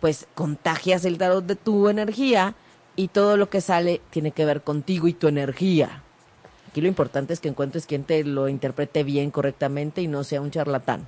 pues 0.00 0.26
contagias 0.34 1.04
el 1.04 1.18
tarot 1.18 1.44
de 1.44 1.56
tu 1.56 1.88
energía 1.88 2.54
y 2.96 3.08
todo 3.08 3.36
lo 3.36 3.50
que 3.50 3.60
sale 3.60 4.00
tiene 4.10 4.30
que 4.32 4.44
ver 4.44 4.62
contigo 4.62 5.08
y 5.08 5.12
tu 5.12 5.28
energía. 5.28 6.02
Aquí 6.68 6.80
lo 6.80 6.88
importante 6.88 7.34
es 7.34 7.40
que 7.40 7.48
encuentres 7.48 7.86
quien 7.86 8.04
te 8.04 8.24
lo 8.24 8.48
interprete 8.48 9.04
bien, 9.04 9.30
correctamente 9.30 10.00
y 10.02 10.08
no 10.08 10.24
sea 10.24 10.40
un 10.40 10.50
charlatán. 10.50 11.06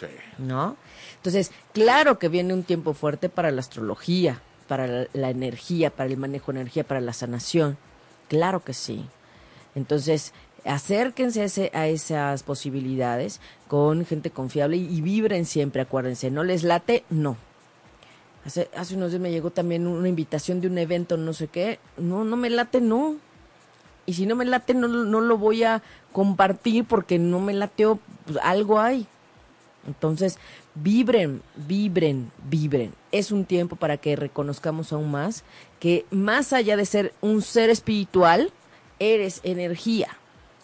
Sí. 0.00 0.06
¿no? 0.38 0.76
Entonces, 1.24 1.52
claro 1.72 2.18
que 2.18 2.28
viene 2.28 2.52
un 2.52 2.64
tiempo 2.64 2.92
fuerte 2.92 3.30
para 3.30 3.50
la 3.50 3.60
astrología, 3.60 4.42
para 4.68 5.06
la, 5.14 5.30
energía, 5.30 5.88
para 5.88 6.10
el 6.10 6.18
manejo 6.18 6.52
de 6.52 6.60
energía, 6.60 6.84
para 6.84 7.00
la 7.00 7.14
sanación. 7.14 7.78
Claro 8.28 8.62
que 8.62 8.74
sí. 8.74 9.06
Entonces, 9.74 10.34
acérquense 10.66 11.40
a, 11.40 11.44
ese- 11.44 11.70
a 11.72 11.86
esas 11.88 12.42
posibilidades 12.42 13.40
con 13.68 14.04
gente 14.04 14.28
confiable 14.28 14.76
y, 14.76 15.00
vibren 15.00 15.46
siempre, 15.46 15.80
acuérdense. 15.80 16.30
¿No 16.30 16.44
les 16.44 16.62
late? 16.62 17.04
No. 17.08 17.38
Hace, 18.44 18.68
hace 18.76 18.94
unos 18.94 19.10
días 19.12 19.22
me 19.22 19.30
llegó 19.30 19.48
también 19.48 19.86
una 19.86 20.10
invitación 20.10 20.60
de 20.60 20.68
un 20.68 20.76
evento, 20.76 21.16
no 21.16 21.32
sé 21.32 21.48
qué. 21.48 21.78
No, 21.96 22.24
no 22.24 22.36
me 22.36 22.50
late, 22.50 22.82
no. 22.82 23.16
Y 24.04 24.12
si 24.12 24.26
no 24.26 24.36
me 24.36 24.44
late, 24.44 24.74
no, 24.74 24.88
no 24.88 25.22
lo 25.22 25.38
voy 25.38 25.64
a 25.64 25.80
compartir 26.12 26.84
porque 26.84 27.18
no 27.18 27.40
me 27.40 27.54
lateó, 27.54 27.98
pues 28.26 28.36
algo 28.42 28.78
hay. 28.78 29.06
Entonces, 29.86 30.38
vibren, 30.74 31.42
vibren, 31.56 32.30
vibren. 32.48 32.92
Es 33.12 33.30
un 33.32 33.44
tiempo 33.44 33.76
para 33.76 33.96
que 33.96 34.16
reconozcamos 34.16 34.92
aún 34.92 35.10
más 35.10 35.44
que 35.80 36.04
más 36.10 36.52
allá 36.52 36.76
de 36.76 36.86
ser 36.86 37.14
un 37.20 37.42
ser 37.42 37.70
espiritual, 37.70 38.50
eres 38.98 39.40
energía. 39.44 40.08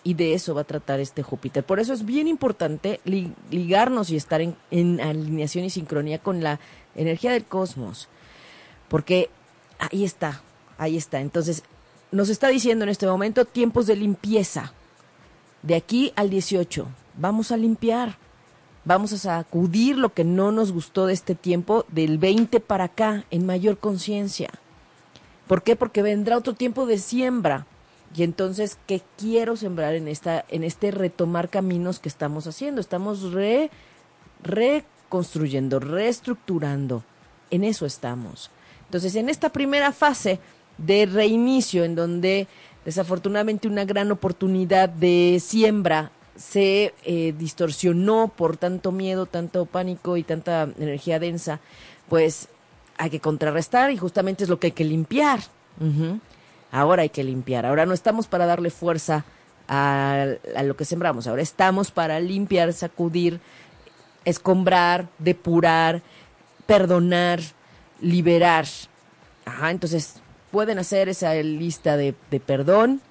Y 0.02 0.14
de 0.14 0.32
eso 0.32 0.54
va 0.54 0.62
a 0.62 0.64
tratar 0.64 0.98
este 0.98 1.22
Júpiter. 1.22 1.62
Por 1.62 1.78
eso 1.78 1.92
es 1.92 2.06
bien 2.06 2.26
importante 2.26 3.00
li- 3.04 3.34
ligarnos 3.50 4.08
y 4.10 4.16
estar 4.16 4.40
en, 4.40 4.56
en 4.70 4.98
alineación 5.00 5.64
y 5.66 5.70
sincronía 5.70 6.18
con 6.18 6.42
la 6.42 6.58
energía 6.96 7.32
del 7.32 7.44
cosmos. 7.44 8.08
Porque 8.88 9.28
ahí 9.78 10.04
está, 10.04 10.40
ahí 10.78 10.96
está. 10.96 11.20
Entonces, 11.20 11.64
nos 12.12 12.30
está 12.30 12.48
diciendo 12.48 12.84
en 12.84 12.88
este 12.88 13.06
momento 13.06 13.44
tiempos 13.44 13.86
de 13.86 13.96
limpieza. 13.96 14.72
De 15.62 15.74
aquí 15.74 16.12
al 16.16 16.30
18, 16.30 16.86
vamos 17.18 17.52
a 17.52 17.58
limpiar. 17.58 18.16
Vamos 18.84 19.12
a 19.12 19.18
sacudir 19.18 19.98
lo 19.98 20.14
que 20.14 20.24
no 20.24 20.52
nos 20.52 20.72
gustó 20.72 21.06
de 21.06 21.12
este 21.12 21.34
tiempo 21.34 21.84
del 21.88 22.18
20 22.18 22.60
para 22.60 22.84
acá 22.84 23.24
en 23.30 23.44
mayor 23.44 23.78
conciencia. 23.78 24.50
¿Por 25.46 25.62
qué? 25.62 25.76
Porque 25.76 26.02
vendrá 26.02 26.38
otro 26.38 26.54
tiempo 26.54 26.86
de 26.86 26.98
siembra. 26.98 27.66
Y 28.14 28.22
entonces, 28.22 28.78
¿qué 28.86 29.02
quiero 29.18 29.56
sembrar 29.56 29.94
en 29.94 30.08
esta 30.08 30.44
en 30.48 30.64
este 30.64 30.90
retomar 30.90 31.48
caminos 31.48 31.98
que 31.98 32.08
estamos 32.08 32.46
haciendo? 32.46 32.80
Estamos 32.80 33.32
re 33.32 33.70
reconstruyendo, 34.42 35.78
reestructurando. 35.78 37.04
En 37.50 37.64
eso 37.64 37.84
estamos. 37.84 38.50
Entonces, 38.86 39.14
en 39.14 39.28
esta 39.28 39.50
primera 39.50 39.92
fase 39.92 40.40
de 40.78 41.06
reinicio, 41.06 41.84
en 41.84 41.94
donde 41.94 42.48
desafortunadamente 42.84 43.68
una 43.68 43.84
gran 43.84 44.10
oportunidad 44.10 44.88
de 44.88 45.38
siembra 45.44 46.10
se 46.40 46.94
eh, 47.04 47.34
distorsionó 47.36 48.32
por 48.34 48.56
tanto 48.56 48.92
miedo, 48.92 49.26
tanto 49.26 49.66
pánico 49.66 50.16
y 50.16 50.22
tanta 50.22 50.62
energía 50.78 51.18
densa, 51.18 51.60
pues 52.08 52.48
hay 52.96 53.10
que 53.10 53.20
contrarrestar 53.20 53.90
y 53.90 53.98
justamente 53.98 54.44
es 54.44 54.50
lo 54.50 54.58
que 54.58 54.68
hay 54.68 54.72
que 54.72 54.84
limpiar. 54.84 55.40
Ahora 56.72 57.02
hay 57.02 57.10
que 57.10 57.24
limpiar. 57.24 57.66
Ahora 57.66 57.86
no 57.86 57.92
estamos 57.92 58.26
para 58.26 58.46
darle 58.46 58.70
fuerza 58.70 59.24
a, 59.68 60.26
lo 60.64 60.76
que 60.76 60.84
sembramos. 60.84 61.26
Ahora 61.26 61.42
estamos 61.42 61.90
para 61.90 62.20
limpiar, 62.20 62.72
sacudir, 62.72 63.40
escombrar, 64.24 65.08
depurar, 65.18 66.02
perdonar, 66.66 67.40
liberar. 68.00 68.66
Ajá, 69.44 69.70
entonces 69.70 70.16
pueden 70.50 70.78
hacer 70.78 71.08
esa 71.10 71.34
lista 71.34 71.96
de 71.96 72.14
perdón, 72.44 73.02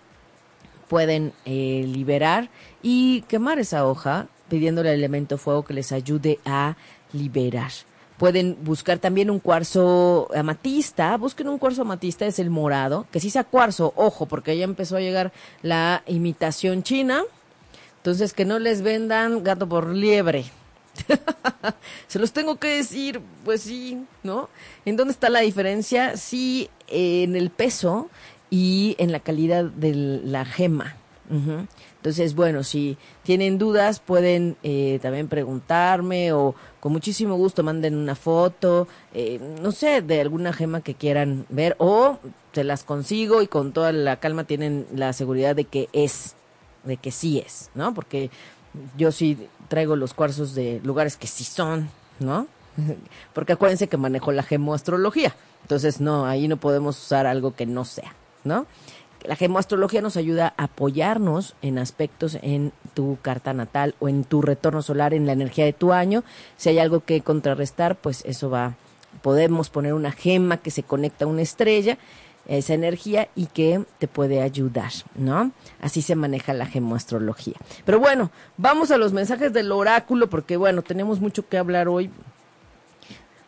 pueden 0.89 1.31
eh, 1.45 1.85
liberar 1.87 2.49
y 2.81 3.21
quemar 3.29 3.59
esa 3.59 3.85
hoja 3.85 4.27
pidiéndole 4.49 4.89
al 4.89 4.95
elemento 4.95 5.37
fuego 5.37 5.63
que 5.63 5.75
les 5.75 5.93
ayude 5.93 6.39
a 6.43 6.75
liberar. 7.13 7.71
Pueden 8.17 8.57
buscar 8.63 8.97
también 8.97 9.29
un 9.29 9.39
cuarzo 9.39 10.27
amatista, 10.35 11.15
busquen 11.15 11.47
un 11.47 11.59
cuarzo 11.59 11.83
amatista, 11.83 12.25
es 12.25 12.39
el 12.39 12.49
morado, 12.49 13.05
que 13.11 13.21
sí 13.21 13.29
sea 13.29 13.45
cuarzo, 13.45 13.93
ojo, 13.95 14.25
porque 14.25 14.57
ya 14.57 14.65
empezó 14.65 14.97
a 14.97 14.99
llegar 14.99 15.31
la 15.61 16.03
imitación 16.07 16.83
china, 16.83 17.23
entonces 17.97 18.33
que 18.33 18.43
no 18.43 18.59
les 18.59 18.81
vendan 18.81 19.43
gato 19.43 19.69
por 19.69 19.87
liebre. 19.93 20.45
Se 22.07 22.19
los 22.19 22.33
tengo 22.33 22.57
que 22.57 22.67
decir, 22.67 23.21
pues 23.45 23.61
sí, 23.61 24.03
¿no? 24.23 24.49
¿En 24.83 24.97
dónde 24.97 25.13
está 25.13 25.29
la 25.29 25.39
diferencia? 25.39 26.17
Sí, 26.17 26.69
en 26.87 27.37
el 27.37 27.51
peso 27.51 28.09
y 28.49 28.95
en 28.99 29.11
la 29.11 29.19
calidad 29.19 29.65
de 29.65 29.93
la 29.93 30.45
gema. 30.45 30.95
Entonces, 31.97 32.33
bueno, 32.33 32.63
si 32.63 32.97
tienen 33.21 33.59
dudas 33.59 33.99
pueden 33.99 34.57
eh, 34.63 34.97
también 34.99 35.27
preguntarme 35.27 36.33
o 36.33 36.55
con 36.79 36.91
muchísimo 36.91 37.35
gusto 37.35 37.61
manden 37.61 37.95
una 37.95 38.15
foto, 38.15 38.87
eh, 39.13 39.39
no 39.61 39.71
sé, 39.71 40.01
de 40.01 40.21
alguna 40.21 40.53
gema 40.53 40.81
que 40.81 40.95
quieran 40.95 41.45
ver 41.49 41.75
o 41.77 42.17
se 42.53 42.63
las 42.63 42.83
consigo 42.83 43.43
y 43.43 43.47
con 43.47 43.73
toda 43.73 43.91
la 43.91 44.15
calma 44.19 44.45
tienen 44.45 44.87
la 44.95 45.13
seguridad 45.13 45.55
de 45.55 45.65
que 45.65 45.87
es, 45.93 46.35
de 46.83 46.97
que 46.97 47.11
sí 47.11 47.37
es, 47.37 47.69
¿no? 47.75 47.93
Porque 47.93 48.31
yo 48.97 49.11
sí 49.11 49.37
traigo 49.67 49.95
los 49.95 50.13
cuarzos 50.13 50.55
de 50.55 50.81
lugares 50.83 51.15
que 51.15 51.27
sí 51.27 51.43
son, 51.43 51.89
¿no? 52.19 52.47
Porque 53.33 53.53
acuérdense 53.53 53.87
que 53.87 53.97
manejo 53.97 54.31
la 54.31 54.43
gemoastrología. 54.43 55.35
Entonces, 55.61 56.01
no, 56.01 56.25
ahí 56.25 56.47
no 56.47 56.57
podemos 56.57 56.97
usar 56.97 57.27
algo 57.27 57.53
que 57.53 57.65
no 57.65 57.85
sea, 57.85 58.15
¿no? 58.43 58.65
La 59.23 59.35
gemoastrología 59.35 60.01
nos 60.01 60.15
ayuda 60.15 60.53
a 60.57 60.65
apoyarnos 60.65 61.55
en 61.61 61.77
aspectos 61.77 62.37
en 62.41 62.71
tu 62.93 63.17
carta 63.21 63.53
natal 63.53 63.95
o 63.99 64.07
en 64.07 64.23
tu 64.23 64.41
retorno 64.41 64.81
solar, 64.81 65.13
en 65.13 65.25
la 65.25 65.33
energía 65.33 65.65
de 65.65 65.73
tu 65.73 65.91
año. 65.91 66.23
Si 66.55 66.69
hay 66.69 66.79
algo 66.79 67.03
que 67.03 67.21
contrarrestar, 67.21 67.97
pues 67.97 68.23
eso 68.25 68.49
va. 68.49 68.75
Podemos 69.21 69.69
poner 69.69 69.93
una 69.93 70.11
gema 70.11 70.57
que 70.57 70.71
se 70.71 70.83
conecta 70.83 71.25
a 71.25 71.27
una 71.27 71.41
estrella, 71.41 71.97
esa 72.47 72.73
energía, 72.73 73.27
y 73.35 73.47
que 73.47 73.83
te 73.97 74.07
puede 74.07 74.41
ayudar, 74.41 74.91
¿no? 75.15 75.51
Así 75.81 76.01
se 76.01 76.15
maneja 76.15 76.53
la 76.53 76.65
gemoastrología. 76.65 77.55
Pero 77.85 77.99
bueno, 77.99 78.31
vamos 78.57 78.89
a 78.91 78.97
los 78.97 79.11
mensajes 79.11 79.51
del 79.51 79.71
oráculo, 79.71 80.29
porque 80.29 80.55
bueno, 80.55 80.81
tenemos 80.81 81.19
mucho 81.19 81.47
que 81.47 81.57
hablar 81.57 81.89
hoy. 81.89 82.09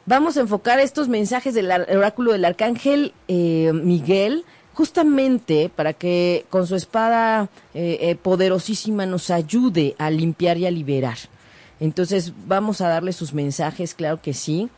Vamos 0.05 0.35
a 0.35 0.41
enfocar 0.41 0.79
estos 0.79 1.07
mensajes 1.07 1.53
del 1.53 1.71
oráculo 1.71 2.33
del 2.33 2.43
arcángel 2.43 3.13
eh, 3.27 3.71
Miguel, 3.73 4.43
justamente 4.73 5.69
para 5.73 5.93
que 5.93 6.45
con 6.49 6.67
su 6.67 6.75
espada 6.75 7.49
eh, 7.73 7.97
eh, 8.01 8.15
poderosísima 8.15 9.05
nos 9.05 9.29
ayude 9.29 9.95
a 9.97 10.09
limpiar 10.09 10.57
y 10.57 10.65
a 10.65 10.71
liberar. 10.71 11.17
Entonces 11.79 12.33
vamos 12.45 12.81
a 12.81 12.87
darle 12.87 13.13
sus 13.13 13.33
mensajes, 13.33 13.93
claro 13.93 14.21
que 14.21 14.33
sí, 14.33 14.69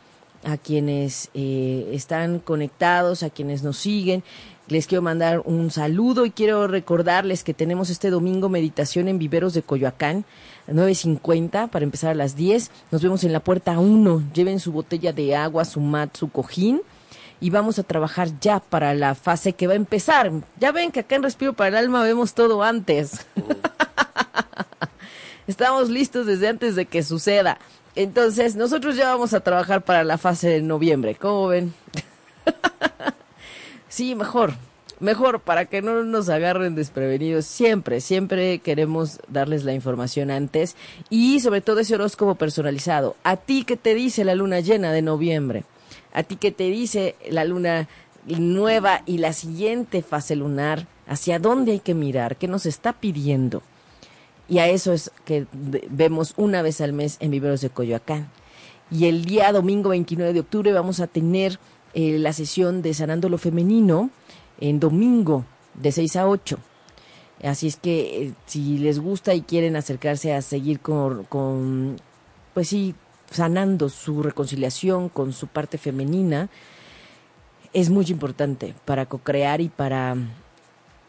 a 0.43 0.57
quienes 0.57 1.29
eh, 1.33 1.89
están 1.93 2.39
conectados, 2.39 3.23
a 3.23 3.29
quienes 3.29 3.63
nos 3.63 3.77
siguen. 3.77 4.23
Les 4.69 4.87
quiero 4.87 5.01
mandar 5.01 5.41
un 5.43 5.71
saludo 5.71 6.25
y 6.25 6.31
quiero 6.31 6.67
recordarles 6.67 7.43
que 7.43 7.53
tenemos 7.53 7.89
este 7.89 8.09
domingo 8.09 8.47
meditación 8.47 9.09
en 9.09 9.19
Viveros 9.19 9.53
de 9.53 9.61
Coyoacán, 9.61 10.23
a 10.69 10.71
9.50 10.71 11.69
para 11.69 11.83
empezar 11.83 12.11
a 12.11 12.15
las 12.15 12.37
10. 12.37 12.71
Nos 12.89 13.03
vemos 13.03 13.25
en 13.25 13.33
la 13.33 13.41
puerta 13.41 13.77
1. 13.77 14.23
Lleven 14.33 14.61
su 14.61 14.71
botella 14.71 15.11
de 15.11 15.35
agua, 15.35 15.65
su 15.65 15.81
mat, 15.81 16.15
su 16.15 16.29
cojín 16.29 16.81
y 17.43 17.49
vamos 17.49 17.77
a 17.77 17.83
trabajar 17.83 18.29
ya 18.39 18.61
para 18.61 18.93
la 18.93 19.15
fase 19.15 19.51
que 19.51 19.67
va 19.67 19.73
a 19.73 19.75
empezar. 19.75 20.31
Ya 20.61 20.71
ven 20.71 20.93
que 20.93 21.01
acá 21.01 21.17
en 21.17 21.23
Respiro 21.23 21.51
para 21.51 21.67
el 21.67 21.75
Alma 21.75 22.01
vemos 22.01 22.33
todo 22.33 22.63
antes. 22.63 23.27
Estamos 25.47 25.89
listos 25.89 26.25
desde 26.25 26.47
antes 26.47 26.77
de 26.77 26.85
que 26.85 27.03
suceda. 27.03 27.57
Entonces, 27.97 28.55
nosotros 28.55 28.95
ya 28.95 29.09
vamos 29.09 29.33
a 29.33 29.41
trabajar 29.41 29.81
para 29.81 30.05
la 30.05 30.17
fase 30.17 30.47
de 30.47 30.61
noviembre. 30.61 31.15
¿Cómo 31.15 31.47
ven? 31.47 31.73
Sí, 33.89 34.15
mejor, 34.15 34.53
mejor 34.99 35.41
para 35.41 35.65
que 35.65 35.83
no 35.83 36.03
nos 36.03 36.29
agarren 36.29 36.73
desprevenidos. 36.73 37.45
Siempre, 37.45 38.01
siempre 38.01 38.57
queremos 38.57 39.19
darles 39.27 39.65
la 39.65 39.73
información 39.73 40.31
antes 40.31 40.75
y 41.11 41.41
sobre 41.41 41.61
todo 41.61 41.81
ese 41.81 41.93
horóscopo 41.93 42.33
personalizado. 42.33 43.15
A 43.23 43.35
ti 43.35 43.65
que 43.65 43.77
te 43.77 43.93
dice 43.93 44.23
la 44.23 44.33
luna 44.33 44.61
llena 44.61 44.91
de 44.91 45.03
noviembre, 45.03 45.63
a 46.13 46.23
ti 46.23 46.35
que 46.35 46.51
te 46.51 46.69
dice 46.69 47.15
la 47.29 47.43
luna 47.43 47.87
nueva 48.27 49.01
y 49.05 49.17
la 49.17 49.33
siguiente 49.33 50.01
fase 50.01 50.35
lunar, 50.35 50.87
hacia 51.07 51.39
dónde 51.39 51.73
hay 51.73 51.79
que 51.79 51.93
mirar, 51.93 52.37
qué 52.37 52.47
nos 52.47 52.65
está 52.65 52.93
pidiendo. 52.93 53.61
Y 54.47 54.59
a 54.59 54.67
eso 54.67 54.93
es 54.93 55.11
que 55.25 55.45
vemos 55.51 56.33
una 56.37 56.61
vez 56.61 56.81
al 56.81 56.93
mes 56.93 57.17
en 57.19 57.31
Viveros 57.31 57.61
de 57.61 57.69
Coyoacán. 57.69 58.29
Y 58.91 59.05
el 59.05 59.25
día 59.25 59.51
domingo 59.51 59.89
29 59.89 60.33
de 60.33 60.39
octubre 60.41 60.71
vamos 60.71 60.99
a 60.99 61.07
tener 61.07 61.59
eh, 61.93 62.17
la 62.19 62.33
sesión 62.33 62.81
de 62.81 62.93
Sanando 62.93 63.29
lo 63.29 63.37
Femenino 63.37 64.09
en 64.59 64.79
domingo 64.79 65.45
de 65.73 65.91
6 65.91 66.15
a 66.17 66.27
8. 66.27 66.57
Así 67.43 67.67
es 67.67 67.77
que 67.77 68.23
eh, 68.23 68.33
si 68.45 68.77
les 68.77 68.99
gusta 68.99 69.33
y 69.33 69.41
quieren 69.41 69.75
acercarse 69.75 70.33
a 70.33 70.41
seguir 70.41 70.79
con, 70.79 71.97
pues 72.53 72.69
sí, 72.69 72.95
sanando 73.33 73.89
su 73.89 74.23
reconciliación 74.23 75.09
con 75.09 75.33
su 75.33 75.47
parte 75.47 75.77
femenina, 75.77 76.49
es 77.73 77.89
muy 77.89 78.05
importante 78.05 78.75
para 78.85 79.05
co-crear 79.05 79.61
y 79.61 79.69
para 79.69 80.15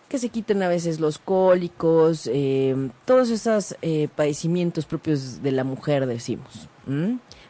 que 0.09 0.19
se 0.19 0.29
quiten 0.29 0.63
a 0.63 0.69
veces 0.69 1.01
los 1.01 1.19
cólicos, 1.19 2.29
eh, 2.33 2.75
todos 3.05 3.31
esos 3.31 3.77
eh, 3.83 4.09
padecimientos 4.15 4.87
propios 4.87 5.43
de 5.43 5.53
la 5.53 5.65
mujer, 5.65 6.07
decimos. 6.07 6.69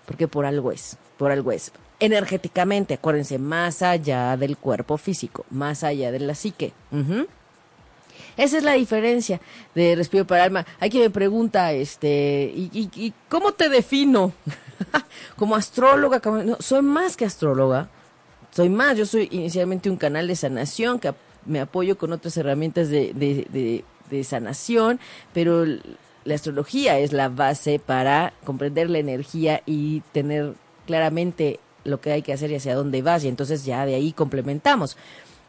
Porque 0.07 0.29
por 0.29 0.47
algo 0.47 0.73
es, 0.73 0.97
por 1.17 1.31
algo 1.31 1.53
es. 1.53 1.73
Energéticamente, 2.01 2.95
acuérdense, 2.95 3.39
más 3.39 3.83
allá 3.83 4.37
del 4.37 4.57
cuerpo 4.57 4.97
físico, 4.97 5.45
más 5.51 5.85
allá 5.85 6.11
de 6.13 6.21
la 6.21 6.35
psique. 6.35 6.73
Esa 8.37 8.59
es 8.59 8.65
la 8.65 8.73
diferencia 8.73 9.41
de 9.75 9.95
respiro 9.95 10.27
para 10.27 10.45
alma. 10.45 10.67
Hay 10.81 10.91
quien 10.91 11.05
me 11.05 11.11
pregunta, 11.11 11.73
este, 11.73 12.53
¿y, 12.55 13.13
cómo 13.29 13.53
te 13.53 13.69
defino? 13.69 14.33
como 15.37 15.57
astróloga, 15.57 16.21
soy 16.61 16.83
más 16.83 17.17
que 17.17 17.25
astróloga, 17.25 17.89
soy 18.51 18.69
más, 18.69 18.97
yo 18.97 19.07
soy 19.07 19.29
inicialmente 19.33 19.91
un 19.91 19.97
canal 19.97 20.29
de 20.29 20.37
sanación 20.37 20.99
que 20.99 21.13
me 21.47 21.61
apoyo 21.61 21.99
con 21.99 22.13
otras 22.13 22.37
herramientas 22.37 22.89
de, 22.89 23.13
de, 23.15 23.85
de, 24.11 24.25
sanación, 24.25 25.01
pero 25.33 25.65
la 25.67 26.35
astrología 26.35 26.99
es 26.99 27.13
la 27.13 27.29
base 27.29 27.79
para 27.79 28.33
comprender 28.45 28.89
la 28.91 28.99
energía 28.99 29.63
y 29.67 30.01
tener 30.13 30.55
claramente 30.87 31.59
lo 31.85 32.01
que 32.01 32.13
hay 32.13 32.23
que 32.23 32.33
hacer 32.33 32.51
y 32.51 32.57
hacia 32.57 32.75
dónde 32.75 33.03
vas, 33.03 33.25
y 33.25 33.29
entonces 33.29 33.65
ya 33.65 33.85
de 33.85 33.95
ahí 33.95 34.13
complementamos. 34.13 34.97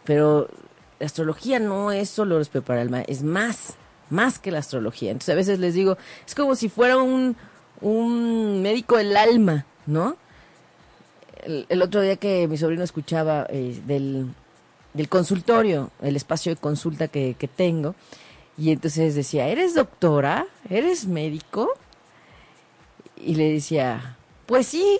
Pero 0.03 0.49
la 0.99 1.05
astrología 1.05 1.59
no 1.59 1.91
es 1.91 2.09
solo 2.09 2.37
los 2.37 2.49
para 2.49 2.81
alma, 2.81 3.01
es 3.01 3.23
más, 3.23 3.75
más 4.09 4.39
que 4.39 4.51
la 4.51 4.59
astrología. 4.59 5.11
Entonces 5.11 5.33
a 5.33 5.35
veces 5.35 5.59
les 5.59 5.73
digo, 5.73 5.97
es 6.25 6.35
como 6.35 6.55
si 6.55 6.69
fuera 6.69 6.97
un, 6.97 7.35
un 7.81 8.61
médico 8.61 8.97
del 8.97 9.15
alma, 9.17 9.65
¿no? 9.85 10.17
El, 11.43 11.81
otro 11.81 12.01
día 12.01 12.15
que 12.15 12.47
mi 12.47 12.57
sobrino 12.57 12.83
escuchaba 12.83 13.45
eh, 13.49 13.79
del, 13.85 14.27
del 14.93 15.09
consultorio, 15.09 15.91
el 16.01 16.15
espacio 16.15 16.53
de 16.53 16.59
consulta 16.59 17.07
que, 17.07 17.35
que 17.37 17.47
tengo, 17.47 17.93
y 18.57 18.71
entonces 18.71 19.15
decía, 19.15 19.47
¿eres 19.47 19.75
doctora? 19.75 20.47
¿Eres 20.69 21.05
médico? 21.05 21.73
Y 23.17 23.35
le 23.35 23.51
decía, 23.51 24.17
pues 24.45 24.67
sí, 24.67 24.99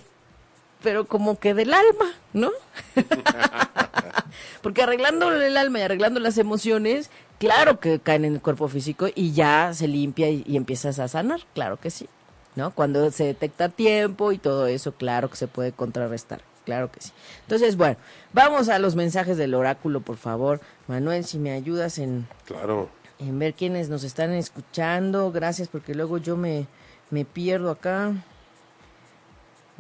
pero 0.84 1.06
como 1.06 1.40
que 1.40 1.54
del 1.54 1.74
alma, 1.74 2.14
¿no? 2.34 2.52
Porque 4.62 4.84
arreglando 4.84 5.32
el 5.32 5.58
alma 5.58 5.80
y 5.80 5.82
arreglando 5.84 6.20
las 6.20 6.38
emociones, 6.38 7.10
claro 7.40 7.80
que 7.80 8.00
caen 8.00 8.26
en 8.26 8.34
el 8.36 8.42
cuerpo 8.42 8.68
físico 8.68 9.08
y 9.14 9.32
ya 9.32 9.74
se 9.74 9.88
limpia 9.88 10.30
y, 10.30 10.44
y 10.46 10.58
empiezas 10.58 11.00
a 11.00 11.08
sanar, 11.08 11.42
claro 11.54 11.80
que 11.80 11.90
sí. 11.90 12.08
¿No? 12.56 12.72
Cuando 12.72 13.10
se 13.12 13.26
detecta 13.26 13.70
tiempo 13.70 14.32
y 14.32 14.38
todo 14.38 14.68
eso, 14.68 14.94
claro 14.94 15.30
que 15.30 15.36
se 15.36 15.48
puede 15.48 15.72
contrarrestar, 15.72 16.42
claro 16.66 16.92
que 16.92 17.02
sí. 17.02 17.12
Entonces, 17.42 17.78
bueno, 17.78 17.98
vamos 18.34 18.70
a 18.70 18.80
los 18.80 18.96
mensajes 18.96 19.38
del 19.38 19.54
oráculo, 19.54 20.02
por 20.02 20.18
favor. 20.18 20.62
Manuel, 20.88 21.26
si 21.26 21.38
me 21.38 21.52
ayudas 21.52 21.98
en, 21.98 22.28
claro. 22.46 22.90
en 23.20 23.38
ver 23.40 23.54
quiénes 23.54 23.90
nos 23.90 24.04
están 24.04 24.32
escuchando, 24.32 25.32
gracias, 25.32 25.68
porque 25.68 25.96
luego 25.96 26.18
yo 26.18 26.38
me, 26.38 26.68
me 27.10 27.26
pierdo 27.26 27.72
acá 27.72 28.14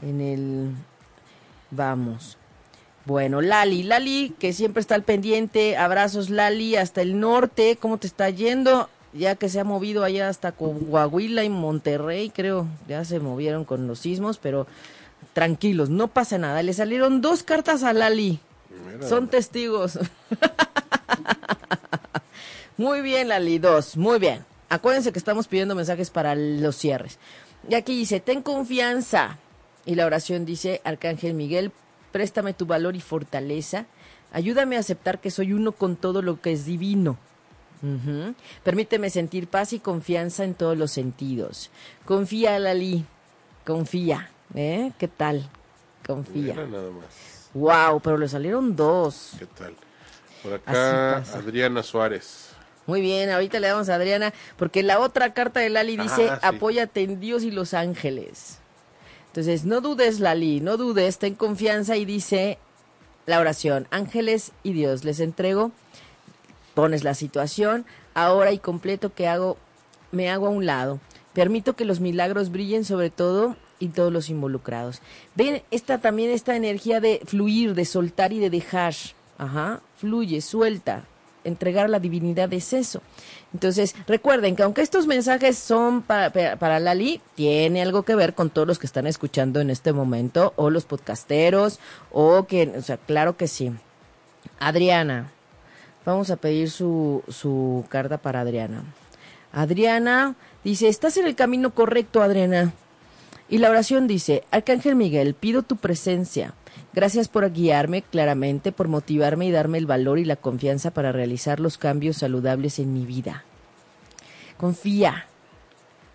en 0.01 0.21
el... 0.21 0.71
Vamos. 1.71 2.37
Bueno, 3.05 3.41
Lali, 3.41 3.83
Lali, 3.83 4.33
que 4.39 4.51
siempre 4.51 4.81
está 4.81 4.95
al 4.95 5.03
pendiente. 5.03 5.77
Abrazos, 5.77 6.29
Lali, 6.29 6.75
hasta 6.75 7.01
el 7.01 7.19
norte. 7.19 7.77
¿Cómo 7.79 7.97
te 7.97 8.07
está 8.07 8.29
yendo? 8.29 8.89
Ya 9.17 9.35
que 9.35 9.49
se 9.49 9.59
ha 9.59 9.63
movido 9.63 10.03
allá 10.03 10.29
hasta 10.29 10.51
Coahuila 10.51 11.43
y 11.43 11.49
Monterrey, 11.49 12.29
creo, 12.29 12.67
ya 12.87 13.05
se 13.05 13.19
movieron 13.19 13.63
con 13.63 13.87
los 13.87 13.99
sismos, 13.99 14.37
pero 14.37 14.67
tranquilos, 15.33 15.89
no 15.89 16.09
pasa 16.09 16.37
nada. 16.37 16.61
Le 16.63 16.73
salieron 16.73 17.21
dos 17.21 17.43
cartas 17.43 17.83
a 17.83 17.93
Lali. 17.93 18.39
Son 19.07 19.29
testigos. 19.29 19.97
muy 22.77 23.01
bien, 23.01 23.29
Lali, 23.29 23.57
dos, 23.57 23.95
muy 23.95 24.19
bien. 24.19 24.43
Acuérdense 24.69 25.13
que 25.13 25.19
estamos 25.19 25.47
pidiendo 25.47 25.75
mensajes 25.75 26.09
para 26.09 26.35
los 26.35 26.75
cierres. 26.75 27.17
Y 27.69 27.75
aquí 27.75 27.97
dice, 27.97 28.19
ten 28.19 28.41
confianza. 28.41 29.37
Y 29.85 29.95
la 29.95 30.05
oración 30.05 30.45
dice, 30.45 30.81
Arcángel 30.83 31.35
Miguel, 31.35 31.71
préstame 32.11 32.53
tu 32.53 32.65
valor 32.65 32.95
y 32.95 33.01
fortaleza. 33.01 33.85
Ayúdame 34.33 34.75
a 34.75 34.79
aceptar 34.79 35.19
que 35.19 35.31
soy 35.31 35.53
uno 35.53 35.71
con 35.71 35.95
todo 35.95 36.21
lo 36.21 36.41
que 36.41 36.51
es 36.51 36.65
divino 36.65 37.17
Permíteme 38.63 39.09
sentir 39.09 39.47
paz 39.47 39.73
y 39.73 39.79
confianza 39.79 40.43
en 40.43 40.53
todos 40.53 40.77
los 40.77 40.91
sentidos. 40.91 41.69
Confía, 42.05 42.57
Lali. 42.59 43.05
Confía. 43.65 44.29
¿Eh? 44.53 44.91
¿Qué 44.97 45.07
tal? 45.07 45.49
Confía. 46.05 46.55
nada 46.55 46.91
más. 46.91 47.49
Wow, 47.53 47.99
pero 48.01 48.17
le 48.17 48.27
salieron 48.27 48.75
dos. 48.75 49.31
¿Qué 49.39 49.45
tal? 49.45 49.73
Por 50.43 50.53
acá, 50.53 51.17
Adriana 51.17 51.81
Suárez. 51.81 52.49
Muy 52.85 53.01
bien, 53.01 53.31
ahorita 53.31 53.59
le 53.59 53.67
damos 53.67 53.89
a 53.89 53.95
Adriana, 53.95 54.33
porque 54.57 54.83
la 54.83 54.99
otra 54.99 55.33
carta 55.33 55.59
de 55.59 55.69
Lali 55.69 55.97
dice, 55.97 56.29
apóyate 56.41 57.01
en 57.01 57.19
Dios 57.19 57.43
y 57.43 57.49
los 57.49 57.73
ángeles. 57.73 58.59
Entonces, 59.27 59.65
no 59.65 59.81
dudes, 59.81 60.19
Lali, 60.19 60.61
no 60.61 60.77
dudes, 60.77 61.17
ten 61.17 61.33
confianza 61.33 61.97
y 61.97 62.05
dice 62.05 62.59
la 63.25 63.39
oración, 63.39 63.87
ángeles 63.89 64.51
y 64.61 64.73
Dios, 64.73 65.03
les 65.03 65.19
entrego 65.19 65.71
pones 66.75 67.03
la 67.03 67.15
situación, 67.15 67.85
ahora 68.13 68.51
y 68.51 68.59
completo 68.59 69.13
que 69.13 69.27
hago, 69.27 69.57
me 70.11 70.29
hago 70.29 70.45
a 70.45 70.51
un 70.51 70.67
lado. 70.67 70.99
Permito 71.33 71.75
que 71.75 71.85
los 71.85 71.99
milagros 71.99 72.51
brillen 72.51 72.85
sobre 72.85 73.09
todo 73.09 73.55
y 73.79 73.89
todos 73.89 74.13
los 74.13 74.29
involucrados. 74.29 75.01
Ven, 75.35 75.63
esta 75.71 75.97
también 75.97 76.29
esta 76.29 76.55
energía 76.55 76.99
de 76.99 77.21
fluir, 77.25 77.73
de 77.73 77.85
soltar 77.85 78.31
y 78.31 78.39
de 78.39 78.49
dejar. 78.49 78.93
Ajá, 79.37 79.81
fluye, 79.97 80.41
suelta. 80.41 81.05
Entregar 81.43 81.89
la 81.89 81.99
divinidad 81.99 82.51
es 82.53 82.73
eso. 82.73 83.01
Entonces, 83.53 83.95
recuerden 84.07 84.55
que 84.55 84.63
aunque 84.63 84.81
estos 84.81 85.05
mensajes 85.05 85.57
son 85.57 86.01
para, 86.01 86.31
para, 86.31 86.79
Lali, 86.79 87.21
tiene 87.35 87.81
algo 87.81 88.03
que 88.03 88.15
ver 88.15 88.33
con 88.33 88.49
todos 88.49 88.67
los 88.67 88.79
que 88.79 88.87
están 88.87 89.05
escuchando 89.05 89.61
en 89.61 89.69
este 89.69 89.93
momento, 89.93 90.53
o 90.55 90.69
los 90.71 90.85
podcasteros, 90.85 91.79
o 92.11 92.47
que, 92.47 92.73
o 92.75 92.81
sea, 92.81 92.97
claro 92.97 93.37
que 93.37 93.47
sí. 93.47 93.71
Adriana, 94.59 95.31
Vamos 96.05 96.29
a 96.29 96.35
pedir 96.35 96.69
su, 96.69 97.23
su 97.27 97.83
carta 97.89 98.17
para 98.17 98.41
Adriana. 98.41 98.83
Adriana 99.51 100.35
dice, 100.63 100.87
estás 100.87 101.17
en 101.17 101.25
el 101.25 101.35
camino 101.35 101.71
correcto, 101.73 102.21
Adriana. 102.21 102.73
Y 103.49 103.59
la 103.59 103.69
oración 103.69 104.07
dice, 104.07 104.43
Arcángel 104.51 104.95
Miguel, 104.95 105.33
pido 105.33 105.61
tu 105.61 105.77
presencia. 105.77 106.53
Gracias 106.93 107.27
por 107.27 107.51
guiarme 107.51 108.01
claramente, 108.01 108.71
por 108.71 108.87
motivarme 108.87 109.47
y 109.47 109.51
darme 109.51 109.77
el 109.77 109.85
valor 109.85 110.19
y 110.19 110.25
la 110.25 110.35
confianza 110.35 110.91
para 110.91 111.11
realizar 111.11 111.59
los 111.59 111.77
cambios 111.77 112.17
saludables 112.17 112.79
en 112.79 112.93
mi 112.93 113.05
vida. 113.05 113.43
Confía, 114.57 115.25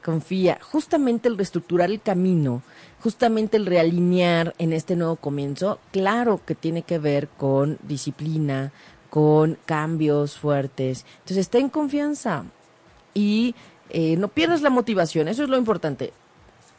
confía. 0.05 0.59
Justamente 0.62 1.28
el 1.28 1.36
reestructurar 1.36 1.91
el 1.91 2.01
camino, 2.01 2.62
justamente 3.03 3.57
el 3.57 3.66
realinear 3.66 4.55
en 4.59 4.72
este 4.72 4.97
nuevo 4.97 5.16
comienzo, 5.16 5.78
claro 5.93 6.41
que 6.45 6.55
tiene 6.55 6.82
que 6.82 6.99
ver 6.99 7.28
con 7.28 7.78
disciplina, 7.82 8.72
con 9.11 9.58
cambios 9.66 10.38
fuertes. 10.38 11.04
Entonces, 11.18 11.50
ten 11.50 11.68
confianza 11.68 12.44
y 13.12 13.54
eh, 13.90 14.16
no 14.16 14.28
pierdas 14.28 14.62
la 14.62 14.70
motivación, 14.70 15.28
eso 15.28 15.42
es 15.42 15.48
lo 15.48 15.58
importante. 15.58 16.12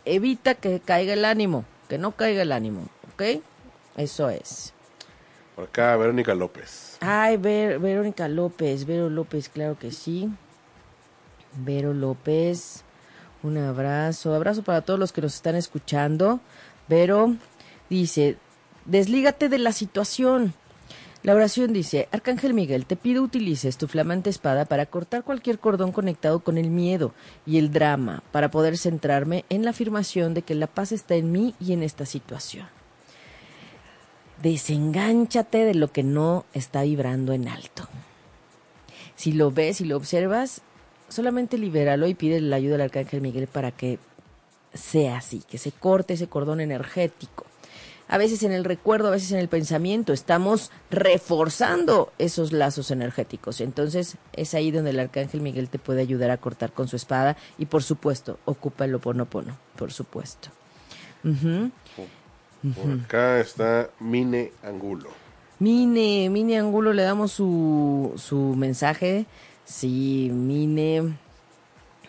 Evita 0.06 0.56
que 0.56 0.80
caiga 0.80 1.14
el 1.14 1.26
ánimo, 1.26 1.66
que 1.88 1.98
no 1.98 2.14
caiga 2.14 2.42
el 2.42 2.52
ánimo, 2.52 2.88
¿ok? 3.14 3.42
Eso 3.98 4.30
es. 4.30 4.74
Por 5.56 5.66
acá, 5.66 5.96
Verónica 5.98 6.34
López. 6.34 6.98
Ay, 7.02 7.38
Verónica 7.38 8.28
López, 8.28 8.86
Vero 8.86 9.10
López, 9.10 9.50
claro 9.50 9.78
que 9.78 9.92
sí. 9.92 10.30
Vero 11.54 11.94
López, 11.94 12.84
un 13.44 13.58
abrazo, 13.58 14.34
abrazo 14.34 14.64
para 14.64 14.82
todos 14.82 15.00
los 15.00 15.12
que 15.12 15.22
nos 15.22 15.36
están 15.36 15.56
escuchando. 15.56 16.40
Vero 16.88 17.36
dice, 17.90 18.38
deslígate 18.86 19.50
de 19.50 19.58
la 19.58 19.74
situación, 19.74 20.54
La 21.24 21.36
oración 21.36 21.72
dice, 21.72 22.08
Arcángel 22.12 22.56
Miguel, 22.56 22.88
te 22.88 22.96
pido 22.96 23.22
utilices 23.22 23.78
tu 23.78 23.88
flamante 23.88 24.32
espada 24.32 24.66
para 24.66 24.88
cortar 24.88 25.24
cualquier 25.24 25.60
cordón 25.60 25.92
conectado 25.92 26.40
con 26.40 26.58
el 26.58 26.72
miedo 26.72 27.14
y 27.46 27.60
el 27.60 27.72
drama, 27.72 28.24
para 28.32 28.50
poder 28.50 28.76
centrarme 28.76 29.46
en 29.50 29.64
la 29.64 29.70
afirmación 29.70 30.34
de 30.34 30.42
que 30.42 30.56
la 30.56 30.66
paz 30.66 30.92
está 30.92 31.14
en 31.14 31.32
mí 31.32 31.54
y 31.60 31.74
en 31.74 31.84
esta 31.84 32.08
situación. 32.08 32.66
Desengánchate 34.42 35.64
de 35.64 35.76
lo 35.76 35.92
que 35.92 36.02
no 36.02 36.46
está 36.54 36.82
vibrando 36.82 37.34
en 37.34 37.48
alto. 37.48 37.88
Si 39.16 39.32
lo 39.32 39.52
ves 39.52 39.80
y 39.80 39.86
lo 39.86 39.98
observas, 39.98 40.62
solamente 41.08 41.60
libéralo 41.60 42.08
y 42.08 42.16
pide 42.16 42.42
la 42.42 42.56
ayuda 42.56 42.74
del 42.74 42.82
Arcángel 42.82 43.22
Miguel 43.22 43.46
para 43.46 43.70
que 43.70 44.00
sea 44.74 45.18
así, 45.18 45.44
que 45.48 45.60
se 45.60 45.72
corte 45.72 46.16
ese 46.16 46.26
cordón 46.26 46.62
energético 46.62 47.46
a 48.08 48.18
veces 48.18 48.44
en 48.44 48.52
el 48.52 48.64
recuerdo, 48.64 49.08
a 49.08 49.12
veces 49.12 49.32
en 49.32 49.40
el 49.40 49.48
pensamiento, 49.48 50.14
estamos 50.14 50.72
reforzando 50.90 52.12
esos 52.18 52.52
lazos 52.52 52.92
energéticos. 52.92 53.62
Entonces 53.62 54.18
es 54.34 54.54
ahí 54.54 54.72
donde 54.72 54.92
el 54.92 55.00
arcángel 55.00 55.42
Miguel 55.42 55.70
te 55.70 55.80
puede 55.80 56.02
ayudar 56.02 56.32
a 56.32 56.38
cortar 56.38 56.74
con 56.74 56.88
su 56.88 56.96
espada 56.96 57.38
y 57.58 57.68
por 57.68 57.84
supuesto, 57.84 58.40
ocupa 58.46 58.86
el 58.86 58.96
oponopono, 58.96 59.58
por 59.76 59.92
supuesto. 59.92 60.50
Por 61.24 62.92
acá 63.06 63.40
está 63.40 63.90
Mine 64.00 64.52
Angulo. 64.64 65.10
Mine, 65.60 66.30
Mine 66.30 66.60
Angulo, 66.60 66.94
le 66.94 67.04
damos 67.04 67.32
su, 67.32 68.14
su 68.18 68.56
mensaje. 68.56 69.26
Sí, 69.64 70.30
Mine. 70.34 71.18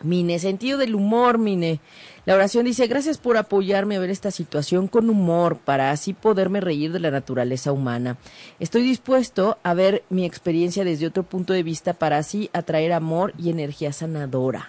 Mine, 0.02 0.38
sentido 0.38 0.78
del 0.78 0.94
humor, 0.94 1.38
Mine. 1.38 1.80
La 2.24 2.34
oración 2.34 2.66
dice, 2.66 2.86
gracias 2.86 3.18
por 3.18 3.36
apoyarme 3.36 3.96
a 3.96 3.98
ver 3.98 4.10
esta 4.10 4.30
situación 4.30 4.86
con 4.86 5.10
humor 5.10 5.56
para 5.56 5.90
así 5.90 6.12
poderme 6.12 6.60
reír 6.60 6.92
de 6.92 7.00
la 7.00 7.10
naturaleza 7.10 7.72
humana. 7.72 8.16
Estoy 8.60 8.82
dispuesto 8.82 9.58
a 9.64 9.74
ver 9.74 10.04
mi 10.08 10.24
experiencia 10.24 10.84
desde 10.84 11.08
otro 11.08 11.24
punto 11.24 11.52
de 11.52 11.64
vista 11.64 11.94
para 11.94 12.18
así 12.18 12.48
atraer 12.52 12.92
amor 12.92 13.32
y 13.38 13.50
energía 13.50 13.92
sanadora. 13.92 14.68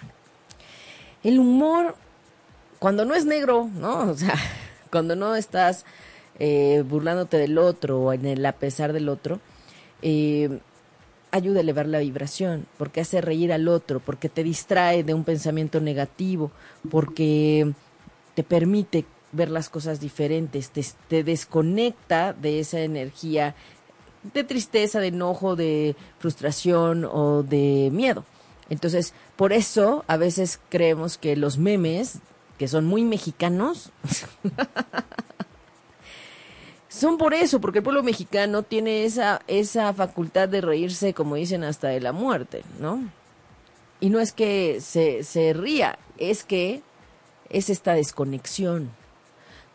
El 1.22 1.38
humor, 1.38 1.94
cuando 2.80 3.04
no 3.04 3.14
es 3.14 3.24
negro, 3.24 3.70
¿no? 3.72 4.00
O 4.10 4.14
sea, 4.14 4.34
cuando 4.90 5.14
no 5.14 5.36
estás 5.36 5.84
eh, 6.40 6.82
burlándote 6.84 7.36
del 7.36 7.58
otro 7.58 8.00
o 8.00 8.12
en 8.12 8.26
el 8.26 8.44
a 8.44 8.52
pesar 8.52 8.92
del 8.92 9.08
otro, 9.08 9.38
eh, 10.02 10.58
ayuda 11.34 11.58
a 11.58 11.62
elevar 11.62 11.86
la 11.86 11.98
vibración, 11.98 12.66
porque 12.78 13.00
hace 13.00 13.20
reír 13.20 13.52
al 13.52 13.66
otro, 13.66 13.98
porque 13.98 14.28
te 14.28 14.44
distrae 14.44 15.02
de 15.02 15.14
un 15.14 15.24
pensamiento 15.24 15.80
negativo, 15.80 16.52
porque 16.90 17.72
te 18.36 18.44
permite 18.44 19.04
ver 19.32 19.50
las 19.50 19.68
cosas 19.68 19.98
diferentes, 19.98 20.70
te, 21.08 21.24
desconecta 21.24 22.34
de 22.34 22.60
esa 22.60 22.80
energía 22.80 23.56
de 24.32 24.44
tristeza, 24.44 25.00
de 25.00 25.08
enojo, 25.08 25.56
de 25.56 25.96
frustración 26.20 27.04
o 27.04 27.42
de 27.42 27.90
miedo. 27.92 28.24
Entonces, 28.70 29.12
por 29.34 29.52
eso 29.52 30.04
a 30.06 30.16
veces 30.16 30.60
creemos 30.68 31.18
que 31.18 31.34
los 31.34 31.58
memes, 31.58 32.20
que 32.58 32.68
son 32.68 32.84
muy 32.84 33.02
mexicanos, 33.02 33.90
son 36.94 37.18
por 37.18 37.34
eso, 37.34 37.60
porque 37.60 37.78
el 37.78 37.84
pueblo 37.84 38.02
mexicano 38.02 38.62
tiene 38.62 39.04
esa, 39.04 39.42
esa 39.48 39.92
facultad 39.92 40.48
de 40.48 40.60
reírse, 40.60 41.12
como 41.12 41.34
dicen, 41.34 41.64
hasta 41.64 41.88
de 41.88 42.00
la 42.00 42.12
muerte, 42.12 42.62
¿no? 42.78 43.10
Y 44.00 44.10
no 44.10 44.20
es 44.20 44.32
que 44.32 44.80
se, 44.80 45.24
se 45.24 45.52
ría, 45.54 45.98
es 46.18 46.44
que 46.44 46.82
es 47.50 47.68
esta 47.68 47.94
desconexión. 47.94 48.90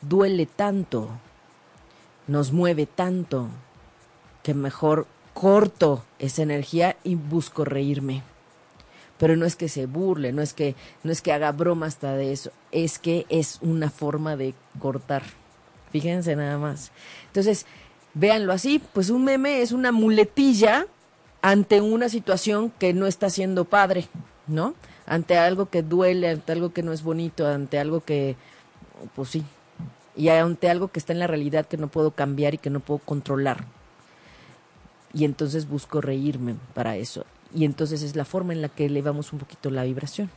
Duele 0.01 0.45
tanto, 0.45 1.09
nos 2.28 2.53
mueve 2.53 2.86
tanto, 2.86 3.49
que 4.41 4.53
mejor 4.53 5.05
corto 5.34 6.05
esa 6.20 6.43
energía 6.43 6.95
y 7.03 7.15
busco 7.15 7.65
reírme. 7.65 8.24
Pero 9.17 9.36
no 9.36 9.45
es 9.45 9.57
que 9.57 9.67
se 9.67 9.88
burle, 9.88 10.32
no 10.32 10.41
es 10.41 10.53
que, 10.53 10.76
no 11.03 11.11
es 11.11 11.22
que 11.22 11.34
haga 11.34 11.51
broma 11.51 11.88
hasta 11.88 12.13
de 12.13 12.32
eso, 12.32 12.51
es 12.72 12.97
que 12.97 13.26
es 13.28 13.59
una 13.61 13.89
forma 13.89 14.38
de 14.38 14.53
cortar. 14.80 15.24
Fíjense 15.91 16.35
nada 16.35 16.57
más. 16.57 16.91
Entonces, 17.27 17.65
véanlo 18.13 18.53
así, 18.53 18.81
pues 18.93 19.09
un 19.09 19.23
meme 19.23 19.61
es 19.61 19.71
una 19.71 19.91
muletilla 19.91 20.85
ante 21.41 21.81
una 21.81 22.09
situación 22.09 22.71
que 22.77 22.93
no 22.93 23.07
está 23.07 23.29
siendo 23.29 23.65
padre, 23.65 24.07
¿no? 24.47 24.75
Ante 25.05 25.37
algo 25.37 25.69
que 25.69 25.81
duele, 25.81 26.29
ante 26.29 26.51
algo 26.51 26.71
que 26.71 26.83
no 26.83 26.93
es 26.93 27.01
bonito, 27.01 27.47
ante 27.47 27.79
algo 27.79 28.01
que, 28.01 28.35
pues 29.15 29.29
sí, 29.29 29.43
y 30.15 30.29
ante 30.29 30.69
algo 30.69 30.89
que 30.89 30.99
está 30.99 31.13
en 31.13 31.19
la 31.19 31.27
realidad 31.27 31.65
que 31.65 31.77
no 31.77 31.87
puedo 31.87 32.11
cambiar 32.11 32.53
y 32.53 32.57
que 32.57 32.69
no 32.69 32.81
puedo 32.81 32.99
controlar. 32.99 33.65
Y 35.13 35.25
entonces 35.25 35.67
busco 35.67 36.01
reírme 36.01 36.55
para 36.73 36.97
eso. 36.97 37.25
Y 37.55 37.65
entonces 37.65 38.03
es 38.03 38.15
la 38.15 38.25
forma 38.25 38.53
en 38.53 38.61
la 38.61 38.69
que 38.69 38.85
elevamos 38.85 39.33
un 39.33 39.39
poquito 39.39 39.71
la 39.71 39.83
vibración. 39.83 40.29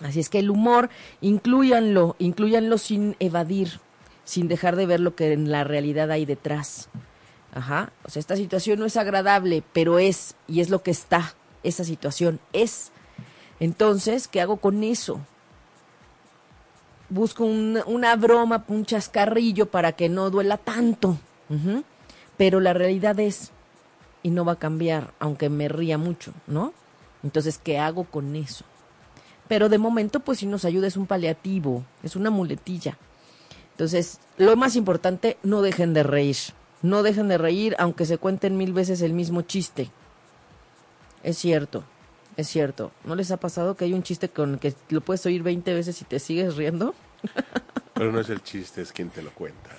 Así 0.00 0.20
es 0.20 0.28
que 0.28 0.38
el 0.38 0.50
humor, 0.50 0.90
incluyanlo, 1.20 2.16
incluyanlo 2.18 2.78
sin 2.78 3.16
evadir, 3.20 3.80
sin 4.24 4.48
dejar 4.48 4.76
de 4.76 4.86
ver 4.86 5.00
lo 5.00 5.14
que 5.14 5.32
en 5.32 5.50
la 5.50 5.64
realidad 5.64 6.10
hay 6.10 6.24
detrás. 6.24 6.88
Ajá. 7.54 7.92
O 8.04 8.10
sea, 8.10 8.20
esta 8.20 8.36
situación 8.36 8.78
no 8.78 8.86
es 8.86 8.96
agradable, 8.96 9.62
pero 9.72 9.98
es, 9.98 10.34
y 10.48 10.60
es 10.60 10.70
lo 10.70 10.82
que 10.82 10.90
está. 10.90 11.34
Esa 11.62 11.84
situación 11.84 12.40
es. 12.52 12.90
Entonces, 13.60 14.28
¿qué 14.28 14.40
hago 14.40 14.56
con 14.56 14.82
eso? 14.82 15.20
Busco 17.08 17.44
una 17.44 18.16
broma, 18.16 18.64
un 18.68 18.84
chascarrillo 18.84 19.66
para 19.66 19.92
que 19.92 20.08
no 20.08 20.30
duela 20.30 20.56
tanto. 20.56 21.16
Pero 22.36 22.58
la 22.58 22.72
realidad 22.72 23.20
es, 23.20 23.52
y 24.22 24.30
no 24.30 24.44
va 24.44 24.52
a 24.52 24.58
cambiar, 24.58 25.12
aunque 25.20 25.48
me 25.48 25.68
ría 25.68 25.98
mucho, 25.98 26.32
¿no? 26.46 26.72
Entonces, 27.22 27.58
¿qué 27.62 27.78
hago 27.78 28.04
con 28.04 28.34
eso? 28.34 28.64
Pero 29.46 29.68
de 29.68 29.78
momento, 29.78 30.20
pues 30.20 30.38
si 30.38 30.46
nos 30.46 30.64
ayuda 30.64 30.88
es 30.88 30.96
un 30.96 31.06
paliativo, 31.06 31.84
es 32.02 32.16
una 32.16 32.30
muletilla. 32.30 32.98
Entonces, 33.74 34.20
lo 34.38 34.56
más 34.56 34.76
importante, 34.76 35.36
no 35.42 35.60
dejen 35.60 35.94
de 35.94 36.04
reír. 36.04 36.36
No 36.82 37.02
dejen 37.02 37.28
de 37.28 37.38
reír, 37.38 37.74
aunque 37.78 38.06
se 38.06 38.18
cuenten 38.18 38.56
mil 38.56 38.72
veces 38.72 39.02
el 39.02 39.12
mismo 39.12 39.42
chiste. 39.42 39.90
Es 41.24 41.38
cierto, 41.38 41.82
es 42.36 42.46
cierto. 42.46 42.92
¿No 43.04 43.16
les 43.16 43.30
ha 43.30 43.38
pasado 43.38 43.76
que 43.76 43.86
hay 43.86 43.92
un 43.92 44.02
chiste 44.02 44.28
con 44.28 44.58
que 44.58 44.74
lo 44.90 45.00
puedes 45.00 45.24
oír 45.26 45.42
20 45.42 45.74
veces 45.74 46.00
y 46.02 46.04
te 46.04 46.20
sigues 46.20 46.56
riendo? 46.56 46.94
Pero 47.94 48.12
no 48.12 48.20
es 48.20 48.28
el 48.28 48.42
chiste, 48.42 48.82
es 48.82 48.92
quien 48.92 49.08
te 49.08 49.22
lo 49.22 49.30
cuenta. 49.30 49.70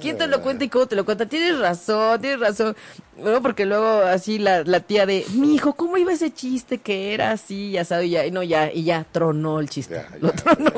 ¿Quién 0.00 0.16
te 0.16 0.26
lo 0.26 0.42
cuenta 0.42 0.64
y 0.64 0.68
cómo 0.68 0.86
te 0.86 0.96
lo 0.96 1.04
cuenta? 1.04 1.26
Tienes 1.26 1.58
razón, 1.58 2.20
tienes 2.20 2.40
razón. 2.40 2.76
Bueno, 3.16 3.42
porque 3.42 3.66
luego 3.66 4.02
así 4.02 4.38
la, 4.38 4.62
la 4.62 4.80
tía 4.80 5.04
de, 5.04 5.24
mi 5.34 5.54
hijo, 5.54 5.74
¿cómo 5.74 5.96
iba 5.96 6.12
ese 6.12 6.32
chiste 6.32 6.78
que 6.78 7.12
era 7.14 7.32
así? 7.32 7.72
Ya 7.72 7.84
sabes, 7.84 8.10
ya, 8.10 8.30
no, 8.30 8.42
ya, 8.42 8.72
y 8.72 8.84
ya 8.84 9.04
tronó 9.10 9.60
el 9.60 9.68
chiste. 9.68 10.04
lo 10.20 10.32
tronó. 10.32 10.70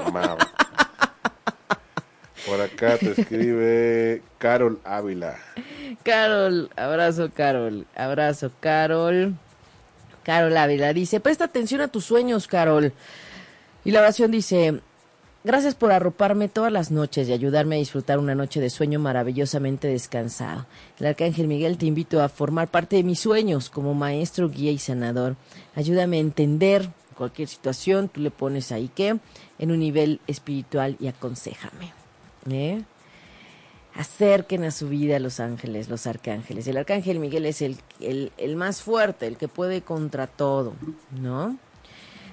Por 2.47 2.61
acá 2.61 2.97
te 2.97 3.11
escribe 3.11 4.23
Carol 4.39 4.79
Ávila. 4.85 5.37
Carol, 6.05 6.71
abrazo 6.77 7.31
Carol, 7.35 7.87
abrazo 7.97 8.53
Carol. 8.61 9.35
Carol 10.23 10.57
Ávila 10.57 10.93
dice, 10.93 11.19
presta 11.19 11.47
atención 11.47 11.81
a 11.81 11.89
tus 11.89 12.05
sueños, 12.05 12.47
Carol. 12.47 12.93
Y 13.85 13.91
la 13.91 14.01
oración 14.01 14.31
dice, 14.31 14.81
gracias 15.43 15.75
por 15.75 15.91
arroparme 15.91 16.49
todas 16.49 16.73
las 16.73 16.93
noches 16.93 17.29
y 17.29 17.33
ayudarme 17.33 17.77
a 17.77 17.79
disfrutar 17.79 18.21
una 18.21 18.37
noche 18.37 18.61
de 18.61 18.71
sueño 18.71 19.01
maravillosamente 19.01 19.89
descansado. 19.89 20.67
El 21.01 21.07
Arcángel 21.07 21.49
Miguel 21.49 21.79
te 21.79 21.87
invito 21.87 22.23
a 22.23 22.29
formar 22.29 22.69
parte 22.69 22.95
de 22.95 23.03
mis 23.03 23.19
sueños 23.19 23.71
como 23.71 23.95
maestro, 23.95 24.49
guía 24.49 24.71
y 24.71 24.79
sanador. 24.79 25.35
Ayúdame 25.75 26.19
a 26.19 26.21
entender 26.21 26.91
cualquier 27.17 27.49
situación, 27.49 28.09
tú 28.09 28.21
le 28.21 28.31
pones 28.31 28.71
ahí 28.71 28.89
que, 28.95 29.19
en 29.59 29.71
un 29.71 29.81
nivel 29.81 30.21
espiritual 30.29 30.97
y 31.01 31.09
aconsejame. 31.09 32.06
¿Eh? 32.51 32.85
Acerquen 33.95 34.65
a 34.65 34.71
su 34.71 34.89
vida 34.89 35.19
los 35.19 35.41
ángeles, 35.41 35.89
los 35.89 36.07
arcángeles. 36.07 36.67
El 36.67 36.77
arcángel 36.77 37.19
Miguel 37.19 37.47
es 37.47 37.63
el, 37.63 37.79
el, 38.01 38.57
más 38.57 38.83
fuerte, 38.83 39.27
el 39.27 39.39
que 39.39 39.49
puede 39.49 39.81
contra 39.83 40.27
todo, 40.27 40.75
¿no? 41.11 41.57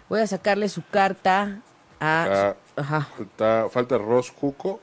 Voy 0.10 0.20
a 0.20 0.28
sacarle 0.28 0.68
su 0.68 0.84
carta 0.86 1.62
a... 2.02 2.56
ajá. 2.76 3.08
Falta, 3.16 3.68
falta 3.70 3.98
Ros 3.98 4.32
Cuco. 4.32 4.82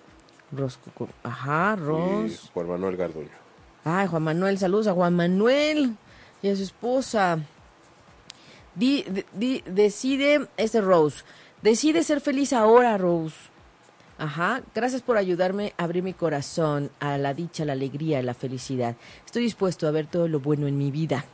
Ros 0.52 0.78
Cuco. 0.78 1.08
Ajá, 1.22 1.76
Ros. 1.76 2.32
Y 2.32 2.48
Juan 2.54 2.68
Manuel 2.68 2.96
Garduño. 2.96 3.28
Ay, 3.84 4.06
Juan 4.08 4.22
Manuel, 4.22 4.58
saludos 4.58 4.86
a 4.86 4.92
Juan 4.92 5.14
Manuel 5.14 5.96
y 6.42 6.48
a 6.48 6.56
su 6.56 6.62
esposa. 6.62 7.38
decide, 8.74 10.48
este 10.56 10.80
Rose, 10.80 11.24
decide 11.62 12.02
ser 12.02 12.20
feliz 12.20 12.52
ahora, 12.52 12.96
Rose. 12.98 13.49
Ajá, 14.20 14.60
gracias 14.74 15.00
por 15.00 15.16
ayudarme 15.16 15.72
a 15.78 15.84
abrir 15.84 16.02
mi 16.02 16.12
corazón 16.12 16.90
a 17.00 17.16
la 17.16 17.32
dicha, 17.32 17.64
la 17.64 17.72
alegría, 17.72 18.22
la 18.22 18.34
felicidad. 18.34 18.94
Estoy 19.24 19.44
dispuesto 19.44 19.88
a 19.88 19.92
ver 19.92 20.06
todo 20.06 20.28
lo 20.28 20.40
bueno 20.40 20.66
en 20.66 20.76
mi 20.76 20.90
vida. 20.90 21.24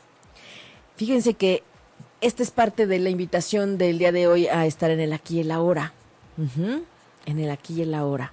Fíjense 0.95 1.35
que 1.35 1.65
esta 2.21 2.45
es 2.45 2.53
parte 2.53 2.87
de 2.87 3.01
la 3.01 3.11
invitación 3.11 3.77
del 3.77 3.99
día 3.99 4.13
de 4.13 4.29
hoy 4.29 4.47
a 4.47 4.67
estar 4.67 4.93
en 4.93 5.01
el 5.01 5.13
aquí 5.13 5.39
y 5.39 5.41
el 5.41 5.51
ahora. 5.51 5.95
En 7.27 7.41
el 7.41 7.51
aquí 7.51 7.75
y 7.75 7.83
el 7.83 7.93
ahora. 7.93 8.33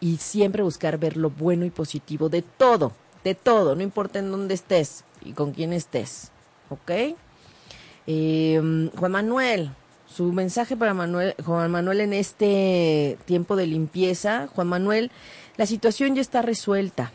Y 0.00 0.16
siempre 0.16 0.62
buscar 0.62 0.96
ver 0.96 1.18
lo 1.18 1.28
bueno 1.28 1.66
y 1.66 1.70
positivo 1.70 2.30
de 2.30 2.40
todo, 2.40 2.92
de 3.24 3.34
todo, 3.34 3.74
no 3.74 3.82
importa 3.82 4.20
en 4.20 4.30
dónde 4.30 4.54
estés 4.54 5.04
y 5.22 5.32
con 5.32 5.52
quién 5.52 5.74
estés, 5.74 6.30
¿ok? 6.70 7.14
Eh, 8.06 8.90
Juan 8.96 9.12
Manuel, 9.12 9.70
su 10.08 10.32
mensaje 10.32 10.76
para 10.76 10.94
Manuel, 10.94 11.34
Juan 11.44 11.70
Manuel 11.70 12.00
en 12.00 12.12
este 12.12 13.18
tiempo 13.26 13.56
de 13.56 13.66
limpieza, 13.66 14.48
Juan 14.54 14.66
Manuel, 14.66 15.10
la 15.56 15.66
situación 15.66 16.14
ya 16.14 16.20
está 16.20 16.42
resuelta. 16.42 17.12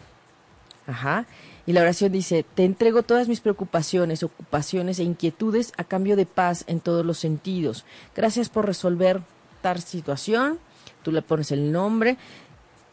Ajá. 0.86 1.26
Y 1.66 1.72
la 1.72 1.82
oración 1.82 2.12
dice, 2.12 2.46
te 2.56 2.66
entrego 2.66 3.04
todas 3.04 3.28
mis 3.28 3.40
preocupaciones, 3.40 4.22
ocupaciones 4.22 5.00
e 5.00 5.04
inquietudes 5.04 5.72
a 5.78 5.86
cambio 5.86 6.16
de 6.16 6.26
paz 6.26 6.66
en 6.68 6.82
todos 6.82 7.06
los 7.06 7.18
sentidos. 7.18 7.86
Gracias 8.16 8.50
por 8.50 8.66
resolver 8.66 9.22
tal 9.62 9.82
situación. 9.82 10.60
Tú 11.04 11.12
le 11.12 11.22
pones 11.22 11.52
el 11.52 11.72
nombre 11.72 12.18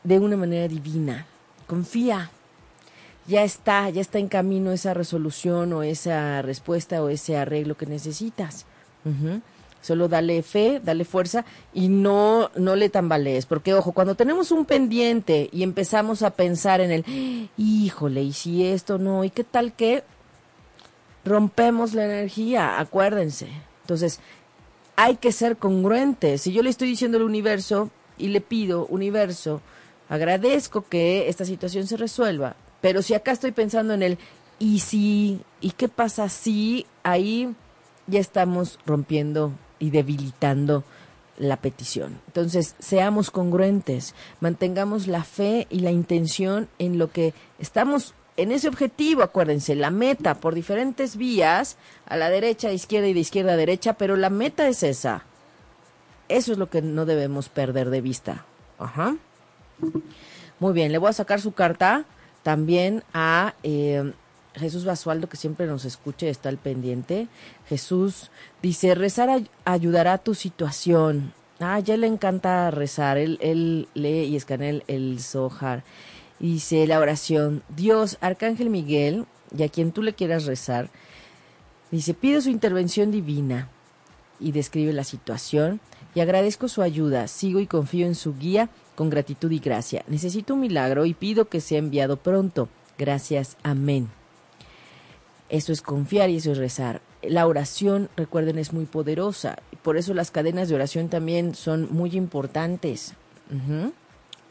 de 0.05 0.19
una 0.21 0.37
manera 0.37 0.69
divina. 0.69 1.27
Confía. 1.67 2.31
Ya 3.27 3.43
está, 3.43 3.91
ya 3.91 4.01
está 4.01 4.19
en 4.19 4.29
camino 4.29 4.73
esa 4.73 4.95
resolución 4.95 5.73
o 5.73 5.83
esa 5.83 6.41
respuesta 6.43 7.03
o 7.03 7.09
ese 7.09 7.37
arreglo 7.37 7.77
que 7.77 7.87
necesitas. 7.87 8.67
Solo 9.81 10.09
dale 10.09 10.43
fe, 10.43 10.81
dale 10.85 11.05
fuerza 11.05 11.45
y 11.73 11.89
no, 11.89 12.51
no 12.55 12.77
le 12.77 12.91
tambalees. 12.91 13.47
Porque, 13.47 13.75
ojo, 13.75 13.93
cuando 13.93 14.15
tenemos 14.15 14.53
un 14.53 14.67
pendiente 14.67 15.49
y 15.53 15.63
empezamos 15.63 16.23
a 16.23 16.31
pensar 16.31 16.81
en 16.81 16.91
el, 16.91 17.51
híjole, 17.57 18.23
y 18.23 18.33
si 18.33 18.67
esto 18.67 18.99
no, 18.99 19.25
y 19.25 19.31
qué 19.31 19.45
tal 19.45 19.73
que 19.73 20.05
rompemos 21.25 21.95
la 21.95 22.05
energía, 22.05 22.79
acuérdense. 22.79 23.49
Entonces, 23.83 24.21
hay 24.97 25.17
que 25.17 25.33
ser 25.33 25.57
congruentes. 25.57 26.43
Si 26.43 26.53
yo 26.53 26.63
le 26.63 26.71
estoy 26.71 26.89
diciendo 26.89 27.17
al 27.17 27.25
universo 27.25 27.91
y 28.19 28.29
le 28.29 28.43
pido, 28.43 28.87
universo, 28.87 29.63
agradezco 30.11 30.85
que 30.89 31.29
esta 31.29 31.47
situación 31.47 31.87
se 31.87 31.97
resuelva, 31.97 32.57
pero 32.83 33.01
si 33.01 33.15
acá 33.15 33.33
estoy 33.33 33.53
pensando 33.53 33.95
en 33.95 34.03
el, 34.03 34.19
y 34.59 34.81
si, 34.81 35.41
y 35.61 35.71
qué 35.71 35.89
pasa 35.89 36.29
si, 36.29 36.87
ahí 37.03 37.55
ya 38.07 38.21
estamos 38.21 38.79
rompiendo 38.85 39.53
y 39.81 39.91
debilitando 39.91 40.85
la 41.37 41.57
petición. 41.57 42.21
Entonces, 42.29 42.77
seamos 42.79 43.33
congruentes, 43.33 44.15
mantengamos 44.41 45.09
la 45.09 45.25
fe 45.25 45.67
y 45.71 45.81
la 45.81 45.91
intención 45.91 46.69
en 46.79 46.99
lo 46.99 47.11
que 47.11 47.35
estamos 47.59 48.15
en 48.37 48.53
ese 48.53 48.69
objetivo, 48.69 49.23
acuérdense, 49.23 49.75
la 49.75 49.91
meta 49.91 50.37
por 50.37 50.55
diferentes 50.55 51.17
vías, 51.17 51.77
a 52.07 52.17
la 52.17 52.31
derecha, 52.31 52.69
a 52.69 52.73
izquierda 52.73 53.09
y 53.09 53.13
de 53.13 53.21
izquierda 53.21 53.53
a 53.53 53.57
derecha, 53.57 53.95
pero 53.95 54.17
la 54.17 54.31
meta 54.31 54.69
es 54.69 54.83
esa. 54.83 55.25
Eso 56.29 56.53
es 56.53 56.59
lo 56.59 56.71
que 56.71 56.81
no 56.81 57.05
debemos 57.05 57.49
perder 57.49 57.91
de 57.91 58.01
vista. 58.01 58.47
Ajá. 58.79 59.17
Muy 60.59 60.73
bien, 60.73 60.93
le 60.93 60.99
voy 60.99 61.11
a 61.11 61.15
sacar 61.15 61.41
su 61.41 61.53
carta 61.53 62.05
también 62.43 63.03
a 63.13 63.55
eh, 63.63 64.13
Jesús 64.55 64.85
Basualdo, 64.85 65.29
que 65.29 65.37
siempre 65.37 65.67
nos 65.67 65.85
escucha 65.85 66.27
y 66.27 66.31
está 66.31 66.49
al 66.49 66.59
pendiente. 66.59 67.29
Jesús 67.69 68.31
dice, 68.63 68.95
rezar 68.95 69.29
ay- 69.31 69.49
ayudará 69.65 70.15
a 70.15 70.19
tu 70.19 70.35
situación. 70.35 71.33
Ah, 71.61 71.79
ya 71.79 71.97
le 71.97 72.07
encanta 72.07 72.71
rezar. 72.71 73.17
Él, 73.19 73.39
él 73.43 73.89
lee 73.95 74.25
y 74.25 74.37
escanea 74.37 74.71
el, 74.71 74.85
el 74.89 75.21
Zohar. 75.21 75.85
Dice 76.41 76.87
la 76.87 76.99
oración, 76.99 77.63
Dios, 77.69 78.17
Arcángel 78.21 78.71
Miguel, 78.71 79.27
y 79.57 79.63
a 79.63 79.69
quien 79.69 79.93
tú 79.93 80.03
le 80.03 80.15
quieras 80.15 80.47
rezar, 80.47 80.89
dice, 81.91 82.15
pido 82.15 82.41
su 82.41 82.49
intervención 82.51 83.11
divina 83.11 83.69
y 84.41 84.53
describe 84.53 84.93
la 84.93 85.05
situación 85.05 85.81
y 86.15 86.21
agradezco 86.21 86.67
su 86.69 86.83
ayuda, 86.83 87.29
sigo 87.29 87.61
y 87.61 87.67
confío 87.67 88.07
en 88.07 88.15
su 88.15 88.37
guía 88.37 88.71
con 88.95 89.11
gratitud 89.11 89.51
y 89.51 89.59
gracia. 89.59 90.03
Necesito 90.09 90.55
un 90.55 90.61
milagro 90.61 91.05
y 91.05 91.15
pido 91.15 91.49
que 91.49 91.61
sea 91.61 91.79
enviado 91.79 92.17
pronto. 92.17 92.69
Gracias, 92.97 93.57
amén. 93.63 94.09
Eso 95.51 95.73
es 95.73 95.83
confiar 95.83 96.31
y 96.31 96.37
eso 96.37 96.53
es 96.53 96.59
rezar. 96.59 97.03
La 97.23 97.47
oración, 97.47 98.09
recuerden, 98.17 98.57
es 98.57 98.73
muy 98.73 98.87
poderosa. 98.87 99.59
Por 99.83 99.97
eso 99.97 100.15
las 100.15 100.31
cadenas 100.31 100.69
de 100.69 100.77
oración 100.77 101.09
también 101.09 101.57
son 101.57 101.89
muy 101.91 102.17
importantes. 102.17 103.15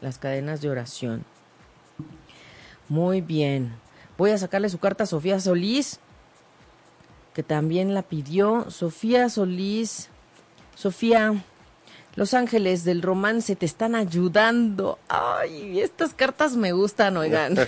Las 0.02 0.18
cadenas 0.18 0.60
de 0.60 0.68
oración. 0.68 1.24
Muy 2.88 3.22
bien. 3.22 3.72
Voy 4.18 4.30
a 4.32 4.38
sacarle 4.38 4.68
su 4.68 4.78
carta 4.78 5.04
a 5.04 5.06
Sofía 5.06 5.40
Solís, 5.40 6.00
que 7.32 7.42
también 7.42 7.94
la 7.94 8.02
pidió. 8.02 8.70
Sofía 8.70 9.30
Solís. 9.30 10.10
Sofía, 10.74 11.42
los 12.14 12.34
ángeles 12.34 12.84
del 12.84 13.00
romance 13.00 13.56
te 13.56 13.64
están 13.64 13.94
ayudando. 13.94 14.98
Ay, 15.08 15.80
estas 15.80 16.12
cartas 16.12 16.56
me 16.56 16.72
gustan, 16.72 17.16
oigan. 17.16 17.56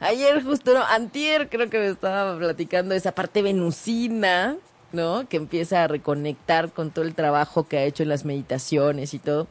Ayer 0.00 0.42
justo, 0.42 0.72
no, 0.72 0.82
antier 0.82 1.50
creo 1.50 1.68
que 1.68 1.78
me 1.78 1.88
estaba 1.88 2.38
platicando 2.38 2.94
esa 2.94 3.12
parte 3.12 3.42
venusina, 3.42 4.56
¿no? 4.92 5.28
Que 5.28 5.36
empieza 5.36 5.84
a 5.84 5.88
reconectar 5.88 6.70
con 6.70 6.90
todo 6.90 7.04
el 7.04 7.14
trabajo 7.14 7.68
que 7.68 7.76
ha 7.76 7.84
hecho 7.84 8.02
en 8.02 8.08
las 8.08 8.24
meditaciones 8.24 9.12
y 9.12 9.18
todo. 9.18 9.46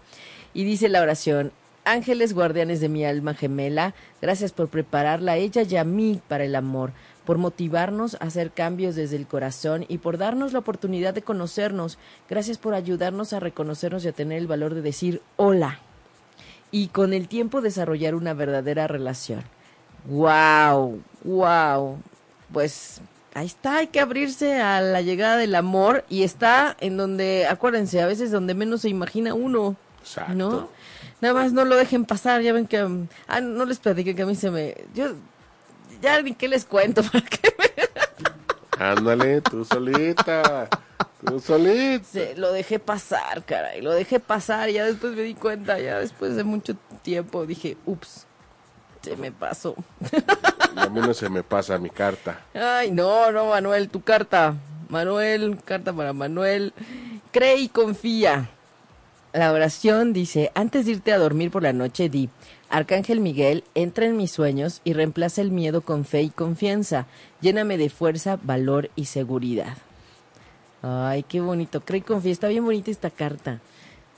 Y 0.55 0.63
dice 0.63 0.89
la 0.89 1.03
oración, 1.03 1.51
ángeles 1.85 2.33
guardianes 2.33 2.81
de 2.81 2.89
mi 2.89 3.05
alma 3.05 3.35
gemela, 3.35 3.93
gracias 4.23 4.51
por 4.51 4.69
prepararla 4.69 5.33
a 5.33 5.37
ella 5.37 5.61
y 5.61 5.75
a 5.75 5.83
mí 5.83 6.19
para 6.27 6.45
el 6.45 6.55
amor, 6.55 6.93
por 7.25 7.37
motivarnos 7.37 8.15
a 8.15 8.25
hacer 8.25 8.49
cambios 8.49 8.95
desde 8.95 9.17
el 9.17 9.27
corazón 9.27 9.85
y 9.87 9.99
por 9.99 10.17
darnos 10.17 10.51
la 10.53 10.59
oportunidad 10.59 11.13
de 11.13 11.21
conocernos. 11.21 11.99
Gracias 12.27 12.57
por 12.57 12.73
ayudarnos 12.73 13.33
a 13.33 13.39
reconocernos 13.39 14.03
y 14.03 14.07
a 14.07 14.13
tener 14.13 14.39
el 14.39 14.47
valor 14.47 14.73
de 14.73 14.81
decir 14.81 15.21
hola. 15.35 15.77
Y 16.71 16.87
con 16.87 17.13
el 17.13 17.27
tiempo 17.27 17.61
desarrollar 17.61 18.15
una 18.15 18.33
verdadera 18.33 18.87
relación. 18.87 19.43
Wow, 20.05 21.01
wow. 21.23 21.97
Pues 22.53 23.01
ahí 23.33 23.45
está, 23.45 23.77
hay 23.77 23.87
que 23.87 23.99
abrirse 23.99 24.59
a 24.61 24.81
la 24.81 25.01
llegada 25.01 25.37
del 25.37 25.55
amor 25.55 26.03
y 26.09 26.23
está 26.23 26.75
en 26.79 26.97
donde, 26.97 27.45
acuérdense, 27.47 28.01
a 28.01 28.07
veces 28.07 28.31
donde 28.31 28.53
menos 28.55 28.81
se 28.81 28.89
imagina 28.89 29.33
uno, 29.33 29.75
Exacto. 30.01 30.33
¿no? 30.33 30.69
Nada 31.21 31.33
más 31.33 31.51
no 31.53 31.65
lo 31.65 31.75
dejen 31.75 32.05
pasar, 32.05 32.41
ya 32.41 32.53
ven 32.53 32.65
que, 32.65 32.81
um, 32.83 33.07
ah, 33.27 33.41
no 33.41 33.65
les 33.65 33.77
platiqué 33.79 34.15
que 34.15 34.21
a 34.21 34.25
mí 34.25 34.35
se 34.35 34.49
me, 34.49 34.75
yo, 34.95 35.13
ya 36.01 36.21
ni 36.21 36.33
qué 36.33 36.47
les 36.47 36.65
cuento, 36.65 37.03
para 37.11 37.21
que 37.25 37.53
me, 37.57 37.69
Ándale, 38.83 39.41
tú 39.41 39.65
solita. 39.65 40.69
Tú 41.25 41.39
solita. 41.41 42.05
se- 42.09 42.35
lo 42.37 42.53
dejé 42.53 42.79
pasar, 42.79 43.43
caray, 43.43 43.81
lo 43.81 43.91
dejé 43.91 44.21
pasar 44.21 44.69
y 44.69 44.73
ya 44.73 44.85
después 44.85 45.13
me 45.13 45.21
di 45.23 45.35
cuenta, 45.35 45.77
ya 45.77 45.99
después 45.99 46.35
de 46.37 46.45
mucho 46.45 46.75
tiempo 47.03 47.45
dije, 47.45 47.75
ups, 47.85 48.25
se 49.01 49.15
me 49.15 49.31
pasó. 49.31 49.75
A 50.75 50.89
mí 50.89 50.99
no 51.01 51.13
se 51.13 51.29
me 51.29 51.43
pasa 51.43 51.77
mi 51.77 51.89
carta. 51.89 52.41
Ay, 52.53 52.91
no, 52.91 53.31
no, 53.31 53.47
Manuel, 53.47 53.89
tu 53.89 54.01
carta. 54.01 54.55
Manuel, 54.89 55.57
carta 55.63 55.93
para 55.93 56.13
Manuel. 56.13 56.73
Cree 57.31 57.57
y 57.57 57.69
confía. 57.69 58.49
La 59.33 59.51
oración 59.51 60.13
dice, 60.13 60.51
antes 60.55 60.85
de 60.85 60.93
irte 60.93 61.13
a 61.13 61.19
dormir 61.19 61.51
por 61.51 61.61
la 61.61 61.73
noche, 61.73 62.09
di, 62.09 62.29
Arcángel 62.69 63.19
Miguel, 63.19 63.63
entra 63.75 64.05
en 64.05 64.17
mis 64.17 64.31
sueños 64.31 64.81
y 64.83 64.93
reemplaza 64.93 65.41
el 65.41 65.51
miedo 65.51 65.81
con 65.81 66.05
fe 66.05 66.23
y 66.23 66.29
confianza. 66.29 67.05
Lléname 67.41 67.77
de 67.77 67.89
fuerza, 67.89 68.39
valor 68.41 68.89
y 68.95 69.05
seguridad. 69.05 69.77
Ay, 70.81 71.23
qué 71.23 71.41
bonito. 71.41 71.81
Cree 71.81 71.99
y 71.99 72.03
confía. 72.03 72.31
Está 72.31 72.47
bien 72.47 72.65
bonita 72.65 72.89
esta 72.89 73.09
carta. 73.09 73.59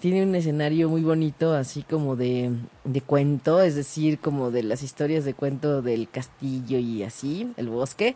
Tiene 0.01 0.23
un 0.23 0.33
escenario 0.33 0.89
muy 0.89 1.03
bonito, 1.03 1.53
así 1.53 1.83
como 1.83 2.15
de, 2.15 2.49
de 2.85 3.01
cuento, 3.01 3.61
es 3.61 3.75
decir, 3.75 4.17
como 4.17 4.49
de 4.49 4.63
las 4.63 4.81
historias 4.81 5.25
de 5.25 5.35
cuento 5.35 5.83
del 5.83 6.09
castillo 6.09 6.79
y 6.79 7.03
así, 7.03 7.53
el 7.55 7.69
bosque. 7.69 8.15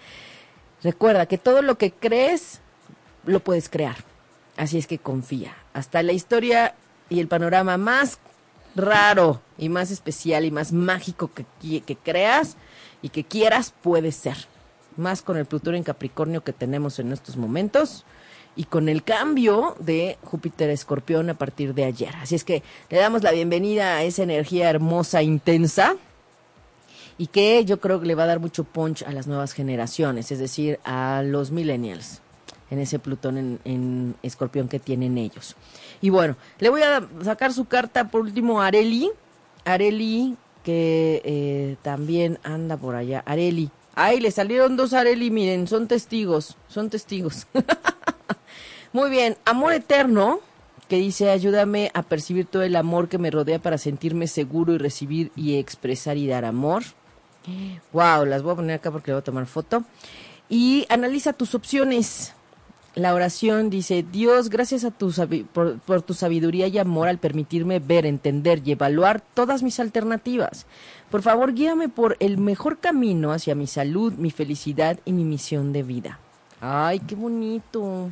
Recuerda 0.82 1.28
que 1.28 1.38
todo 1.38 1.62
lo 1.62 1.78
que 1.78 1.92
crees 1.92 2.60
lo 3.28 3.40
puedes 3.40 3.70
crear. 3.70 3.98
Así 4.58 4.80
es 4.80 4.88
que 4.88 4.98
confía. 4.98 5.56
Hasta 5.74 6.02
la 6.02 6.12
historia 6.12 6.74
y 7.08 7.20
el 7.20 7.28
panorama 7.28 7.78
más 7.78 8.18
raro 8.76 9.42
y 9.56 9.70
más 9.70 9.92
especial 9.92 10.44
y 10.44 10.50
más 10.50 10.72
mágico 10.72 11.30
que, 11.36 11.46
que 11.82 11.96
creas 11.96 12.58
y 13.04 13.10
que 13.10 13.24
quieras 13.26 13.76
puede 13.84 14.12
ser. 14.12 14.38
Más 14.98 15.22
con 15.22 15.38
el 15.38 15.46
Plutón 15.46 15.76
en 15.76 15.84
Capricornio 15.84 16.44
que 16.44 16.52
tenemos 16.52 16.98
en 16.98 17.14
estos 17.14 17.38
momentos 17.38 18.06
y 18.56 18.66
con 18.66 18.90
el 18.90 19.04
cambio 19.04 19.76
de 19.80 20.18
Júpiter 20.24 20.70
Escorpión 20.70 21.30
a 21.30 21.34
partir 21.34 21.74
de 21.74 21.86
ayer. 21.86 22.14
Así 22.22 22.36
es 22.36 22.44
que 22.44 22.64
le 22.90 22.98
damos 22.98 23.24
la 23.24 23.32
bienvenida 23.32 23.98
a 23.98 24.04
esa 24.04 24.24
energía 24.24 24.70
hermosa, 24.70 25.22
intensa, 25.22 25.96
y 27.18 27.28
que 27.28 27.64
yo 27.66 27.80
creo 27.80 28.00
que 28.00 28.08
le 28.08 28.16
va 28.16 28.24
a 28.24 28.28
dar 28.28 28.40
mucho 28.40 28.64
punch 28.64 29.04
a 29.04 29.12
las 29.12 29.28
nuevas 29.28 29.54
generaciones, 29.54 30.32
es 30.32 30.40
decir, 30.40 30.80
a 30.84 31.24
los 31.26 31.52
millennials, 31.52 32.22
en 32.70 32.80
ese 32.80 33.00
Plutón 33.00 33.38
en, 33.38 33.60
en 33.64 34.16
Escorpión 34.24 34.68
que 34.68 34.80
tienen 34.80 35.18
ellos. 35.18 35.56
Y 36.02 36.10
bueno, 36.10 36.36
le 36.60 36.70
voy 36.70 36.82
a 36.82 37.08
sacar 37.24 37.54
su 37.54 37.66
carta 37.66 38.10
por 38.10 38.22
último 38.22 38.62
a 38.62 38.68
Areli, 38.68 39.12
Areli 39.64 40.38
que 40.64 41.22
eh, 41.24 41.76
también 41.84 42.40
anda 42.44 42.76
por 42.76 42.96
allá, 42.96 43.24
Areli. 43.26 43.70
Ay, 43.94 44.20
le 44.20 44.32
salieron 44.32 44.76
dos 44.76 44.94
Areli, 44.94 45.30
miren, 45.30 45.68
son 45.68 45.88
testigos, 45.88 46.58
son 46.68 46.90
testigos. 46.90 47.48
Muy 48.96 49.10
bien, 49.10 49.36
amor 49.44 49.74
eterno, 49.74 50.40
que 50.88 50.96
dice, 50.96 51.30
ayúdame 51.30 51.92
a 51.94 52.02
percibir 52.02 52.46
todo 52.46 52.64
el 52.64 52.78
amor 52.78 53.10
que 53.10 53.18
me 53.18 53.30
rodea 53.30 53.60
para 53.60 53.78
sentirme 53.78 54.26
seguro 54.26 54.74
y 54.74 54.78
recibir 54.78 55.34
y 55.36 55.58
expresar 55.58 56.16
y 56.16 56.28
dar 56.28 56.46
amor. 56.46 56.84
Wow, 57.92 58.24
las 58.24 58.42
voy 58.42 58.54
a 58.54 58.56
poner 58.56 58.76
acá 58.78 58.92
porque 58.92 59.12
le 59.12 59.16
voy 59.16 59.20
a 59.20 59.26
tomar 59.26 59.48
foto. 59.48 59.84
Y 60.48 60.86
analiza 60.88 61.34
tus 61.34 61.56
opciones. 61.56 62.36
La 62.94 63.14
oración 63.14 63.70
dice, 63.70 64.06
Dios, 64.10 64.50
gracias 64.50 64.86
a 64.86 64.92
tu 64.92 65.12
por, 65.52 65.78
por, 65.80 66.02
tu 66.02 66.14
sabiduría 66.14 66.68
y 66.68 66.78
amor 66.78 67.10
al 67.10 67.18
permitirme 67.18 67.80
ver, 67.80 68.06
entender 68.06 68.62
y 68.64 68.72
evaluar 68.72 69.20
todas 69.20 69.62
mis 69.62 69.82
alternativas. 69.82 70.68
Por 71.12 71.22
favor, 71.22 71.54
guíame 71.54 71.90
por 71.90 72.16
el 72.22 72.38
mejor 72.38 72.78
camino 72.78 73.34
hacia 73.34 73.56
mi 73.56 73.68
salud, 73.68 74.14
mi 74.14 74.32
felicidad 74.32 75.02
y 75.04 75.12
mi 75.12 75.26
misión 75.26 75.74
de 75.74 75.84
vida. 75.84 76.20
Ay, 76.62 77.00
qué 77.00 77.16
bonito. 77.16 78.10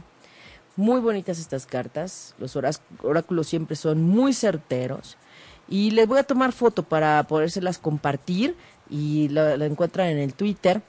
Muy 0.75 1.01
bonitas 1.01 1.39
estas 1.39 1.65
cartas. 1.65 2.33
Los 2.39 2.55
oráculos 2.55 3.47
siempre 3.47 3.75
son 3.75 4.01
muy 4.01 4.33
certeros. 4.33 5.17
Y 5.69 5.91
les 5.91 6.07
voy 6.07 6.19
a 6.19 6.23
tomar 6.23 6.51
foto 6.51 6.83
para 6.83 7.23
podérselas 7.27 7.77
compartir 7.77 8.55
y 8.89 9.29
la, 9.29 9.53
encuentran 9.65 10.07
en 10.07 10.17
el 10.17 10.33
Twitter. 10.33 10.81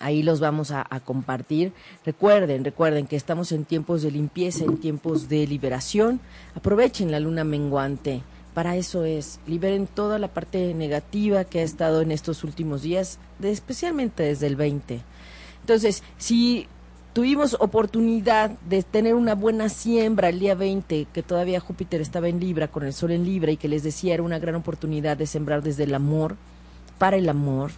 Ahí 0.00 0.22
los 0.22 0.40
vamos 0.40 0.70
a, 0.70 0.84
compartir. 1.04 1.72
Recuerden, 2.04 2.64
recuerden 2.64 3.06
que 3.06 3.16
estamos 3.16 3.52
en 3.52 3.64
tiempos 3.64 4.02
de 4.02 4.10
limpieza, 4.10 4.64
en 4.64 4.78
tiempos 4.78 5.28
de 5.28 5.46
liberación. 5.46 6.20
Aprovechen 6.54 7.10
la 7.10 7.20
luna 7.20 7.44
menguante. 7.44 8.22
Para 8.52 8.76
eso 8.76 9.04
es. 9.04 9.40
Liberen 9.46 9.86
toda 9.86 10.18
la 10.18 10.28
parte 10.28 10.74
negativa 10.74 11.44
que 11.44 11.60
ha 11.60 11.62
estado 11.62 12.02
en 12.02 12.10
estos 12.10 12.44
últimos 12.44 12.82
días, 12.82 13.18
especialmente 13.42 14.24
desde 14.24 14.48
el 14.48 14.56
20. 14.56 15.00
Entonces, 15.62 16.02
si 16.18 16.66
tuvimos 17.18 17.56
oportunidad 17.58 18.50
de 18.68 18.84
tener 18.84 19.16
una 19.16 19.34
buena 19.34 19.68
siembra 19.68 20.28
el 20.28 20.38
día 20.38 20.54
20, 20.54 21.08
que 21.12 21.22
todavía 21.24 21.58
Júpiter 21.58 22.00
estaba 22.00 22.28
en 22.28 22.38
Libra, 22.38 22.68
con 22.68 22.84
el 22.84 22.92
Sol 22.92 23.10
en 23.10 23.24
Libra, 23.24 23.50
y 23.50 23.56
que 23.56 23.66
les 23.66 23.82
decía 23.82 24.14
era 24.14 24.22
una 24.22 24.38
gran 24.38 24.54
oportunidad 24.54 25.16
de 25.16 25.26
sembrar 25.26 25.60
desde 25.60 25.82
el 25.82 25.96
amor, 25.96 26.36
para 26.96 27.16
el 27.16 27.28
amor. 27.28 27.72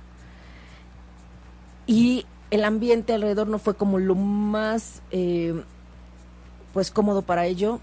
Y 1.86 2.26
el 2.51 2.64
ambiente 2.64 3.14
alrededor 3.14 3.49
no 3.49 3.59
fue 3.59 3.72
como 3.72 3.99
lo 3.99 4.14
más 4.14 5.01
eh, 5.11 5.55
pues 6.74 6.91
cómodo 6.91 7.22
para 7.22 7.47
ello. 7.47 7.80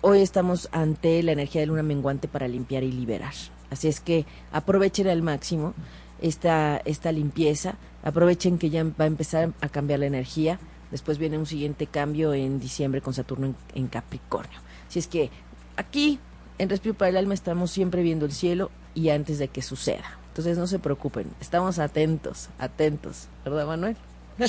Hoy 0.00 0.22
estamos 0.22 0.70
ante 0.72 1.22
la 1.22 1.32
energía 1.32 1.60
de 1.60 1.66
luna 1.66 1.82
menguante 1.82 2.26
para 2.26 2.48
limpiar 2.48 2.84
y 2.84 2.90
liberar. 2.90 3.34
Así 3.68 3.86
es 3.86 4.00
que 4.00 4.24
aprovechen 4.50 5.08
al 5.08 5.20
máximo 5.20 5.74
esta, 6.20 6.78
esta 6.84 7.12
limpieza, 7.12 7.76
aprovechen 8.02 8.58
que 8.58 8.70
ya 8.70 8.84
va 8.84 9.04
a 9.04 9.06
empezar 9.06 9.52
a 9.60 9.68
cambiar 9.68 10.00
la 10.00 10.06
energía. 10.06 10.58
Después 10.90 11.18
viene 11.18 11.38
un 11.38 11.46
siguiente 11.46 11.86
cambio 11.86 12.34
en 12.34 12.60
diciembre 12.60 13.00
con 13.00 13.14
Saturno 13.14 13.54
en, 13.74 13.86
Capricornio. 13.88 14.58
Así 14.88 14.98
es 14.98 15.06
que 15.06 15.30
aquí 15.76 16.18
en 16.58 16.68
Respiro 16.68 16.94
para 16.94 17.10
el 17.10 17.16
Alma 17.16 17.34
estamos 17.34 17.70
siempre 17.70 18.02
viendo 18.02 18.26
el 18.26 18.32
cielo 18.32 18.70
y 18.94 19.10
antes 19.10 19.38
de 19.38 19.48
que 19.48 19.62
suceda. 19.62 20.18
Entonces 20.28 20.58
no 20.58 20.66
se 20.66 20.78
preocupen, 20.78 21.26
estamos 21.40 21.78
atentos, 21.78 22.48
atentos, 22.58 23.28
¿verdad 23.44 23.66
Manuel? 23.66 23.96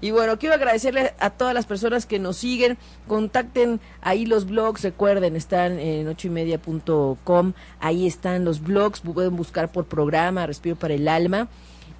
Y 0.00 0.10
bueno, 0.10 0.38
quiero 0.38 0.54
agradecerle 0.54 1.14
a 1.18 1.30
todas 1.30 1.54
las 1.54 1.66
personas 1.66 2.04
que 2.04 2.18
nos 2.18 2.36
siguen, 2.36 2.76
contacten 3.06 3.80
ahí 4.02 4.26
los 4.26 4.46
blogs, 4.46 4.82
recuerden, 4.82 5.34
están 5.34 5.78
en 5.78 6.06
ochoymedia.com, 6.08 7.52
ahí 7.80 8.06
están 8.06 8.44
los 8.44 8.62
blogs, 8.62 9.00
pueden 9.00 9.36
buscar 9.36 9.72
por 9.72 9.86
programa, 9.86 10.46
Respiro 10.46 10.76
para 10.76 10.94
el 10.94 11.08
Alma. 11.08 11.48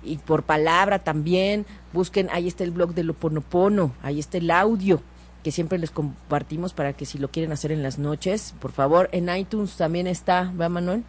Y 0.04 0.18
por 0.18 0.44
palabra 0.44 1.00
también, 1.00 1.66
busquen, 1.92 2.28
ahí 2.30 2.46
está 2.46 2.62
el 2.62 2.70
blog 2.70 2.94
de 2.94 3.02
Loponopono, 3.02 3.92
ahí 4.02 4.20
está 4.20 4.38
el 4.38 4.50
audio 4.50 5.02
que 5.42 5.50
siempre 5.50 5.78
les 5.78 5.90
compartimos 5.90 6.72
para 6.72 6.92
que 6.92 7.04
si 7.06 7.18
lo 7.18 7.30
quieren 7.30 7.52
hacer 7.52 7.72
en 7.72 7.82
las 7.82 7.98
noches, 7.98 8.54
por 8.60 8.72
favor, 8.72 9.08
en 9.12 9.34
iTunes 9.34 9.76
también 9.76 10.06
está, 10.06 10.52
¿va 10.58 10.68
Manuel? 10.68 11.04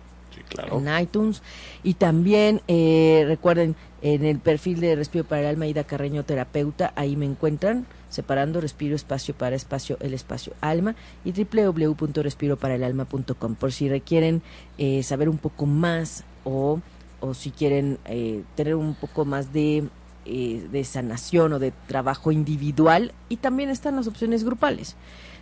En 0.71 1.01
iTunes. 1.01 1.41
Y 1.83 1.95
también 1.95 2.61
eh, 2.67 3.25
recuerden 3.27 3.75
en 4.01 4.25
el 4.25 4.39
perfil 4.39 4.79
de 4.79 4.95
Respiro 4.95 5.25
para 5.25 5.41
el 5.41 5.47
Alma, 5.47 5.67
Ida 5.67 5.83
Carreño 5.83 6.23
Terapeuta, 6.23 6.93
ahí 6.95 7.15
me 7.15 7.25
encuentran 7.25 7.85
separando 8.09 8.61
respiro 8.61 8.95
espacio 8.95 9.35
para 9.35 9.55
espacio 9.55 9.97
el 9.99 10.15
espacio 10.15 10.53
alma 10.61 10.95
y 11.23 11.31
www.respiroparaelalma.com 11.31 13.55
por 13.55 13.71
si 13.71 13.87
requieren 13.87 14.41
eh, 14.79 15.03
saber 15.03 15.29
un 15.29 15.37
poco 15.37 15.67
más 15.67 16.23
o, 16.43 16.79
o 17.19 17.35
si 17.35 17.51
quieren 17.51 17.99
eh, 18.05 18.41
tener 18.55 18.73
un 18.75 18.95
poco 18.95 19.25
más 19.25 19.53
de, 19.53 19.87
de 20.25 20.83
sanación 20.83 21.53
o 21.53 21.59
de 21.59 21.71
trabajo 21.87 22.31
individual 22.31 23.13
y 23.29 23.37
también 23.37 23.69
están 23.69 23.95
las 23.95 24.07
opciones 24.07 24.43
grupales. 24.43 24.95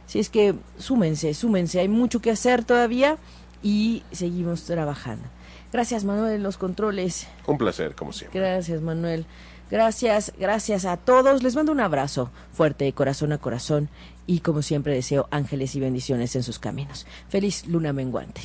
Si 0.08 0.20
es 0.20 0.30
que 0.30 0.56
súmense, 0.78 1.34
súmense, 1.34 1.80
hay 1.80 1.90
mucho 1.90 2.22
que 2.22 2.32
hacer 2.32 2.64
todavía 2.64 3.18
y 3.64 4.04
seguimos 4.12 4.64
trabajando. 4.64 5.26
Gracias 5.72 6.04
Manuel 6.04 6.44
los 6.44 6.58
controles. 6.58 7.28
Un 7.46 7.58
placer, 7.58 7.96
como 7.96 8.14
siempre. 8.14 8.40
Gracias 8.40 8.82
Manuel. 8.82 9.26
Gracias, 9.70 10.32
gracias 10.40 10.86
a 10.86 10.96
todos. 10.96 11.44
Les 11.44 11.56
mando 11.56 11.74
un 11.74 11.82
abrazo 11.82 12.32
fuerte, 12.54 12.92
corazón 12.94 13.34
a 13.34 13.38
corazón 13.38 13.90
y 14.26 14.40
como 14.40 14.62
siempre 14.62 14.94
deseo 14.94 15.28
ángeles 15.30 15.76
y 15.76 15.80
bendiciones 15.80 16.36
en 16.36 16.44
sus 16.44 16.60
caminos. 16.60 17.06
Feliz 17.28 17.68
luna 17.68 17.92
menguante. 17.92 18.42